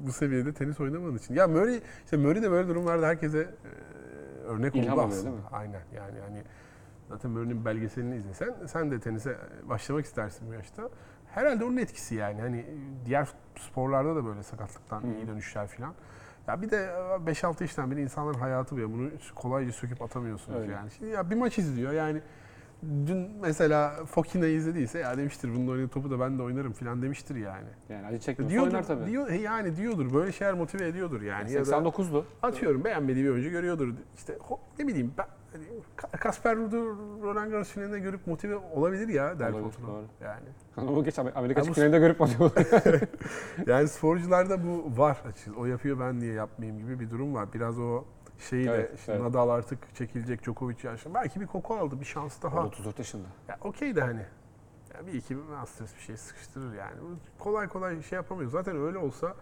bu 0.06 0.12
seviyede 0.12 0.52
tenis 0.52 0.80
oynamadığın 0.80 1.16
için. 1.18 1.34
Ya 1.34 1.48
Murray, 1.48 1.80
işte 2.04 2.16
Murray 2.16 2.42
de 2.42 2.50
böyle 2.50 2.68
durumlarda 2.68 3.06
herkese 3.06 3.38
e, 3.38 3.46
örnek 4.46 4.76
İlham 4.76 4.98
oldu 4.98 5.06
aslında. 5.08 5.24
değil 5.24 5.36
mi? 5.36 5.42
Aynen 5.52 5.80
yani 5.96 6.18
hani 6.28 6.42
zaten 7.08 7.30
Murray'nin 7.30 7.64
belgeselini 7.64 8.16
izlesen 8.16 8.54
sen 8.66 8.90
de 8.90 9.00
tenise 9.00 9.36
başlamak 9.68 10.04
istersin 10.04 10.48
bu 10.48 10.52
yaşta. 10.54 10.82
Herhalde 11.34 11.64
onun 11.64 11.76
etkisi 11.76 12.14
yani. 12.14 12.40
Hani 12.40 12.66
diğer 13.06 13.28
sporlarda 13.58 14.16
da 14.16 14.24
böyle 14.26 14.42
sakatlıktan 14.42 15.02
iyi 15.14 15.26
dönüşler 15.26 15.66
falan. 15.66 15.94
Ya 16.48 16.62
bir 16.62 16.70
de 16.70 16.76
5-6 17.26 17.62
yaştan 17.62 17.90
beri 17.90 18.02
insanların 18.02 18.38
hayatı 18.38 18.76
bu 18.76 18.80
ya. 18.80 18.92
Bunu 18.92 19.10
kolayca 19.34 19.72
söküp 19.72 20.02
atamıyorsunuz 20.02 20.60
Öyle. 20.60 20.72
yani. 20.72 20.90
Şimdi 20.90 21.10
ya 21.10 21.30
bir 21.30 21.36
maç 21.36 21.58
izliyor 21.58 21.92
yani 21.92 22.20
dün 23.06 23.28
mesela 23.40 24.04
Fokina'yı 24.06 24.54
izlediyse 24.56 24.98
ya 24.98 25.18
demiştir 25.18 25.54
bunun 25.54 25.68
oynadığı 25.68 25.88
topu 25.88 26.10
da 26.10 26.20
ben 26.20 26.38
de 26.38 26.42
oynarım 26.42 26.72
falan 26.72 27.02
demiştir 27.02 27.36
yani. 27.36 27.68
Yani 27.88 28.06
acı 28.06 28.18
çekmiyorsa 28.18 28.52
Diyordur, 28.54 28.72
oynar 28.72 28.86
tabii. 28.86 29.06
diyor, 29.06 29.30
yani 29.30 29.76
diyordur 29.76 30.14
böyle 30.14 30.32
şeyler 30.32 30.54
motive 30.54 30.86
ediyordur 30.88 31.22
yani. 31.22 31.52
Ya 31.52 31.66
da 31.66 31.70
89'lu. 31.70 32.24
atıyorum 32.42 32.84
beğenmediği 32.84 33.24
bir 33.24 33.30
oyuncu 33.30 33.50
görüyordur. 33.50 33.94
İşte 34.16 34.38
ne 34.78 34.86
bileyim 34.86 35.12
ben 35.18 35.26
hani 35.52 35.64
Ka- 35.96 36.18
Kasper 36.18 36.56
Ruud'u 36.56 36.96
Roland 37.22 37.50
Garros 37.50 37.68
finalinde 37.68 37.98
görüp 37.98 38.26
motive 38.26 38.56
olabilir 38.56 39.08
ya 39.08 39.38
Del 39.38 39.52
Olabilir, 39.52 39.70
Potro. 39.72 40.02
Yani. 40.20 40.46
Ama 40.76 41.00
geç 41.02 41.18
Amerika 41.18 41.60
bu- 41.60 41.64
çıkışlarında 41.64 41.98
görüp 41.98 42.20
motive 42.20 42.50
Yani 43.66 43.88
sporcularda 43.88 44.66
bu 44.66 45.00
var 45.00 45.18
açıkçası. 45.28 45.56
O 45.60 45.66
yapıyor 45.66 46.00
ben 46.00 46.20
niye 46.20 46.32
yapmayayım 46.32 46.78
gibi 46.82 47.00
bir 47.00 47.10
durum 47.10 47.34
var. 47.34 47.52
Biraz 47.52 47.78
o 47.78 48.04
şeyi 48.38 48.68
Evet, 48.68 48.90
de 48.90 48.94
işte 48.94 49.12
evet. 49.12 49.22
Nadal 49.22 49.48
artık 49.48 49.94
çekilecek 49.94 50.42
Djokovic 50.44 50.76
yaşlı. 50.82 51.14
Belki 51.14 51.40
bir 51.40 51.46
koku 51.46 51.74
aldı 51.74 52.00
bir 52.00 52.04
şans 52.04 52.42
daha. 52.42 52.66
34 52.66 52.98
yaşında. 52.98 53.26
Ya 53.48 53.58
okey 53.60 53.96
de 53.96 54.00
hani. 54.00 54.22
Ya 54.94 55.06
bir 55.06 55.12
iki 55.12 55.34
Masters 55.34 55.96
bir 55.96 56.00
şey 56.00 56.16
sıkıştırır 56.16 56.74
yani. 56.74 56.94
Kolay 57.38 57.68
kolay 57.68 58.02
şey 58.02 58.16
yapamıyor. 58.16 58.50
Zaten 58.50 58.76
öyle 58.76 58.98
olsa 58.98 59.34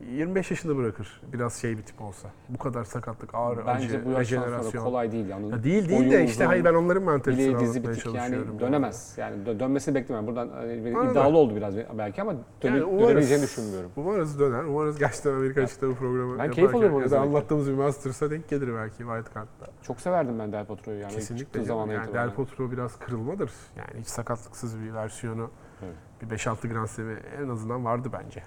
25 0.00 0.50
yaşında 0.50 0.76
bırakır. 0.76 1.20
Biraz 1.32 1.54
şey 1.54 1.78
bir 1.78 1.82
tip 1.82 2.00
olsa. 2.00 2.28
Bu 2.48 2.58
kadar 2.58 2.84
sakatlık, 2.84 3.30
ağrı, 3.34 3.66
Bence 3.66 3.86
acı, 3.86 4.04
bu 4.06 4.10
yaştan 4.10 4.62
sonra 4.62 4.84
kolay 4.84 5.12
değil 5.12 5.28
yani. 5.28 5.50
Ya 5.50 5.64
değil 5.64 5.88
değil 5.88 6.10
de 6.10 6.24
işte 6.24 6.44
hayır 6.44 6.64
ben 6.64 6.74
onların 6.74 7.02
mantalitesini 7.02 7.56
anlatmaya 7.56 7.74
bitik 7.74 7.84
çalışıyorum. 8.04 8.48
yani 8.48 8.60
dönemez. 8.60 9.14
Yani 9.16 9.36
dö- 9.46 9.60
dönmesini 9.60 9.94
beklemiyorum. 9.94 10.26
Buradan 10.26 10.48
hani 10.48 10.72
Anladım. 10.96 11.10
iddialı 11.10 11.38
oldu 11.38 11.56
biraz 11.56 11.74
belki 11.98 12.22
ama 12.22 12.32
döne, 12.62 12.76
Yani 12.76 12.84
umarız. 12.84 13.08
dönebileceğini 13.08 13.42
düşünmüyorum. 13.42 13.90
Umarız 13.96 14.40
döner. 14.40 14.64
Umarız 14.64 14.98
gerçekten 14.98 15.30
Amerika 15.32 15.62
açıkta 15.62 15.88
bu 15.88 15.94
programı 15.94 16.38
Ben 16.38 16.50
keyif 16.50 16.74
o 16.74 17.00
Ya 17.00 17.10
da 17.10 17.20
anlattığımız 17.20 17.68
bir 17.68 17.74
Masters'a 17.74 18.30
denk 18.30 18.48
gelir 18.48 18.74
belki 18.74 18.96
Wild 18.96 19.34
Card'da. 19.34 19.70
Çok 19.82 20.00
severdim 20.00 20.38
ben 20.38 20.52
Del 20.52 20.66
Potro'yu 20.66 21.00
yani. 21.00 21.12
Kesinlikle. 21.12 21.64
Zaman 21.64 21.88
yani. 21.88 22.14
Del 22.14 22.34
Potro 22.34 22.70
biraz 22.72 22.98
kırılmadır. 22.98 23.50
Yani 23.76 24.00
hiç 24.00 24.08
sakatlıksız 24.08 24.80
bir 24.80 24.94
versiyonu 24.94 25.50
Evet. 25.84 25.94
bir 26.22 26.36
5-6 26.36 26.68
Grand 26.68 26.86
Slam'i 26.86 27.16
en 27.44 27.48
azından 27.48 27.84
vardı 27.84 28.08
bence. 28.12 28.42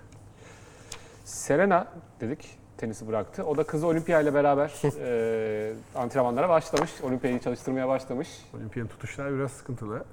Serena 1.23 1.87
dedik 2.21 2.59
tenisi 2.77 3.07
bıraktı. 3.07 3.43
O 3.45 3.57
da 3.57 3.63
kızı 3.63 3.87
Olimpiya 3.87 4.21
ile 4.21 4.33
beraber 4.33 4.81
e, 4.99 5.73
antrenmanlara 5.95 6.49
başlamış. 6.49 6.91
Olimpiyayı 7.03 7.39
çalıştırmaya 7.39 7.87
başlamış. 7.87 8.29
Olimpiyan 8.57 8.87
tutuşlar 8.87 9.33
biraz 9.33 9.51
sıkıntılı. 9.51 10.03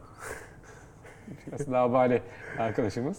Aslında 1.54 1.78
abale 1.78 2.22
arkadaşımız. 2.58 3.18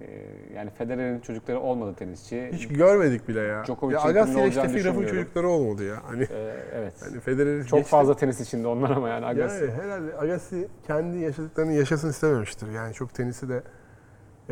E, 0.00 0.06
yani 0.54 0.70
Federer'in 0.70 1.20
çocukları 1.20 1.60
olmadı 1.60 1.94
tenisçi. 1.98 2.50
Hiç 2.52 2.68
görmedik 2.68 3.28
bile 3.28 3.40
ya. 3.40 3.64
Djokovic'in 3.64 3.98
ya 4.00 4.04
Agassi 4.04 4.32
ile 4.40 4.48
Graf'ın 4.48 4.74
düşünmüyorum. 4.74 5.16
çocukları 5.18 5.48
olmadı 5.48 5.84
ya. 5.84 5.96
Hani, 6.04 6.22
E, 6.22 6.54
evet. 6.74 6.94
hani 7.00 7.20
Federer'i 7.20 7.66
Çok 7.66 7.78
geçti. 7.78 7.90
fazla 7.90 8.16
tenis 8.16 8.40
içinde 8.40 8.68
onlar 8.68 8.90
ama 8.90 9.08
yani 9.08 9.26
Agassi. 9.26 9.64
Yani 9.64 9.72
herhalde 9.82 10.16
Agassi 10.18 10.68
kendi 10.86 11.18
yaşadıklarını 11.18 11.72
yaşasın 11.72 12.10
istememiştir. 12.10 12.70
Yani 12.70 12.94
çok 12.94 13.14
tenisi 13.14 13.48
de 13.48 13.62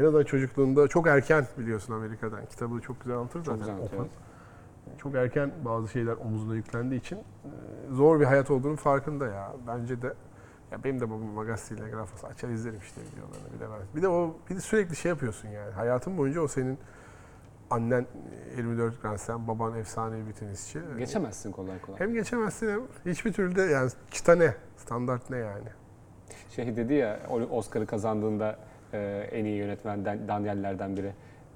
en 0.00 0.04
azından 0.04 0.24
çocukluğunda 0.24 0.88
çok 0.88 1.06
erken 1.06 1.46
biliyorsun 1.58 1.94
Amerika'dan. 1.94 2.46
Kitabı 2.46 2.80
çok 2.80 3.00
güzel 3.00 3.16
anlatır 3.16 3.44
zaten. 3.44 3.58
güzel 3.58 3.74
anlatıyor, 3.74 4.02
Open. 4.02 4.10
Çok 4.98 5.14
erken 5.14 5.50
bazı 5.64 5.88
şeyler 5.88 6.12
omuzuna 6.12 6.54
yüklendiği 6.54 7.00
için 7.00 7.16
e, 7.16 7.22
zor 7.90 8.20
bir 8.20 8.24
hayat 8.24 8.50
olduğunun 8.50 8.76
farkında 8.76 9.26
ya. 9.26 9.52
Bence 9.66 10.02
de 10.02 10.14
ya 10.72 10.84
benim 10.84 11.00
de 11.00 11.10
babam 11.10 11.44
ile 11.70 11.90
Grafos 11.90 12.24
açar 12.24 12.48
izlerim 12.48 12.78
işte 12.78 13.00
videolarını 13.00 13.54
bir 13.54 13.60
de 13.60 13.64
ben. 13.70 13.96
Bir 13.96 14.02
de 14.02 14.08
o 14.08 14.36
bir 14.50 14.56
de 14.56 14.60
sürekli 14.60 14.96
şey 14.96 15.08
yapıyorsun 15.08 15.48
yani. 15.48 15.72
Hayatın 15.72 16.18
boyunca 16.18 16.40
o 16.40 16.48
senin 16.48 16.78
annen 17.70 18.06
24 18.56 19.02
Grand 19.02 19.18
Slam, 19.18 19.48
baban 19.48 19.78
efsane 19.78 20.26
bir 20.28 20.32
tenisçi. 20.32 20.80
Geçemezsin 20.98 21.52
kolay 21.52 21.80
kolay. 21.80 22.00
Hem 22.00 22.14
geçemezsin 22.14 22.68
hem 22.68 22.80
hiçbir 23.06 23.32
türlü 23.32 23.56
de 23.56 23.62
yani 23.62 23.90
çıta 24.10 24.34
ne? 24.34 24.54
Standart 24.76 25.30
ne 25.30 25.36
yani? 25.36 25.68
Şey 26.50 26.76
dedi 26.76 26.94
ya 26.94 27.20
Oscar'ı 27.50 27.86
kazandığında 27.86 28.58
e, 28.92 29.28
en 29.32 29.44
iyi 29.44 29.56
yönetmen 29.56 30.04
Dan- 30.04 30.28
Daniel'lerden 30.28 30.96
biri. 30.96 31.12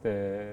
E, 0.06 0.46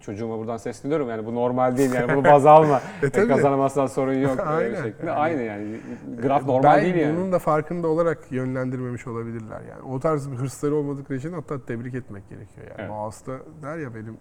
çocuğuma 0.00 0.38
buradan 0.38 0.56
sesleniyorum 0.56 1.08
yani 1.10 1.26
bu 1.26 1.34
normal 1.34 1.76
değil 1.76 1.92
yani 1.92 2.14
bunu 2.14 2.24
baz 2.24 2.46
alma. 2.46 2.80
E, 3.02 3.06
e, 3.06 3.10
tabii. 3.10 3.28
kazanamazsan 3.28 3.86
sorun 3.86 4.12
yok. 4.12 4.38
e, 4.38 4.42
Aynen. 4.42 4.82
şeklinde. 4.82 5.10
Aynı 5.10 5.42
yani. 5.42 5.76
Graf 6.22 6.46
normal 6.46 6.62
Belki 6.62 6.84
değil 6.94 7.06
yani. 7.06 7.16
bunun 7.16 7.32
da 7.32 7.38
farkında 7.38 7.88
olarak 7.88 8.18
yönlendirmemiş 8.32 9.06
olabilirler 9.06 9.60
yani. 9.70 9.82
O 9.82 10.00
tarz 10.00 10.32
bir 10.32 10.36
hırsları 10.36 10.74
olmadıkları 10.74 11.18
için 11.18 11.32
hatta 11.32 11.64
tebrik 11.66 11.94
etmek 11.94 12.28
gerekiyor 12.28 12.66
yani. 12.66 12.76
Evet. 12.78 12.90
Boğaz'da 12.90 13.38
der 13.62 13.78
ya 13.78 13.94
benim 13.94 14.18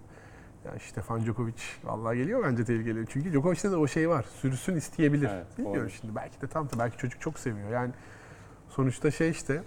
ya 0.65 0.71
Stefan 0.79 1.21
Djokovic 1.21 1.53
vallahi 1.83 2.17
geliyor 2.17 2.43
bence 2.47 2.65
tehlikeli. 2.65 3.05
Çünkü 3.09 3.31
Djokovic'te 3.31 3.71
de 3.71 3.75
o 3.75 3.87
şey 3.87 4.09
var. 4.09 4.25
Sürüsün 4.41 4.75
isteyebilir. 4.75 5.29
Evet, 5.33 5.45
Bilmiyorum 5.57 5.81
doğru. 5.81 5.89
şimdi 5.89 6.15
belki 6.15 6.41
de 6.41 6.47
tam 6.47 6.65
da 6.65 6.79
belki 6.79 6.97
çocuk 6.97 7.21
çok 7.21 7.39
seviyor. 7.39 7.69
Yani 7.69 7.91
sonuçta 8.69 9.11
şey 9.11 9.29
işte 9.29 9.53
e, 9.53 9.63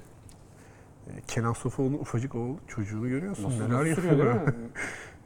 Kenan 1.27 1.53
Sofuoğlu'nun 1.53 1.99
ufacık 1.99 2.35
oğlu 2.35 2.57
çocuğunu 2.69 3.09
görüyorsun. 3.09 3.45
Nasıl, 3.45 3.69
Neler 3.69 3.85
yapıyor. 3.85 4.41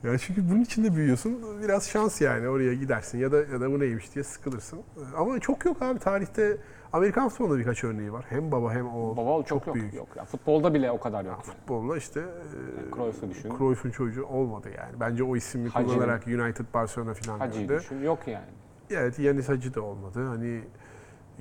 Yani 0.05 0.19
çünkü 0.19 0.51
bunun 0.51 0.61
içinde 0.61 0.97
büyüyorsun. 0.97 1.39
Biraz 1.63 1.89
şans 1.89 2.21
yani 2.21 2.49
oraya 2.49 2.75
gidersin 2.75 3.19
ya 3.19 3.33
da 3.33 3.37
ya 3.37 3.61
da 3.61 3.73
bu 3.73 3.81
neymiş 3.81 4.15
diye 4.15 4.25
sıkılırsın. 4.25 4.81
Ama 5.17 5.41
çok 5.41 5.65
yok 5.65 5.83
abi 5.83 5.99
tarihte 5.99 6.57
Amerikan 6.93 7.29
futbolunda 7.29 7.59
birkaç 7.59 7.85
örneği 7.85 8.13
var. 8.13 8.25
Hem 8.29 8.53
baba 8.53 8.73
hem 8.73 8.89
o 8.89 9.17
Baba 9.17 9.43
çok, 9.45 9.67
yok. 9.67 9.77
büyük. 9.77 9.95
Yok. 9.95 10.09
Ya, 10.17 10.25
futbolda 10.25 10.75
bile 10.75 10.91
o 10.91 11.01
kadar 11.01 11.25
yok. 11.25 11.33
yani. 11.47 11.57
Futbolla 11.57 11.97
işte 11.97 12.21
e, 12.21 12.95
Cruyff'u 12.97 13.31
düşün. 13.31 13.53
Cruyff'un 13.59 13.91
çocuğu 13.91 14.25
olmadı 14.25 14.69
yani. 14.79 15.01
Bence 15.01 15.25
o 15.25 15.35
Hacı'nın. 15.35 15.69
kullanarak 15.71 16.27
United 16.27 16.67
Barcelona 16.75 17.15
falan 17.15 17.39
Hacı'yı 17.39 17.69
düşün. 17.69 18.03
Yok 18.03 18.19
yani. 18.27 18.45
Evet 18.91 19.19
Yanis 19.19 19.49
Hacı 19.49 19.75
da 19.75 19.83
olmadı. 19.83 20.27
Hani 20.29 20.61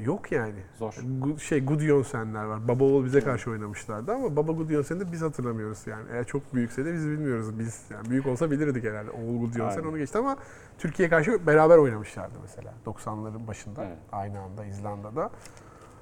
yok 0.06 0.32
yani. 0.32 0.60
Zor. 0.78 0.96
Şey 1.40 1.66
Gudjonsen'ler 1.66 2.44
var. 2.44 2.68
Baba 2.68 2.84
oğul 2.84 3.06
bize 3.06 3.22
karşı 3.22 3.52
oynamışlardı 3.52 4.12
ama 4.14 4.36
Baba 4.36 4.52
Gudjonsen'i 4.52 5.00
de 5.00 5.12
biz 5.12 5.22
hatırlamıyoruz 5.22 5.88
yani. 5.88 6.06
Eğer 6.12 6.24
çok 6.24 6.54
büyükse 6.54 6.86
de 6.86 6.94
biz 6.94 7.08
bilmiyoruz. 7.10 7.60
Biz 7.60 7.82
yani 7.92 8.10
büyük 8.10 8.26
olsa 8.28 8.52
bilirdik 8.52 8.84
herhalde. 8.84 9.12
Oğul 9.12 9.40
Gudjonsen 9.40 9.78
Aynen. 9.78 9.90
onu 9.90 9.98
geçti 9.98 10.18
ama 10.18 10.38
Türkiye 10.78 11.10
karşı 11.10 11.48
beraber 11.48 11.78
oynamışlardı 11.78 12.34
mesela 12.42 12.74
90'ların 12.86 13.48
başında 13.48 13.84
Evet. 13.86 13.98
aynı 14.12 14.40
anda 14.40 14.66
İzlanda'da. 14.66 15.30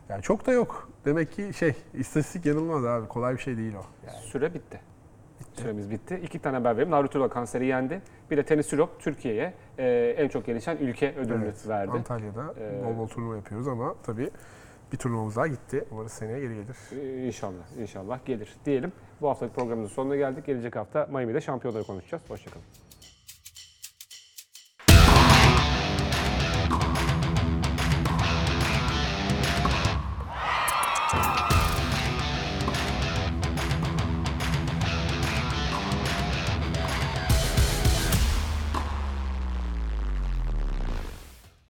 Yani 0.10 0.22
çok 0.22 0.46
da 0.46 0.52
yok. 0.52 0.90
Demek 1.06 1.32
ki 1.32 1.52
şey 1.54 1.76
istatistik 1.94 2.46
yanılmaz 2.46 2.86
abi. 2.86 3.08
Kolay 3.08 3.34
bir 3.34 3.40
şey 3.40 3.58
değil 3.58 3.74
o. 3.76 3.86
Yani. 4.08 4.18
Süre 4.26 4.54
bitti. 4.54 4.80
Süremiz 5.58 5.92
bitti. 5.92 6.20
İki 6.24 6.40
tane 6.40 6.58
haber 6.58 6.72
vereyim. 6.72 6.92
Naruto 6.92 7.20
da 7.22 7.28
kanseri 7.30 7.66
yendi. 7.66 8.02
Bir 8.32 8.38
de 8.38 8.44
Tenis 8.44 8.74
Europe 8.74 8.92
Türkiye'ye 9.00 9.54
e, 9.80 10.16
en 10.18 10.28
çok 10.28 10.46
gelişen 10.46 10.78
ülke 10.78 11.16
ödülünü 11.16 11.44
Evet, 11.46 11.68
verdi. 11.68 11.92
Antalya'da 11.92 12.54
Ee, 12.60 12.86
bol 12.86 12.98
bol 12.98 13.08
turnuva 13.08 13.36
yapıyoruz 13.36 13.68
ama 13.68 13.96
tabii 14.04 14.30
bir 14.92 14.98
turnuvamız 14.98 15.36
daha 15.36 15.48
gitti. 15.48 15.86
Umarız 15.92 16.12
seneye 16.12 16.40
geri 16.40 16.54
gelir. 16.56 16.78
Ee, 16.92 17.28
İnşallah, 17.28 17.78
inşallah 17.80 18.26
gelir 18.26 18.56
diyelim. 18.66 18.92
Bu 19.22 19.30
haftalık 19.30 19.56
programımızın 19.56 19.94
sonuna 19.94 20.16
geldik. 20.16 20.46
Gelecek 20.46 20.76
hafta 20.76 21.08
Miami'de 21.12 21.42
şampiyonları 21.42 21.84
konuşacağız. 21.84 22.24
Hoşçakalın. 22.30 22.64